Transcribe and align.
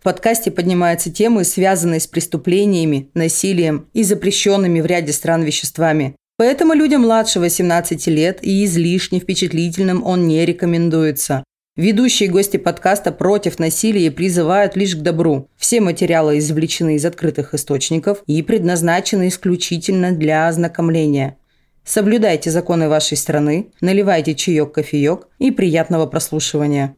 В 0.00 0.02
подкасте 0.02 0.50
поднимаются 0.50 1.12
темы, 1.12 1.44
связанные 1.44 2.00
с 2.00 2.06
преступлениями, 2.06 3.10
насилием 3.12 3.86
и 3.92 4.02
запрещенными 4.02 4.80
в 4.80 4.86
ряде 4.86 5.12
стран 5.12 5.42
веществами. 5.42 6.16
Поэтому 6.38 6.72
людям 6.72 7.02
младше 7.02 7.38
18 7.38 8.06
лет 8.06 8.38
и 8.40 8.64
излишне 8.64 9.20
впечатлительным 9.20 10.02
он 10.06 10.26
не 10.26 10.46
рекомендуется. 10.46 11.44
Ведущие 11.76 12.30
гости 12.30 12.56
подкаста 12.56 13.12
против 13.12 13.58
насилия 13.58 14.10
призывают 14.10 14.74
лишь 14.74 14.96
к 14.96 15.00
добру. 15.00 15.50
Все 15.58 15.82
материалы 15.82 16.38
извлечены 16.38 16.96
из 16.96 17.04
открытых 17.04 17.52
источников 17.52 18.22
и 18.26 18.40
предназначены 18.40 19.28
исключительно 19.28 20.12
для 20.12 20.48
ознакомления. 20.48 21.36
Соблюдайте 21.84 22.50
законы 22.50 22.88
вашей 22.88 23.18
страны, 23.18 23.66
наливайте 23.82 24.34
чаек-кофеек 24.34 25.28
и 25.38 25.50
приятного 25.50 26.06
прослушивания. 26.06 26.96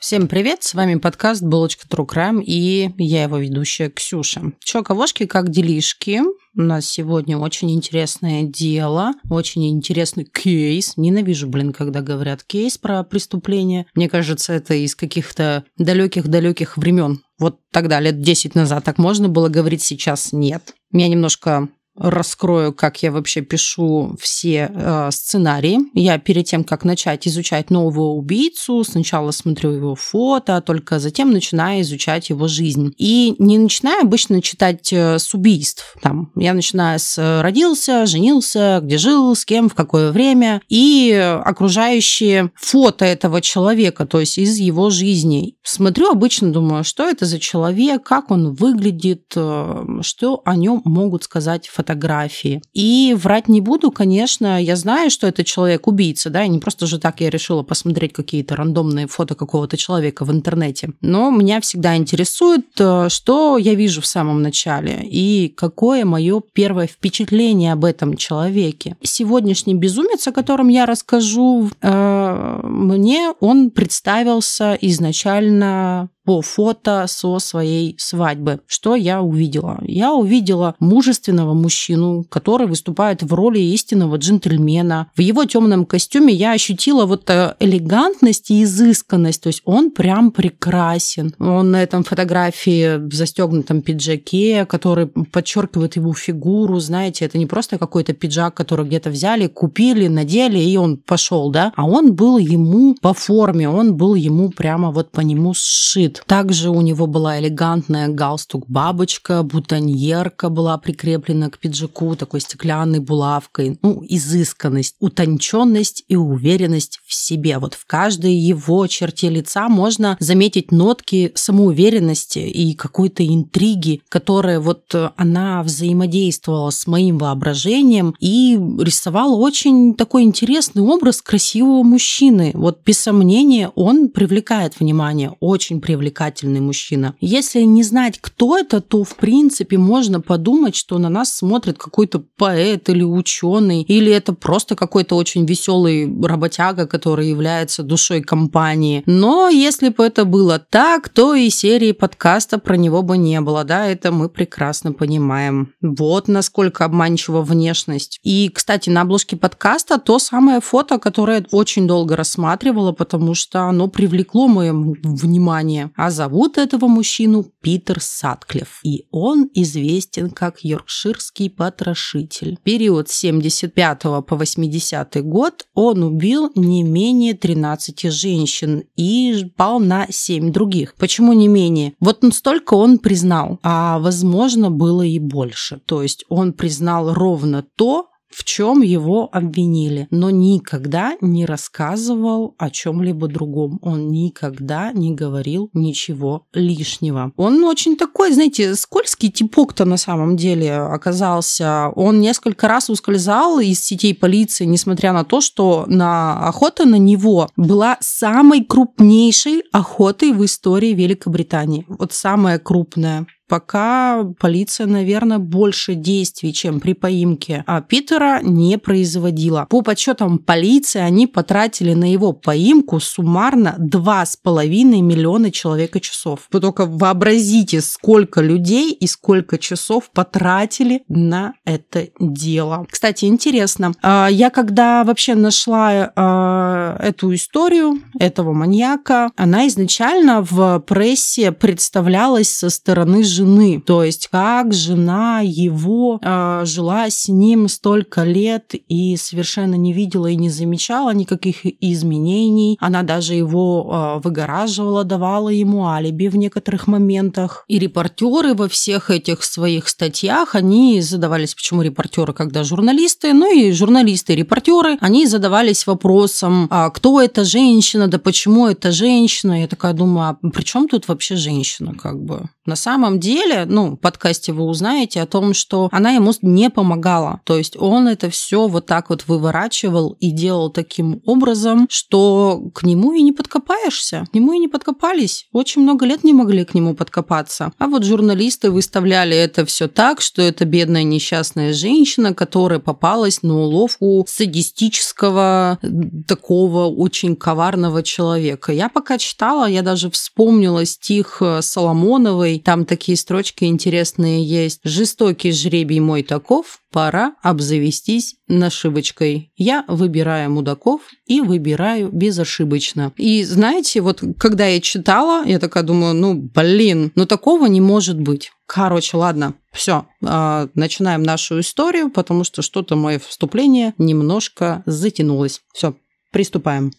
Всем 0.00 0.28
привет, 0.28 0.62
с 0.62 0.74
вами 0.74 0.94
подкаст 0.94 1.42
«Булочка 1.42 1.84
True 1.88 2.06
Crime» 2.06 2.40
и 2.40 2.94
я 2.98 3.24
его 3.24 3.38
ведущая 3.38 3.90
Ксюша. 3.90 4.52
Чё, 4.60 4.84
ковошки, 4.84 5.26
как 5.26 5.50
делишки? 5.50 6.20
У 6.56 6.62
нас 6.62 6.86
сегодня 6.86 7.36
очень 7.36 7.72
интересное 7.72 8.44
дело, 8.44 9.14
очень 9.28 9.68
интересный 9.68 10.24
кейс. 10.24 10.96
Ненавижу, 10.96 11.48
блин, 11.48 11.72
когда 11.72 12.00
говорят 12.00 12.44
кейс 12.44 12.78
про 12.78 13.02
преступление. 13.02 13.86
Мне 13.96 14.08
кажется, 14.08 14.52
это 14.52 14.74
из 14.74 14.94
каких-то 14.94 15.64
далеких-далеких 15.78 16.76
времен. 16.76 17.20
Вот 17.40 17.58
тогда, 17.72 17.98
лет 17.98 18.20
10 18.20 18.54
назад, 18.54 18.84
так 18.84 18.98
можно 18.98 19.28
было 19.28 19.48
говорить, 19.48 19.82
сейчас 19.82 20.32
нет. 20.32 20.74
Меня 20.92 21.08
немножко 21.08 21.68
раскрою, 21.98 22.72
как 22.72 23.02
я 23.02 23.12
вообще 23.12 23.40
пишу 23.40 24.16
все 24.20 24.70
э, 24.72 25.10
сценарии. 25.10 25.78
Я 25.94 26.18
перед 26.18 26.46
тем, 26.46 26.64
как 26.64 26.84
начать 26.84 27.26
изучать 27.26 27.70
нового 27.70 28.12
убийцу, 28.12 28.84
сначала 28.84 29.30
смотрю 29.30 29.70
его 29.72 29.94
фото, 29.94 30.56
а 30.56 30.60
только 30.60 30.98
затем 30.98 31.32
начинаю 31.32 31.82
изучать 31.82 32.30
его 32.30 32.48
жизнь. 32.48 32.94
И 32.96 33.34
не 33.38 33.58
начинаю 33.58 34.02
обычно 34.02 34.40
читать 34.42 34.92
э, 34.92 35.18
с 35.18 35.34
убийств. 35.34 35.96
Там, 36.00 36.30
я 36.36 36.54
начинаю 36.54 36.98
с 36.98 37.18
э, 37.18 37.42
родился, 37.42 38.06
женился, 38.06 38.80
где 38.82 38.98
жил, 38.98 39.34
с 39.34 39.44
кем, 39.44 39.68
в 39.68 39.74
какое 39.74 40.12
время. 40.12 40.62
И 40.68 41.12
окружающие 41.44 42.50
фото 42.54 43.04
этого 43.04 43.40
человека, 43.40 44.06
то 44.06 44.20
есть 44.20 44.38
из 44.38 44.58
его 44.58 44.90
жизни. 44.90 45.56
Смотрю 45.62 46.10
обычно, 46.10 46.52
думаю, 46.52 46.84
что 46.84 47.08
это 47.08 47.26
за 47.26 47.38
человек, 47.38 48.02
как 48.04 48.30
он 48.30 48.54
выглядит, 48.54 49.32
э, 49.34 49.84
что 50.02 50.42
о 50.44 50.56
нем 50.56 50.82
могут 50.84 51.24
сказать 51.24 51.68
фотографии 51.68 51.87
фотографии. 51.88 52.62
И 52.74 53.16
врать 53.18 53.48
не 53.48 53.60
буду, 53.60 53.90
конечно, 53.90 54.62
я 54.62 54.76
знаю, 54.76 55.10
что 55.10 55.26
это 55.26 55.42
человек-убийца, 55.44 56.30
да, 56.30 56.44
и 56.44 56.48
не 56.48 56.58
просто 56.58 56.86
же 56.86 56.98
так 56.98 57.20
я 57.20 57.30
решила 57.30 57.62
посмотреть 57.62 58.12
какие-то 58.12 58.56
рандомные 58.56 59.06
фото 59.06 59.34
какого-то 59.34 59.76
человека 59.76 60.24
в 60.24 60.30
интернете. 60.30 60.90
Но 61.00 61.30
меня 61.30 61.60
всегда 61.60 61.96
интересует, 61.96 62.66
э, 62.78 63.08
что 63.08 63.58
я 63.58 63.74
вижу 63.74 64.00
в 64.00 64.06
самом 64.06 64.42
начале 64.42 65.00
и 65.02 65.48
какое 65.56 66.04
мое 66.04 66.42
первое 66.52 66.86
впечатление 66.86 67.72
об 67.72 67.84
этом 67.84 68.16
человеке. 68.16 68.96
Сегодняшний 69.02 69.74
безумец, 69.74 70.28
о 70.28 70.32
котором 70.32 70.68
я 70.68 70.84
расскажу, 70.86 71.70
э, 71.80 72.60
мне 72.64 73.32
он 73.40 73.70
представился 73.70 74.76
изначально 74.80 76.10
по 76.28 76.42
фото 76.42 77.06
со 77.08 77.38
своей 77.38 77.96
свадьбы. 77.98 78.60
Что 78.66 78.94
я 78.94 79.22
увидела? 79.22 79.78
Я 79.82 80.12
увидела 80.12 80.74
мужественного 80.78 81.54
мужчину, 81.54 82.26
который 82.28 82.66
выступает 82.66 83.22
в 83.22 83.32
роли 83.32 83.60
истинного 83.60 84.16
джентльмена. 84.16 85.10
В 85.16 85.22
его 85.22 85.46
темном 85.46 85.86
костюме 85.86 86.34
я 86.34 86.52
ощутила 86.52 87.06
вот 87.06 87.30
э, 87.30 87.54
элегантность 87.60 88.50
и 88.50 88.62
изысканность. 88.62 89.42
То 89.42 89.46
есть 89.46 89.62
он 89.64 89.90
прям 89.90 90.30
прекрасен. 90.30 91.34
Он 91.38 91.70
на 91.70 91.82
этом 91.82 92.04
фотографии 92.04 92.98
в 92.98 93.14
застегнутом 93.14 93.80
пиджаке, 93.80 94.66
который 94.66 95.06
подчеркивает 95.06 95.96
его 95.96 96.12
фигуру. 96.12 96.78
Знаете, 96.78 97.24
это 97.24 97.38
не 97.38 97.46
просто 97.46 97.78
какой-то 97.78 98.12
пиджак, 98.12 98.52
который 98.52 98.84
где-то 98.84 99.08
взяли, 99.08 99.46
купили, 99.46 100.08
надели, 100.08 100.58
и 100.58 100.76
он 100.76 100.98
пошел, 100.98 101.50
да? 101.50 101.72
А 101.74 101.86
он 101.86 102.12
был 102.12 102.36
ему 102.36 102.96
по 103.00 103.14
форме, 103.14 103.66
он 103.66 103.96
был 103.96 104.14
ему 104.14 104.50
прямо 104.50 104.90
вот 104.90 105.10
по 105.10 105.22
нему 105.22 105.54
сшит. 105.54 106.17
Также 106.26 106.70
у 106.70 106.80
него 106.80 107.06
была 107.06 107.38
элегантная 107.38 108.08
галстук-бабочка, 108.08 109.42
бутоньерка 109.42 110.48
была 110.48 110.76
прикреплена 110.78 111.50
к 111.50 111.58
пиджаку 111.58 112.16
такой 112.16 112.40
стеклянной 112.40 113.00
булавкой. 113.00 113.78
Ну, 113.82 114.02
изысканность, 114.08 114.96
утонченность 115.00 116.04
и 116.08 116.16
уверенность 116.16 117.00
в 117.06 117.14
себе. 117.14 117.58
Вот 117.58 117.74
в 117.74 117.86
каждой 117.86 118.34
его 118.34 118.86
черте 118.86 119.28
лица 119.28 119.68
можно 119.68 120.16
заметить 120.20 120.72
нотки 120.72 121.32
самоуверенности 121.34 122.38
и 122.38 122.74
какой-то 122.74 123.26
интриги, 123.26 124.02
которая 124.08 124.60
вот 124.60 124.94
она 125.16 125.62
взаимодействовала 125.62 126.70
с 126.70 126.86
моим 126.86 127.18
воображением 127.18 128.14
и 128.20 128.58
рисовала 128.78 129.36
очень 129.36 129.94
такой 129.94 130.22
интересный 130.22 130.82
образ 130.82 131.22
красивого 131.22 131.82
мужчины. 131.82 132.52
Вот 132.54 132.80
без 132.84 132.98
сомнения 132.98 133.70
он 133.74 134.08
привлекает 134.08 134.80
внимание, 134.80 135.34
очень 135.40 135.80
привлекает 135.80 136.07
привлекательный 136.08 136.60
мужчина. 136.60 137.14
Если 137.20 137.62
не 137.62 137.82
знать, 137.82 138.18
кто 138.20 138.58
это, 138.58 138.80
то 138.80 139.04
в 139.04 139.16
принципе 139.16 139.78
можно 139.78 140.20
подумать, 140.20 140.74
что 140.74 140.98
на 140.98 141.08
нас 141.08 141.32
смотрит 141.32 141.78
какой-то 141.78 142.22
поэт 142.36 142.88
или 142.88 143.02
ученый, 143.02 143.82
или 143.82 144.10
это 144.12 144.32
просто 144.32 144.74
какой-то 144.74 145.16
очень 145.16 145.46
веселый 145.46 146.08
работяга, 146.22 146.86
который 146.86 147.28
является 147.28 147.82
душой 147.82 148.22
компании. 148.22 149.02
Но 149.06 149.48
если 149.48 149.90
бы 149.90 150.04
это 150.04 150.24
было 150.24 150.58
так, 150.58 151.08
то 151.08 151.34
и 151.34 151.50
серии 151.50 151.92
подкаста 151.92 152.58
про 152.58 152.76
него 152.76 153.02
бы 153.02 153.18
не 153.18 153.40
было, 153.40 153.64
да, 153.64 153.86
это 153.86 154.10
мы 154.10 154.28
прекрасно 154.28 154.92
понимаем. 154.92 155.72
Вот 155.82 156.28
насколько 156.28 156.84
обманчива 156.84 157.42
внешность. 157.42 158.18
И, 158.24 158.50
кстати, 158.54 158.90
на 158.90 159.02
обложке 159.02 159.36
подкаста 159.36 159.98
то 159.98 160.18
самое 160.18 160.60
фото, 160.60 160.98
которое 160.98 161.44
очень 161.52 161.86
долго 161.86 162.16
рассматривала, 162.16 162.92
потому 162.92 163.34
что 163.34 163.60
оно 163.60 163.88
привлекло 163.88 164.48
мое 164.48 164.72
внимание. 164.72 165.87
А 165.96 166.10
зовут 166.10 166.58
этого 166.58 166.86
мужчину 166.86 167.46
Питер 167.60 168.00
Сатклифф. 168.00 168.80
И 168.84 169.06
он 169.10 169.48
известен 169.54 170.30
как 170.30 170.64
йоркширский 170.64 171.50
потрошитель. 171.50 172.58
Период 172.62 173.08
с 173.08 173.18
75 173.18 174.02
по 174.02 174.36
80 174.36 175.22
год 175.24 175.66
он 175.74 176.02
убил 176.02 176.50
не 176.54 176.82
менее 176.82 177.34
13 177.34 178.12
женщин 178.12 178.84
и 178.96 179.52
пал 179.56 179.80
на 179.80 180.06
7 180.10 180.52
других. 180.52 180.94
Почему 180.96 181.32
не 181.32 181.48
менее? 181.48 181.94
Вот 182.00 182.24
столько 182.32 182.74
он 182.74 182.98
признал, 182.98 183.58
а 183.62 183.98
возможно 183.98 184.70
было 184.70 185.02
и 185.02 185.18
больше. 185.18 185.80
То 185.86 186.02
есть 186.02 186.24
он 186.28 186.52
признал 186.52 187.12
ровно 187.14 187.64
то, 187.76 188.08
в 188.30 188.44
чем 188.44 188.82
его 188.82 189.28
обвинили, 189.32 190.06
но 190.10 190.30
никогда 190.30 191.16
не 191.20 191.46
рассказывал 191.46 192.54
о 192.58 192.70
чем-либо 192.70 193.28
другом. 193.28 193.78
Он 193.82 194.08
никогда 194.10 194.92
не 194.92 195.14
говорил 195.14 195.70
ничего 195.72 196.46
лишнего. 196.52 197.32
Он 197.36 197.64
очень 197.64 197.96
такой, 197.96 198.32
знаете, 198.32 198.74
скользкий 198.74 199.30
типок-то 199.30 199.84
на 199.84 199.96
самом 199.96 200.36
деле 200.36 200.76
оказался. 200.76 201.88
Он 201.94 202.20
несколько 202.20 202.68
раз 202.68 202.90
ускользал 202.90 203.60
из 203.60 203.80
сетей 203.80 204.14
полиции, 204.14 204.64
несмотря 204.64 205.12
на 205.12 205.24
то, 205.24 205.40
что 205.40 205.84
на 205.86 206.46
охота 206.46 206.84
на 206.84 206.96
него 206.96 207.48
была 207.56 207.96
самой 208.00 208.64
крупнейшей 208.64 209.62
охотой 209.72 210.32
в 210.32 210.44
истории 210.44 210.92
Великобритании. 210.92 211.86
Вот 211.88 212.12
самая 212.12 212.58
крупная 212.58 213.26
пока 213.48 214.24
полиция, 214.38 214.86
наверное, 214.86 215.38
больше 215.38 215.94
действий, 215.94 216.52
чем 216.52 216.80
при 216.80 216.92
поимке 216.92 217.64
а 217.66 217.80
Питера 217.80 218.40
не 218.42 218.78
производила. 218.78 219.66
По 219.68 219.82
подсчетам 219.82 220.38
полиции, 220.38 221.00
они 221.00 221.26
потратили 221.26 221.94
на 221.94 222.10
его 222.10 222.32
поимку 222.32 223.00
суммарно 223.00 223.76
2,5 223.78 224.66
миллиона 225.02 225.50
человека 225.50 226.00
часов. 226.00 226.48
Вы 226.52 226.60
только 226.60 226.86
вообразите, 226.86 227.80
сколько 227.80 228.40
людей 228.40 228.92
и 228.92 229.06
сколько 229.06 229.58
часов 229.58 230.10
потратили 230.10 231.02
на 231.08 231.54
это 231.64 232.08
дело. 232.18 232.86
Кстати, 232.90 233.26
интересно, 233.26 233.92
а, 234.02 234.28
я 234.30 234.50
когда 234.50 235.04
вообще 235.04 235.34
нашла 235.34 236.12
а, 236.14 236.96
эту 237.00 237.34
историю 237.34 238.00
этого 238.18 238.52
маньяка, 238.52 239.30
она 239.36 239.66
изначально 239.68 240.42
в 240.42 240.80
прессе 240.80 241.52
представлялась 241.52 242.50
со 242.50 242.70
стороны 242.70 243.22
жены. 243.38 243.80
То 243.84 244.04
есть 244.04 244.28
как 244.28 244.72
жена 244.72 245.40
его 245.44 246.20
э, 246.22 246.62
жила 246.64 247.08
с 247.08 247.28
ним 247.28 247.68
столько 247.68 248.24
лет 248.24 248.74
и 248.88 249.16
совершенно 249.16 249.76
не 249.76 249.92
видела 249.92 250.26
и 250.26 250.36
не 250.36 250.50
замечала 250.50 251.14
никаких 251.14 251.64
изменений. 251.64 252.76
Она 252.80 253.02
даже 253.02 253.34
его 253.34 254.18
э, 254.18 254.20
выгораживала, 254.24 255.04
давала 255.04 255.50
ему 255.50 255.86
алиби 255.86 256.28
в 256.28 256.36
некоторых 256.36 256.86
моментах. 256.86 257.64
И 257.68 257.78
репортеры 257.78 258.54
во 258.54 258.68
всех 258.68 259.10
этих 259.10 259.44
своих 259.44 259.88
статьях, 259.88 260.54
они 260.54 261.00
задавались, 261.00 261.54
почему 261.54 261.82
репортеры, 261.82 262.32
когда 262.32 262.64
журналисты, 262.64 263.32
ну 263.32 263.52
и 263.52 263.72
журналисты 263.72 264.34
репортеры, 264.34 264.98
они 265.00 265.26
задавались 265.26 265.86
вопросом, 265.86 266.66
а 266.70 266.90
кто 266.90 267.20
эта 267.20 267.44
женщина, 267.44 268.08
да 268.08 268.18
почему 268.18 268.66
эта 268.66 268.90
женщина. 268.90 269.60
Я 269.60 269.68
такая 269.68 269.92
думаю, 269.92 270.38
а 270.42 270.48
при 270.48 270.62
чем 270.62 270.88
тут 270.88 271.08
вообще 271.08 271.36
женщина, 271.36 271.94
как 271.94 272.20
бы? 272.20 272.48
На 272.68 272.76
самом 272.76 273.18
деле, 273.18 273.64
ну, 273.64 273.92
в 273.92 273.96
подкасте 273.96 274.52
вы 274.52 274.64
узнаете 274.64 275.22
о 275.22 275.26
том, 275.26 275.54
что 275.54 275.88
она 275.90 276.10
ему 276.10 276.34
не 276.42 276.68
помогала. 276.68 277.40
То 277.44 277.56
есть 277.56 277.78
он 277.78 278.08
это 278.08 278.28
все 278.28 278.68
вот 278.68 278.84
так 278.84 279.08
вот 279.08 279.24
выворачивал 279.26 280.18
и 280.20 280.30
делал 280.30 280.68
таким 280.68 281.22
образом, 281.24 281.86
что 281.88 282.60
к 282.74 282.82
нему 282.82 283.14
и 283.14 283.22
не 283.22 283.32
подкопаешься. 283.32 284.26
К 284.30 284.34
нему 284.34 284.52
и 284.52 284.58
не 284.58 284.68
подкопались. 284.68 285.46
Очень 285.50 285.80
много 285.80 286.04
лет 286.04 286.24
не 286.24 286.34
могли 286.34 286.66
к 286.66 286.74
нему 286.74 286.94
подкопаться. 286.94 287.72
А 287.78 287.86
вот 287.86 288.04
журналисты 288.04 288.70
выставляли 288.70 289.34
это 289.34 289.64
все 289.64 289.88
так, 289.88 290.20
что 290.20 290.42
это 290.42 290.66
бедная 290.66 291.04
несчастная 291.04 291.72
женщина, 291.72 292.34
которая 292.34 292.80
попалась 292.80 293.42
на 293.42 293.58
уловку 293.60 294.26
садистического 294.28 295.78
такого 296.26 296.84
очень 296.84 297.34
коварного 297.34 298.02
человека. 298.02 298.72
Я 298.72 298.90
пока 298.90 299.16
читала, 299.16 299.66
я 299.66 299.80
даже 299.80 300.10
вспомнила 300.10 300.84
стих 300.84 301.40
Соломоновой 301.60 302.57
там 302.58 302.84
такие 302.84 303.16
строчки 303.16 303.64
интересные 303.64 304.44
есть. 304.44 304.80
«Жестокий 304.84 305.52
жребий 305.52 306.00
мой 306.00 306.22
таков, 306.22 306.80
пора 306.92 307.34
обзавестись 307.42 308.36
нашивочкой. 308.48 309.52
Я 309.56 309.84
выбираю 309.88 310.50
мудаков 310.50 311.02
и 311.26 311.40
выбираю 311.40 312.10
безошибочно». 312.10 313.12
И 313.16 313.44
знаете, 313.44 314.00
вот 314.00 314.22
когда 314.38 314.66
я 314.66 314.80
читала, 314.80 315.44
я 315.44 315.58
такая 315.58 315.82
думаю, 315.82 316.14
ну, 316.14 316.34
блин, 316.34 317.12
ну 317.14 317.26
такого 317.26 317.66
не 317.66 317.80
может 317.80 318.18
быть. 318.20 318.50
Короче, 318.66 319.16
ладно, 319.16 319.54
все, 319.72 320.06
а, 320.24 320.68
начинаем 320.74 321.22
нашу 321.22 321.60
историю, 321.60 322.10
потому 322.10 322.44
что 322.44 322.62
что-то 322.62 322.96
мое 322.96 323.18
вступление 323.18 323.94
немножко 323.96 324.82
затянулось. 324.84 325.62
Все, 325.72 325.94
приступаем. 326.32 326.90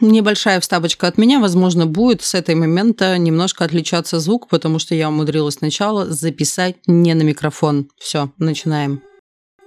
Небольшая 0.00 0.60
вставочка 0.60 1.06
от 1.06 1.16
меня, 1.16 1.40
возможно, 1.40 1.86
будет 1.86 2.22
с 2.22 2.34
этой 2.34 2.54
момента 2.54 3.16
немножко 3.16 3.64
отличаться 3.64 4.20
звук, 4.20 4.48
потому 4.48 4.78
что 4.78 4.94
я 4.94 5.08
умудрилась 5.08 5.54
сначала 5.54 6.04
записать 6.06 6.76
не 6.86 7.14
на 7.14 7.22
микрофон. 7.22 7.88
Все, 7.98 8.30
начинаем. 8.36 9.00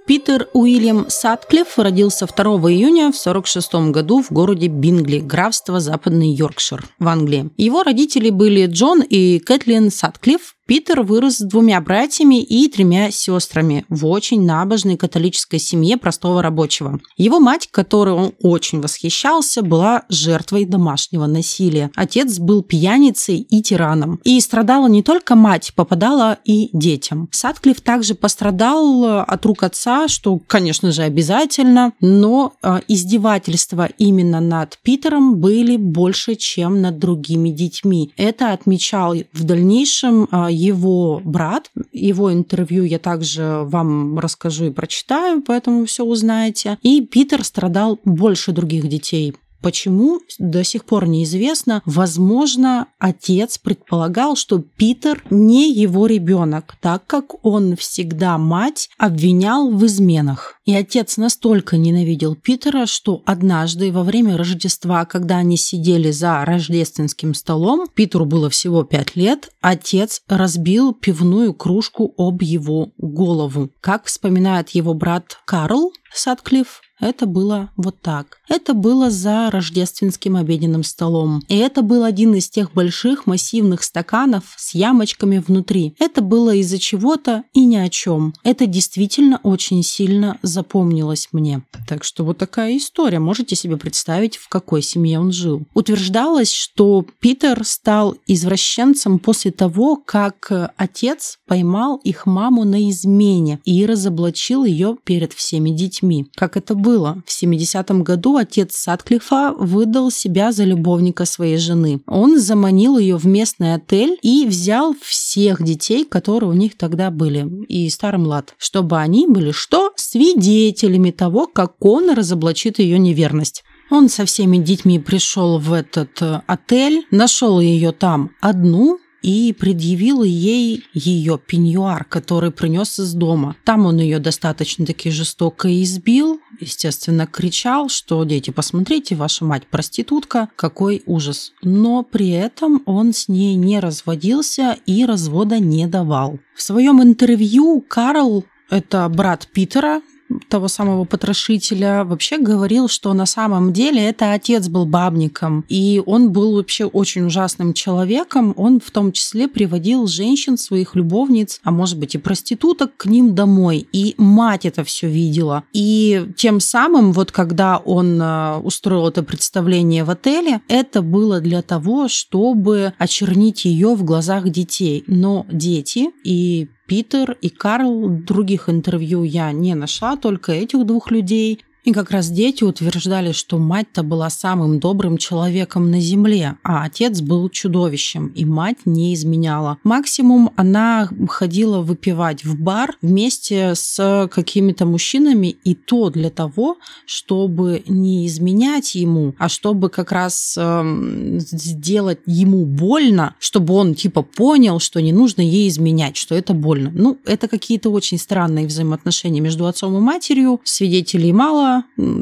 Питер 0.06 0.48
Уильям 0.54 1.06
Сатклифф 1.08 1.78
родился 1.78 2.26
2 2.26 2.44
июня 2.70 3.12
в 3.12 3.18
1946 3.18 3.92
году 3.92 4.22
в 4.22 4.32
городе 4.32 4.66
Бингли, 4.66 5.18
графство 5.18 5.78
Западный 5.78 6.32
Йоркшир 6.32 6.84
в 6.98 7.06
Англии. 7.06 7.50
Его 7.56 7.82
родители 7.82 8.30
были 8.30 8.66
Джон 8.66 9.02
и 9.02 9.38
Кэтлин 9.38 9.90
Сатклифф, 9.90 10.56
Питер 10.70 11.02
вырос 11.02 11.38
с 11.38 11.40
двумя 11.40 11.80
братьями 11.80 12.40
и 12.40 12.68
тремя 12.68 13.10
сестрами 13.10 13.84
в 13.88 14.06
очень 14.06 14.46
набожной 14.46 14.96
католической 14.96 15.58
семье 15.58 15.96
простого 15.96 16.44
рабочего. 16.44 17.00
Его 17.16 17.40
мать, 17.40 17.68
которой 17.72 18.14
он 18.14 18.34
очень 18.40 18.80
восхищался, 18.80 19.62
была 19.62 20.04
жертвой 20.08 20.66
домашнего 20.66 21.26
насилия. 21.26 21.90
Отец 21.96 22.38
был 22.38 22.62
пьяницей 22.62 23.38
и 23.38 23.62
тираном. 23.62 24.20
И 24.22 24.40
страдала 24.40 24.86
не 24.86 25.02
только 25.02 25.34
мать, 25.34 25.72
попадала 25.74 26.38
и 26.44 26.70
детям. 26.72 27.28
Садклифф 27.32 27.80
также 27.80 28.14
пострадал 28.14 29.04
э, 29.04 29.22
от 29.22 29.44
рук 29.46 29.64
отца, 29.64 30.06
что, 30.06 30.38
конечно 30.46 30.92
же, 30.92 31.02
обязательно, 31.02 31.94
но 32.00 32.52
э, 32.62 32.78
издевательства 32.86 33.88
именно 33.98 34.38
над 34.38 34.78
Питером 34.84 35.38
были 35.38 35.76
больше, 35.76 36.36
чем 36.36 36.80
над 36.80 37.00
другими 37.00 37.48
детьми. 37.48 38.12
Это 38.16 38.52
отмечал 38.52 39.16
в 39.32 39.42
дальнейшем 39.42 40.28
э, 40.30 40.59
его 40.60 41.20
брат. 41.24 41.70
Его 41.92 42.32
интервью 42.32 42.84
я 42.84 42.98
также 42.98 43.62
вам 43.64 44.18
расскажу 44.18 44.66
и 44.66 44.70
прочитаю, 44.70 45.42
поэтому 45.42 45.84
все 45.86 46.04
узнаете. 46.04 46.78
И 46.82 47.00
Питер 47.00 47.44
страдал 47.44 47.98
больше 48.04 48.52
других 48.52 48.88
детей. 48.88 49.34
Почему, 49.62 50.20
до 50.38 50.64
сих 50.64 50.84
пор 50.84 51.06
неизвестно. 51.06 51.82
Возможно, 51.84 52.86
отец 52.98 53.58
предполагал, 53.58 54.36
что 54.36 54.58
Питер 54.58 55.22
не 55.30 55.72
его 55.72 56.06
ребенок, 56.06 56.76
так 56.80 57.06
как 57.06 57.44
он 57.44 57.76
всегда 57.76 58.38
мать 58.38 58.88
обвинял 58.98 59.70
в 59.70 59.84
изменах. 59.86 60.60
И 60.64 60.74
отец 60.74 61.16
настолько 61.16 61.76
ненавидел 61.76 62.36
Питера, 62.36 62.86
что 62.86 63.22
однажды 63.26 63.92
во 63.92 64.02
время 64.02 64.36
Рождества, 64.36 65.04
когда 65.04 65.38
они 65.38 65.56
сидели 65.56 66.10
за 66.10 66.44
рождественским 66.44 67.34
столом, 67.34 67.86
Питеру 67.92 68.24
было 68.24 68.48
всего 68.50 68.84
пять 68.84 69.16
лет, 69.16 69.50
отец 69.60 70.22
разбил 70.28 70.94
пивную 70.94 71.54
кружку 71.54 72.14
об 72.16 72.42
его 72.42 72.92
голову. 72.98 73.70
Как 73.80 74.06
вспоминает 74.06 74.70
его 74.70 74.94
брат 74.94 75.38
Карл 75.44 75.92
Садклифф, 76.12 76.80
это 77.00 77.26
было 77.26 77.70
вот 77.76 78.00
так. 78.00 78.38
Это 78.48 78.74
было 78.74 79.10
за 79.10 79.50
рождественским 79.50 80.36
обеденным 80.36 80.84
столом. 80.84 81.42
И 81.48 81.56
это 81.56 81.82
был 81.82 82.04
один 82.04 82.34
из 82.34 82.48
тех 82.48 82.72
больших 82.72 83.26
массивных 83.26 83.82
стаканов 83.82 84.54
с 84.56 84.74
ямочками 84.74 85.38
внутри. 85.38 85.94
Это 85.98 86.20
было 86.20 86.54
из-за 86.56 86.78
чего-то 86.78 87.44
и 87.52 87.64
ни 87.64 87.76
о 87.76 87.88
чем. 87.88 88.34
Это 88.44 88.66
действительно 88.66 89.40
очень 89.42 89.82
сильно 89.82 90.38
запомнилось 90.42 91.28
мне. 91.32 91.62
Так 91.88 92.04
что 92.04 92.24
вот 92.24 92.38
такая 92.38 92.76
история. 92.76 93.18
Можете 93.18 93.56
себе 93.56 93.76
представить, 93.76 94.36
в 94.36 94.48
какой 94.48 94.82
семье 94.82 95.20
он 95.20 95.32
жил. 95.32 95.62
Утверждалось, 95.74 96.52
что 96.52 97.06
Питер 97.20 97.64
стал 97.64 98.16
извращенцем 98.26 99.18
после 99.18 99.50
того, 99.50 99.96
как 99.96 100.72
отец 100.76 101.38
поймал 101.46 101.96
их 102.04 102.26
маму 102.26 102.64
на 102.64 102.88
измене 102.90 103.60
и 103.64 103.86
разоблачил 103.86 104.64
ее 104.64 104.96
перед 105.04 105.32
всеми 105.32 105.70
детьми. 105.70 106.26
Как 106.34 106.56
это 106.56 106.74
было 106.74 106.89
было. 106.90 107.22
В 107.24 107.42
70-м 107.42 108.02
году 108.02 108.36
отец 108.36 108.76
Садклифа 108.76 109.52
выдал 109.56 110.10
себя 110.10 110.50
за 110.50 110.64
любовника 110.64 111.24
своей 111.24 111.56
жены. 111.56 112.00
Он 112.06 112.38
заманил 112.38 112.98
ее 112.98 113.16
в 113.16 113.26
местный 113.26 113.74
отель 113.74 114.18
и 114.22 114.44
взял 114.46 114.94
всех 115.00 115.62
детей, 115.62 116.04
которые 116.04 116.50
у 116.50 116.54
них 116.54 116.76
тогда 116.76 117.10
были, 117.10 117.48
и 117.68 117.88
старый 117.90 118.20
млад, 118.20 118.54
чтобы 118.58 118.98
они 118.98 119.26
были 119.28 119.52
что? 119.52 119.92
Свидетелями 119.96 121.12
того, 121.12 121.46
как 121.46 121.84
он 121.84 122.10
разоблачит 122.10 122.80
ее 122.80 122.98
неверность. 122.98 123.62
Он 123.90 124.08
со 124.08 124.24
всеми 124.24 124.58
детьми 124.58 124.98
пришел 124.98 125.58
в 125.58 125.72
этот 125.72 126.22
э, 126.22 126.42
отель, 126.46 127.06
нашел 127.10 127.60
ее 127.60 127.90
там 127.90 128.30
одну, 128.40 128.98
и 129.22 129.52
предъявил 129.52 130.22
ей 130.22 130.84
ее 130.92 131.38
пеньюар, 131.38 132.04
который 132.04 132.50
принес 132.50 132.98
из 132.98 133.12
дома. 133.14 133.56
Там 133.64 133.86
он 133.86 133.98
ее 133.98 134.18
достаточно 134.18 134.86
таки 134.86 135.10
жестоко 135.10 135.68
избил, 135.82 136.40
естественно, 136.60 137.26
кричал, 137.26 137.88
что 137.88 138.24
«Дети, 138.24 138.50
посмотрите, 138.50 139.14
ваша 139.14 139.44
мать 139.44 139.66
проститутка, 139.66 140.48
какой 140.56 141.02
ужас». 141.06 141.52
Но 141.62 142.02
при 142.02 142.30
этом 142.30 142.82
он 142.86 143.12
с 143.12 143.28
ней 143.28 143.54
не 143.54 143.80
разводился 143.80 144.76
и 144.86 145.04
развода 145.04 145.58
не 145.58 145.86
давал. 145.86 146.38
В 146.54 146.62
своем 146.62 147.02
интервью 147.02 147.84
Карл 147.86 148.44
это 148.70 149.08
брат 149.08 149.48
Питера, 149.52 150.00
того 150.48 150.68
самого 150.68 151.04
потрошителя, 151.04 152.04
вообще 152.04 152.38
говорил, 152.38 152.88
что 152.88 153.12
на 153.12 153.26
самом 153.26 153.72
деле 153.72 154.02
это 154.02 154.32
отец 154.32 154.68
был 154.68 154.86
бабником, 154.86 155.64
и 155.68 156.02
он 156.04 156.32
был 156.32 156.56
вообще 156.56 156.84
очень 156.84 157.26
ужасным 157.26 157.72
человеком. 157.72 158.54
Он 158.56 158.80
в 158.80 158.90
том 158.90 159.12
числе 159.12 159.48
приводил 159.48 160.06
женщин, 160.06 160.56
своих 160.56 160.94
любовниц, 160.94 161.60
а 161.64 161.70
может 161.70 161.98
быть 161.98 162.14
и 162.14 162.18
проституток 162.18 162.96
к 162.96 163.06
ним 163.06 163.34
домой. 163.34 163.88
И 163.92 164.14
мать 164.18 164.66
это 164.66 164.84
все 164.84 165.08
видела. 165.08 165.64
И 165.72 166.26
тем 166.36 166.60
самым, 166.60 167.12
вот 167.12 167.32
когда 167.32 167.78
он 167.78 168.20
э, 168.20 168.56
устроил 168.58 169.08
это 169.08 169.22
представление 169.22 170.04
в 170.04 170.10
отеле, 170.10 170.60
это 170.68 171.02
было 171.02 171.40
для 171.40 171.62
того, 171.62 172.08
чтобы 172.08 172.92
очернить 172.98 173.64
ее 173.64 173.94
в 173.94 174.04
глазах 174.04 174.48
детей. 174.50 175.04
Но 175.06 175.46
дети 175.50 176.10
и 176.24 176.68
Питер 176.90 177.36
и 177.40 177.50
Карл. 177.50 178.08
Других 178.08 178.68
интервью 178.68 179.22
я 179.22 179.52
не 179.52 179.76
нашла, 179.76 180.16
только 180.16 180.50
этих 180.50 180.84
двух 180.84 181.12
людей. 181.12 181.60
И 181.84 181.92
как 181.92 182.10
раз 182.10 182.30
дети 182.30 182.62
утверждали, 182.62 183.32
что 183.32 183.58
мать-то 183.58 184.02
была 184.02 184.28
самым 184.28 184.80
добрым 184.80 185.16
человеком 185.16 185.90
на 185.90 186.00
земле, 186.00 186.56
а 186.62 186.84
отец 186.84 187.20
был 187.20 187.48
чудовищем, 187.48 188.28
и 188.28 188.44
мать 188.44 188.78
не 188.84 189.14
изменяла. 189.14 189.78
Максимум 189.82 190.50
она 190.56 191.08
ходила 191.28 191.80
выпивать 191.80 192.44
в 192.44 192.60
бар 192.60 192.96
вместе 193.00 193.74
с 193.74 194.28
какими-то 194.30 194.84
мужчинами, 194.84 195.56
и 195.64 195.74
то 195.74 196.10
для 196.10 196.30
того, 196.30 196.76
чтобы 197.06 197.82
не 197.86 198.26
изменять 198.26 198.94
ему, 198.94 199.34
а 199.38 199.48
чтобы 199.48 199.88
как 199.88 200.12
раз 200.12 200.56
э, 200.58 201.38
сделать 201.38 202.18
ему 202.26 202.66
больно, 202.66 203.34
чтобы 203.38 203.74
он 203.74 203.94
типа 203.94 204.22
понял, 204.22 204.80
что 204.80 205.00
не 205.00 205.12
нужно 205.12 205.40
ей 205.40 205.68
изменять, 205.68 206.16
что 206.16 206.34
это 206.34 206.52
больно. 206.52 206.90
Ну, 206.92 207.18
это 207.24 207.48
какие-то 207.48 207.90
очень 207.90 208.18
странные 208.18 208.66
взаимоотношения 208.66 209.40
между 209.40 209.66
отцом 209.66 209.96
и 209.96 210.00
матерью, 210.00 210.60
свидетелей 210.64 211.32
мало, 211.32 211.79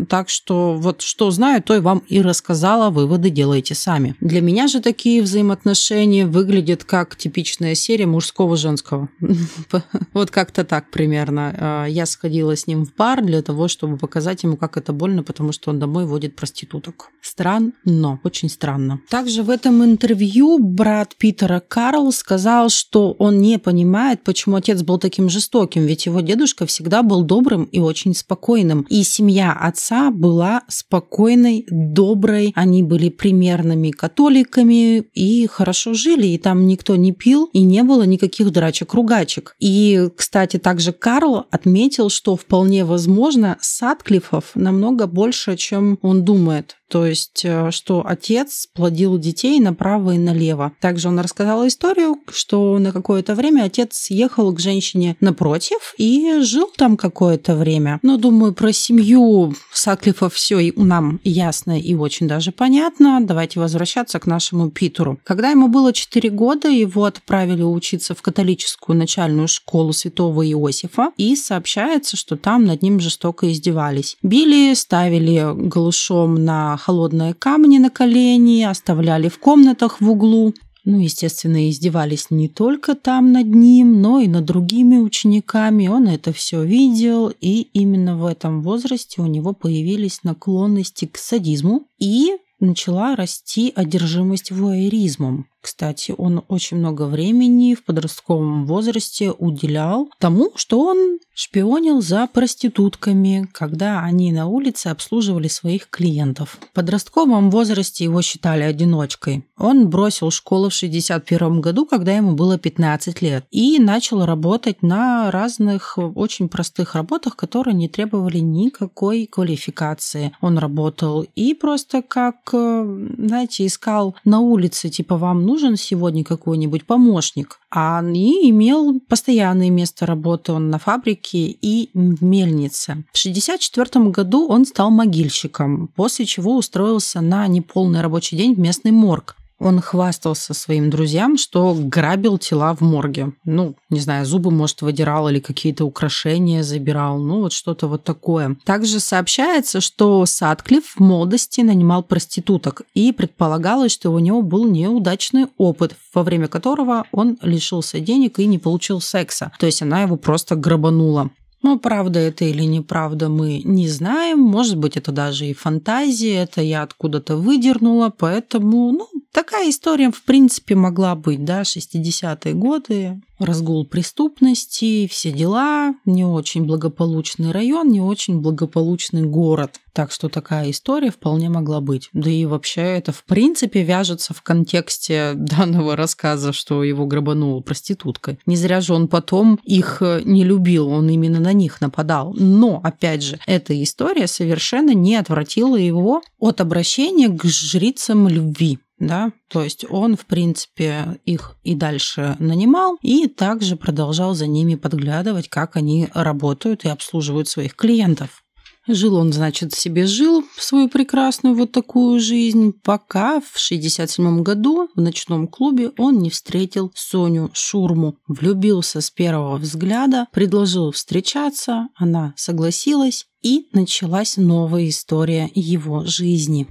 так 0.08 0.28
что 0.28 0.74
вот 0.74 1.02
что 1.02 1.30
знаю, 1.30 1.62
то 1.62 1.74
и 1.74 1.80
вам 1.80 2.02
и 2.08 2.20
рассказала, 2.20 2.90
выводы 2.90 3.30
делайте 3.30 3.74
сами. 3.74 4.16
Для 4.20 4.40
меня 4.40 4.68
же 4.68 4.80
такие 4.80 5.22
взаимоотношения 5.22 6.26
выглядят 6.26 6.84
как 6.84 7.16
типичная 7.16 7.74
серия 7.74 8.06
мужского-женского. 8.06 9.08
Вот 10.12 10.30
как-то 10.30 10.64
так 10.64 10.90
примерно. 10.90 11.54
А, 11.58 11.86
я 11.86 12.06
сходила 12.06 12.56
с 12.56 12.66
ним 12.66 12.84
в 12.84 12.94
бар 12.94 13.24
для 13.24 13.42
того, 13.42 13.68
чтобы 13.68 13.96
показать 13.96 14.42
ему, 14.42 14.56
как 14.56 14.76
это 14.76 14.92
больно, 14.92 15.22
потому 15.22 15.52
что 15.52 15.70
он 15.70 15.78
домой 15.78 16.06
водит 16.06 16.34
проституток. 16.34 17.10
Странно, 17.20 18.20
очень 18.24 18.48
странно. 18.48 19.00
Также 19.08 19.42
в 19.42 19.50
этом 19.50 19.84
интервью 19.84 20.58
брат 20.58 21.14
Питера 21.16 21.62
Карл 21.66 22.10
сказал, 22.12 22.68
что 22.68 23.12
он 23.12 23.38
не 23.40 23.58
понимает, 23.58 24.24
почему 24.24 24.56
отец 24.56 24.82
был 24.82 24.98
таким 24.98 25.28
жестоким, 25.28 25.86
ведь 25.86 26.06
его 26.06 26.20
дедушка 26.20 26.66
всегда 26.66 27.02
был 27.02 27.22
добрым 27.22 27.64
и 27.64 27.78
очень 27.78 28.14
спокойным. 28.14 28.86
И 28.88 29.02
семья 29.02 29.37
семья 29.38 29.52
отца 29.52 30.10
была 30.10 30.62
спокойной, 30.66 31.64
доброй, 31.70 32.52
они 32.56 32.82
были 32.82 33.08
примерными 33.08 33.92
католиками 33.92 34.98
и 35.14 35.46
хорошо 35.46 35.94
жили, 35.94 36.26
и 36.26 36.38
там 36.38 36.66
никто 36.66 36.96
не 36.96 37.12
пил, 37.12 37.48
и 37.52 37.62
не 37.62 37.84
было 37.84 38.02
никаких 38.02 38.50
драчек-ругачек. 38.50 39.54
И, 39.60 40.08
кстати, 40.16 40.56
также 40.56 40.92
Карл 40.92 41.46
отметил, 41.52 42.10
что 42.10 42.34
вполне 42.34 42.84
возможно 42.84 43.56
Садклифов 43.60 44.56
намного 44.56 45.06
больше, 45.06 45.56
чем 45.56 46.00
он 46.02 46.24
думает. 46.24 46.77
То 46.88 47.06
есть, 47.06 47.42
э, 47.44 47.70
что 47.70 48.02
отец 48.06 48.66
плодил 48.72 49.18
детей 49.18 49.60
направо 49.60 50.12
и 50.12 50.18
налево. 50.18 50.72
Также 50.80 51.08
он 51.08 51.18
рассказал 51.20 51.66
историю, 51.66 52.16
что 52.30 52.78
на 52.78 52.92
какое-то 52.92 53.34
время 53.34 53.64
отец 53.64 53.96
съехал 53.96 54.52
к 54.52 54.60
женщине 54.60 55.16
напротив 55.20 55.94
и 55.98 56.40
жил 56.40 56.70
там 56.76 56.96
какое-то 56.96 57.54
время. 57.56 58.00
Но, 58.02 58.16
думаю, 58.16 58.54
про 58.54 58.72
семью 58.72 59.54
Саклифа 59.72 60.30
все 60.30 60.72
нам 60.76 61.20
ясно 61.24 61.78
и 61.78 61.94
очень 61.94 62.26
даже 62.26 62.52
понятно. 62.52 63.20
Давайте 63.20 63.60
возвращаться 63.60 64.18
к 64.18 64.26
нашему 64.26 64.70
Питеру. 64.70 65.18
Когда 65.24 65.50
ему 65.50 65.68
было 65.68 65.92
4 65.92 66.30
года, 66.30 66.68
его 66.68 67.04
отправили 67.04 67.62
учиться 67.62 68.14
в 68.14 68.22
католическую 68.22 68.96
начальную 68.96 69.48
школу 69.48 69.92
святого 69.92 70.46
Иосифа, 70.46 71.10
и 71.16 71.36
сообщается, 71.36 72.16
что 72.16 72.36
там 72.36 72.64
над 72.64 72.82
ним 72.82 73.00
жестоко 73.00 73.50
издевались. 73.52 74.16
Били, 74.22 74.74
ставили 74.74 75.52
голышом 75.54 76.36
на 76.44 76.77
холодные 76.78 77.34
камни 77.34 77.78
на 77.78 77.90
колени, 77.90 78.62
оставляли 78.62 79.28
в 79.28 79.38
комнатах 79.38 80.00
в 80.00 80.10
углу. 80.10 80.54
Ну, 80.84 80.98
естественно, 81.00 81.68
издевались 81.68 82.28
не 82.30 82.48
только 82.48 82.94
там 82.94 83.32
над 83.32 83.46
ним, 83.46 84.00
но 84.00 84.20
и 84.20 84.26
над 84.26 84.46
другими 84.46 84.96
учениками. 84.96 85.86
Он 85.88 86.08
это 86.08 86.32
все 86.32 86.64
видел, 86.64 87.30
и 87.40 87.68
именно 87.74 88.16
в 88.16 88.24
этом 88.24 88.62
возрасте 88.62 89.20
у 89.20 89.26
него 89.26 89.52
появились 89.52 90.24
наклонности 90.24 91.04
к 91.04 91.18
садизму 91.18 91.86
и 91.98 92.32
начала 92.58 93.16
расти 93.16 93.72
одержимость 93.74 94.50
вуайеризмом. 94.50 95.46
Кстати, 95.60 96.14
он 96.16 96.44
очень 96.48 96.78
много 96.78 97.06
времени 97.06 97.74
в 97.74 97.84
подростковом 97.84 98.64
возрасте 98.66 99.32
уделял 99.32 100.08
тому, 100.18 100.52
что 100.54 100.80
он 100.80 101.18
шпионил 101.34 102.00
за 102.02 102.26
проститутками, 102.26 103.48
когда 103.52 104.00
они 104.00 104.32
на 104.32 104.46
улице 104.46 104.88
обслуживали 104.88 105.46
своих 105.46 105.88
клиентов. 105.88 106.58
В 106.70 106.74
подростковом 106.74 107.50
возрасте 107.50 108.04
его 108.04 108.22
считали 108.22 108.62
одиночкой. 108.62 109.44
Он 109.56 109.88
бросил 109.88 110.32
школу 110.32 110.68
в 110.68 110.74
61 110.74 111.60
году, 111.60 111.86
когда 111.86 112.12
ему 112.16 112.32
было 112.32 112.58
15 112.58 113.22
лет, 113.22 113.44
и 113.50 113.78
начал 113.78 114.24
работать 114.26 114.82
на 114.82 115.30
разных 115.30 115.96
очень 115.96 116.48
простых 116.48 116.94
работах, 116.94 117.36
которые 117.36 117.74
не 117.74 117.88
требовали 117.88 118.38
никакой 118.38 119.26
квалификации. 119.26 120.32
Он 120.40 120.58
работал 120.58 121.24
и 121.34 121.54
просто 121.54 122.02
как, 122.02 122.36
э, 122.52 123.06
знаете, 123.16 123.66
искал 123.66 124.16
на 124.24 124.40
улице, 124.40 124.88
типа, 124.88 125.16
вам 125.16 125.44
нужен 125.48 125.76
сегодня 125.76 126.24
какой-нибудь 126.24 126.86
помощник, 126.86 127.58
а 127.70 128.02
и 128.04 128.50
имел 128.50 129.00
постоянное 129.08 129.70
место 129.70 130.04
работы. 130.04 130.52
Он 130.52 130.68
на 130.68 130.78
фабрике 130.78 131.38
и 131.38 131.90
в 131.94 132.22
мельнице. 132.22 133.04
В 133.12 133.18
1964 133.18 134.10
году 134.10 134.46
он 134.46 134.66
стал 134.66 134.90
могильщиком, 134.90 135.88
после 135.96 136.26
чего 136.26 136.54
устроился 136.56 137.22
на 137.22 137.46
неполный 137.46 138.02
рабочий 138.02 138.36
день 138.36 138.54
в 138.54 138.58
местный 138.58 138.92
морг. 138.92 139.37
Он 139.58 139.80
хвастался 139.80 140.54
своим 140.54 140.88
друзьям, 140.88 141.36
что 141.36 141.74
грабил 141.76 142.38
тела 142.38 142.74
в 142.74 142.80
морге. 142.80 143.32
Ну, 143.44 143.74
не 143.90 143.98
знаю, 143.98 144.24
зубы, 144.24 144.50
может, 144.50 144.82
выдирал 144.82 145.28
или 145.28 145.40
какие-то 145.40 145.84
украшения 145.84 146.62
забирал. 146.62 147.18
Ну, 147.18 147.40
вот 147.40 147.52
что-то 147.52 147.88
вот 147.88 148.04
такое. 148.04 148.56
Также 148.64 149.00
сообщается, 149.00 149.80
что 149.80 150.24
Садклифф 150.26 150.96
в 150.96 151.00
молодости 151.00 151.60
нанимал 151.60 152.04
проституток. 152.04 152.82
И 152.94 153.12
предполагалось, 153.12 153.92
что 153.92 154.10
у 154.10 154.18
него 154.20 154.42
был 154.42 154.68
неудачный 154.68 155.46
опыт, 155.56 155.96
во 156.14 156.22
время 156.22 156.46
которого 156.46 157.04
он 157.10 157.36
лишился 157.42 157.98
денег 157.98 158.38
и 158.38 158.46
не 158.46 158.58
получил 158.58 159.00
секса. 159.00 159.50
То 159.58 159.66
есть 159.66 159.82
она 159.82 160.02
его 160.02 160.16
просто 160.16 160.54
грабанула. 160.54 161.30
Но 161.62 161.78
правда 161.78 162.20
это 162.20 162.44
или 162.44 162.62
неправда 162.62 163.28
мы 163.28 163.60
не 163.64 163.88
знаем. 163.88 164.38
Может 164.38 164.76
быть, 164.76 164.96
это 164.96 165.10
даже 165.10 165.46
и 165.46 165.54
фантазия, 165.54 166.36
это 166.42 166.60
я 166.60 166.82
откуда-то 166.82 167.36
выдернула. 167.36 168.12
Поэтому, 168.16 168.92
ну, 168.92 169.08
такая 169.32 169.70
история, 169.70 170.10
в 170.10 170.22
принципе, 170.22 170.74
могла 170.74 171.14
быть, 171.14 171.44
да, 171.44 171.62
60-е 171.62 172.54
годы 172.54 173.20
разгул 173.38 173.86
преступности, 173.86 175.06
все 175.08 175.30
дела, 175.30 175.94
не 176.04 176.24
очень 176.24 176.64
благополучный 176.64 177.52
район, 177.52 177.88
не 177.88 178.00
очень 178.00 178.40
благополучный 178.40 179.22
город. 179.22 179.76
Так 179.92 180.12
что 180.12 180.28
такая 180.28 180.70
история 180.70 181.10
вполне 181.10 181.48
могла 181.48 181.80
быть. 181.80 182.08
Да 182.12 182.30
и 182.30 182.44
вообще 182.44 182.82
это 182.82 183.12
в 183.12 183.24
принципе 183.24 183.82
вяжется 183.82 184.34
в 184.34 184.42
контексте 184.42 185.32
данного 185.36 185.96
рассказа, 185.96 186.52
что 186.52 186.84
его 186.84 187.06
грабанула 187.06 187.60
проститутка. 187.60 188.38
Не 188.46 188.56
зря 188.56 188.80
же 188.80 188.94
он 188.94 189.08
потом 189.08 189.58
их 189.64 189.98
э, 190.00 190.22
не 190.24 190.44
любил, 190.44 190.88
он 190.88 191.08
именно 191.08 191.40
на 191.40 191.52
них 191.52 191.80
нападал. 191.80 192.34
Но, 192.34 192.80
опять 192.82 193.22
же, 193.22 193.38
эта 193.46 193.80
история 193.82 194.26
совершенно 194.26 194.94
не 194.94 195.16
отвратила 195.16 195.76
его 195.76 196.22
от 196.38 196.60
обращения 196.60 197.28
к 197.28 197.44
жрицам 197.44 198.28
любви 198.28 198.78
да, 198.98 199.32
то 199.48 199.62
есть 199.62 199.84
он, 199.88 200.16
в 200.16 200.26
принципе, 200.26 201.20
их 201.24 201.56
и 201.62 201.74
дальше 201.74 202.36
нанимал, 202.38 202.98
и 203.02 203.28
также 203.28 203.76
продолжал 203.76 204.34
за 204.34 204.46
ними 204.46 204.74
подглядывать, 204.74 205.48
как 205.48 205.76
они 205.76 206.08
работают 206.14 206.84
и 206.84 206.88
обслуживают 206.88 207.48
своих 207.48 207.76
клиентов. 207.76 208.42
Жил 208.90 209.16
он, 209.16 209.34
значит, 209.34 209.74
себе 209.74 210.06
жил 210.06 210.42
свою 210.56 210.88
прекрасную 210.88 211.54
вот 211.54 211.72
такую 211.72 212.18
жизнь, 212.20 212.72
пока 212.72 213.38
в 213.40 213.58
67 213.58 214.42
году 214.42 214.88
в 214.94 215.00
ночном 215.00 215.46
клубе 215.46 215.90
он 215.98 216.20
не 216.20 216.30
встретил 216.30 216.90
Соню 216.94 217.50
Шурму. 217.52 218.16
Влюбился 218.26 219.02
с 219.02 219.10
первого 219.10 219.58
взгляда, 219.58 220.26
предложил 220.32 220.90
встречаться, 220.90 221.88
она 221.96 222.32
согласилась, 222.36 223.26
и 223.42 223.68
началась 223.72 224.38
новая 224.38 224.88
история 224.88 225.50
его 225.54 226.06
жизни. 226.06 226.66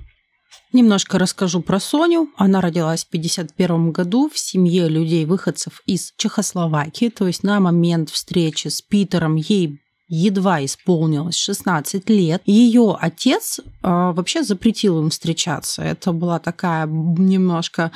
Немножко 0.74 1.18
расскажу 1.18 1.62
про 1.62 1.80
Соню. 1.80 2.30
Она 2.36 2.60
родилась 2.60 3.06
в 3.06 3.10
1951 3.10 3.92
году 3.92 4.30
в 4.30 4.38
семье 4.38 4.90
людей-выходцев 4.90 5.82
из 5.86 6.14
Чехословакии. 6.18 7.10
То 7.10 7.28
есть 7.28 7.44
на 7.44 7.60
момент 7.60 8.10
встречи 8.10 8.68
с 8.68 8.82
Питером 8.82 9.36
ей 9.36 9.80
едва 10.10 10.64
исполнилось 10.64 11.36
16 11.36 12.10
лет. 12.10 12.42
Ее 12.46 12.98
отец 13.00 13.60
э, 13.60 13.64
вообще 13.82 14.44
запретил 14.44 15.02
им 15.02 15.10
встречаться. 15.10 15.82
Это 15.82 16.12
была 16.14 16.40
такая 16.40 16.88
немножко 16.88 17.92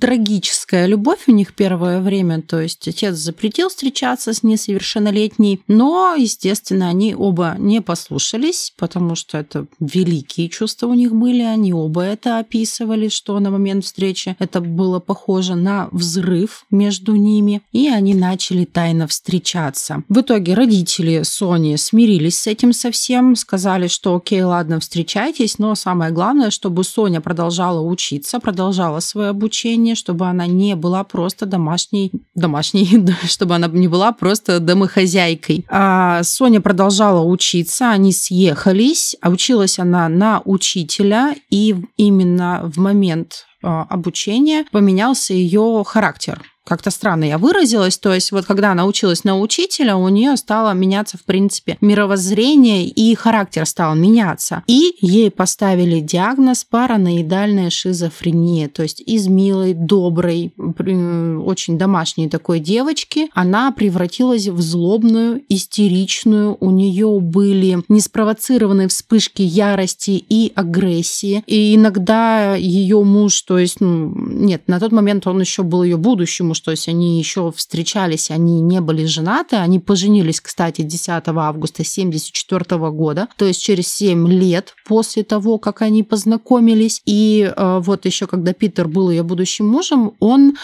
трагическая 0.00 0.86
любовь 0.86 1.24
у 1.26 1.32
них 1.32 1.54
первое 1.54 2.00
время. 2.00 2.42
То 2.42 2.60
есть 2.60 2.86
отец 2.86 3.16
запретил 3.16 3.68
встречаться 3.68 4.32
с 4.32 4.42
несовершеннолетней, 4.42 5.60
но, 5.66 6.14
естественно, 6.16 6.88
они 6.88 7.14
оба 7.14 7.56
не 7.58 7.80
послушались, 7.80 8.72
потому 8.76 9.14
что 9.14 9.38
это 9.38 9.66
великие 9.80 10.48
чувства 10.48 10.88
у 10.88 10.94
них 10.94 11.12
были. 11.14 11.42
Они 11.42 11.72
оба 11.72 12.02
это 12.02 12.38
описывали, 12.38 13.08
что 13.08 13.38
на 13.40 13.50
момент 13.50 13.84
встречи 13.84 14.36
это 14.38 14.60
было 14.60 15.00
похоже 15.00 15.56
на 15.56 15.88
взрыв 15.90 16.66
между 16.70 17.16
ними, 17.16 17.62
и 17.72 17.88
они 17.88 18.14
начали 18.14 18.64
тайно 18.64 19.06
встречаться. 19.06 20.04
В 20.08 20.20
итоге 20.20 20.54
родители 20.54 21.22
Сони 21.32 21.76
смирились 21.76 22.38
с 22.38 22.46
этим 22.46 22.72
совсем, 22.72 23.36
сказали, 23.36 23.88
что 23.88 24.14
окей, 24.14 24.42
ладно, 24.42 24.80
встречайтесь, 24.80 25.58
но 25.58 25.74
самое 25.74 26.12
главное, 26.12 26.50
чтобы 26.50 26.84
Соня 26.84 27.20
продолжала 27.20 27.80
учиться, 27.80 28.38
продолжала 28.38 29.00
свое 29.00 29.30
обучение, 29.30 29.94
чтобы 29.94 30.26
она 30.26 30.46
не 30.46 30.76
была 30.76 31.04
просто 31.04 31.46
домашней, 31.46 32.12
домашней, 32.34 33.02
чтобы 33.24 33.54
она 33.54 33.68
не 33.68 33.88
была 33.88 34.12
просто 34.12 34.60
домохозяйкой. 34.60 35.64
А 35.68 36.22
Соня 36.22 36.60
продолжала 36.60 37.22
учиться, 37.22 37.90
они 37.90 38.12
съехались, 38.12 39.16
а 39.22 39.30
училась 39.30 39.78
она 39.78 40.08
на 40.10 40.42
учителя, 40.44 41.34
и 41.50 41.74
именно 41.96 42.60
в 42.64 42.78
момент 42.78 43.46
а, 43.62 43.86
обучения 43.88 44.66
поменялся 44.70 45.32
ее 45.32 45.82
характер 45.86 46.42
как-то 46.64 46.90
странно 46.90 47.24
я 47.24 47.38
выразилась. 47.38 47.98
То 47.98 48.14
есть 48.14 48.32
вот 48.32 48.46
когда 48.46 48.72
она 48.72 48.86
училась 48.86 49.24
на 49.24 49.38
учителя, 49.38 49.96
у 49.96 50.08
нее 50.08 50.36
стало 50.36 50.72
меняться, 50.72 51.18
в 51.18 51.24
принципе, 51.24 51.76
мировоззрение 51.80 52.86
и 52.86 53.14
характер 53.14 53.66
стал 53.66 53.94
меняться. 53.94 54.62
И 54.66 54.96
ей 55.00 55.30
поставили 55.30 56.00
диагноз 56.00 56.64
параноидальная 56.64 57.70
шизофрения. 57.70 58.68
То 58.68 58.82
есть 58.82 59.00
из 59.00 59.26
милой, 59.26 59.74
доброй, 59.74 60.52
очень 60.56 61.78
домашней 61.78 62.28
такой 62.28 62.60
девочки 62.60 63.28
она 63.34 63.72
превратилась 63.72 64.46
в 64.46 64.60
злобную, 64.60 65.42
истеричную. 65.48 66.56
У 66.60 66.70
нее 66.70 67.18
были 67.20 67.82
неспровоцированные 67.88 68.88
вспышки 68.88 69.42
ярости 69.42 70.24
и 70.28 70.52
агрессии. 70.54 71.42
И 71.46 71.74
иногда 71.74 72.54
ее 72.54 73.02
муж, 73.02 73.42
то 73.42 73.58
есть, 73.58 73.80
ну, 73.80 74.12
нет, 74.14 74.68
на 74.68 74.78
тот 74.78 74.92
момент 74.92 75.26
он 75.26 75.40
еще 75.40 75.62
был 75.62 75.82
ее 75.82 75.96
будущим 75.96 76.51
муж, 76.52 76.60
то 76.60 76.70
есть 76.70 76.88
они 76.88 77.18
еще 77.18 77.50
встречались, 77.50 78.30
они 78.30 78.60
не 78.60 78.80
были 78.80 79.06
женаты, 79.06 79.56
они 79.56 79.78
поженились, 79.78 80.40
кстати, 80.40 80.82
10 80.82 81.08
августа 81.08 81.82
1974 81.82 82.90
года, 82.90 83.28
то 83.36 83.46
есть 83.46 83.62
через 83.62 83.88
7 83.88 84.28
лет 84.28 84.74
после 84.86 85.22
того, 85.24 85.58
как 85.58 85.82
они 85.82 86.02
познакомились. 86.02 87.00
И 87.06 87.50
э, 87.56 87.80
вот 87.82 88.04
еще 88.04 88.26
когда 88.26 88.52
Питер 88.52 88.86
был 88.86 89.10
ее 89.10 89.22
будущим 89.22 89.66
мужем, 89.66 90.12
он 90.20 90.56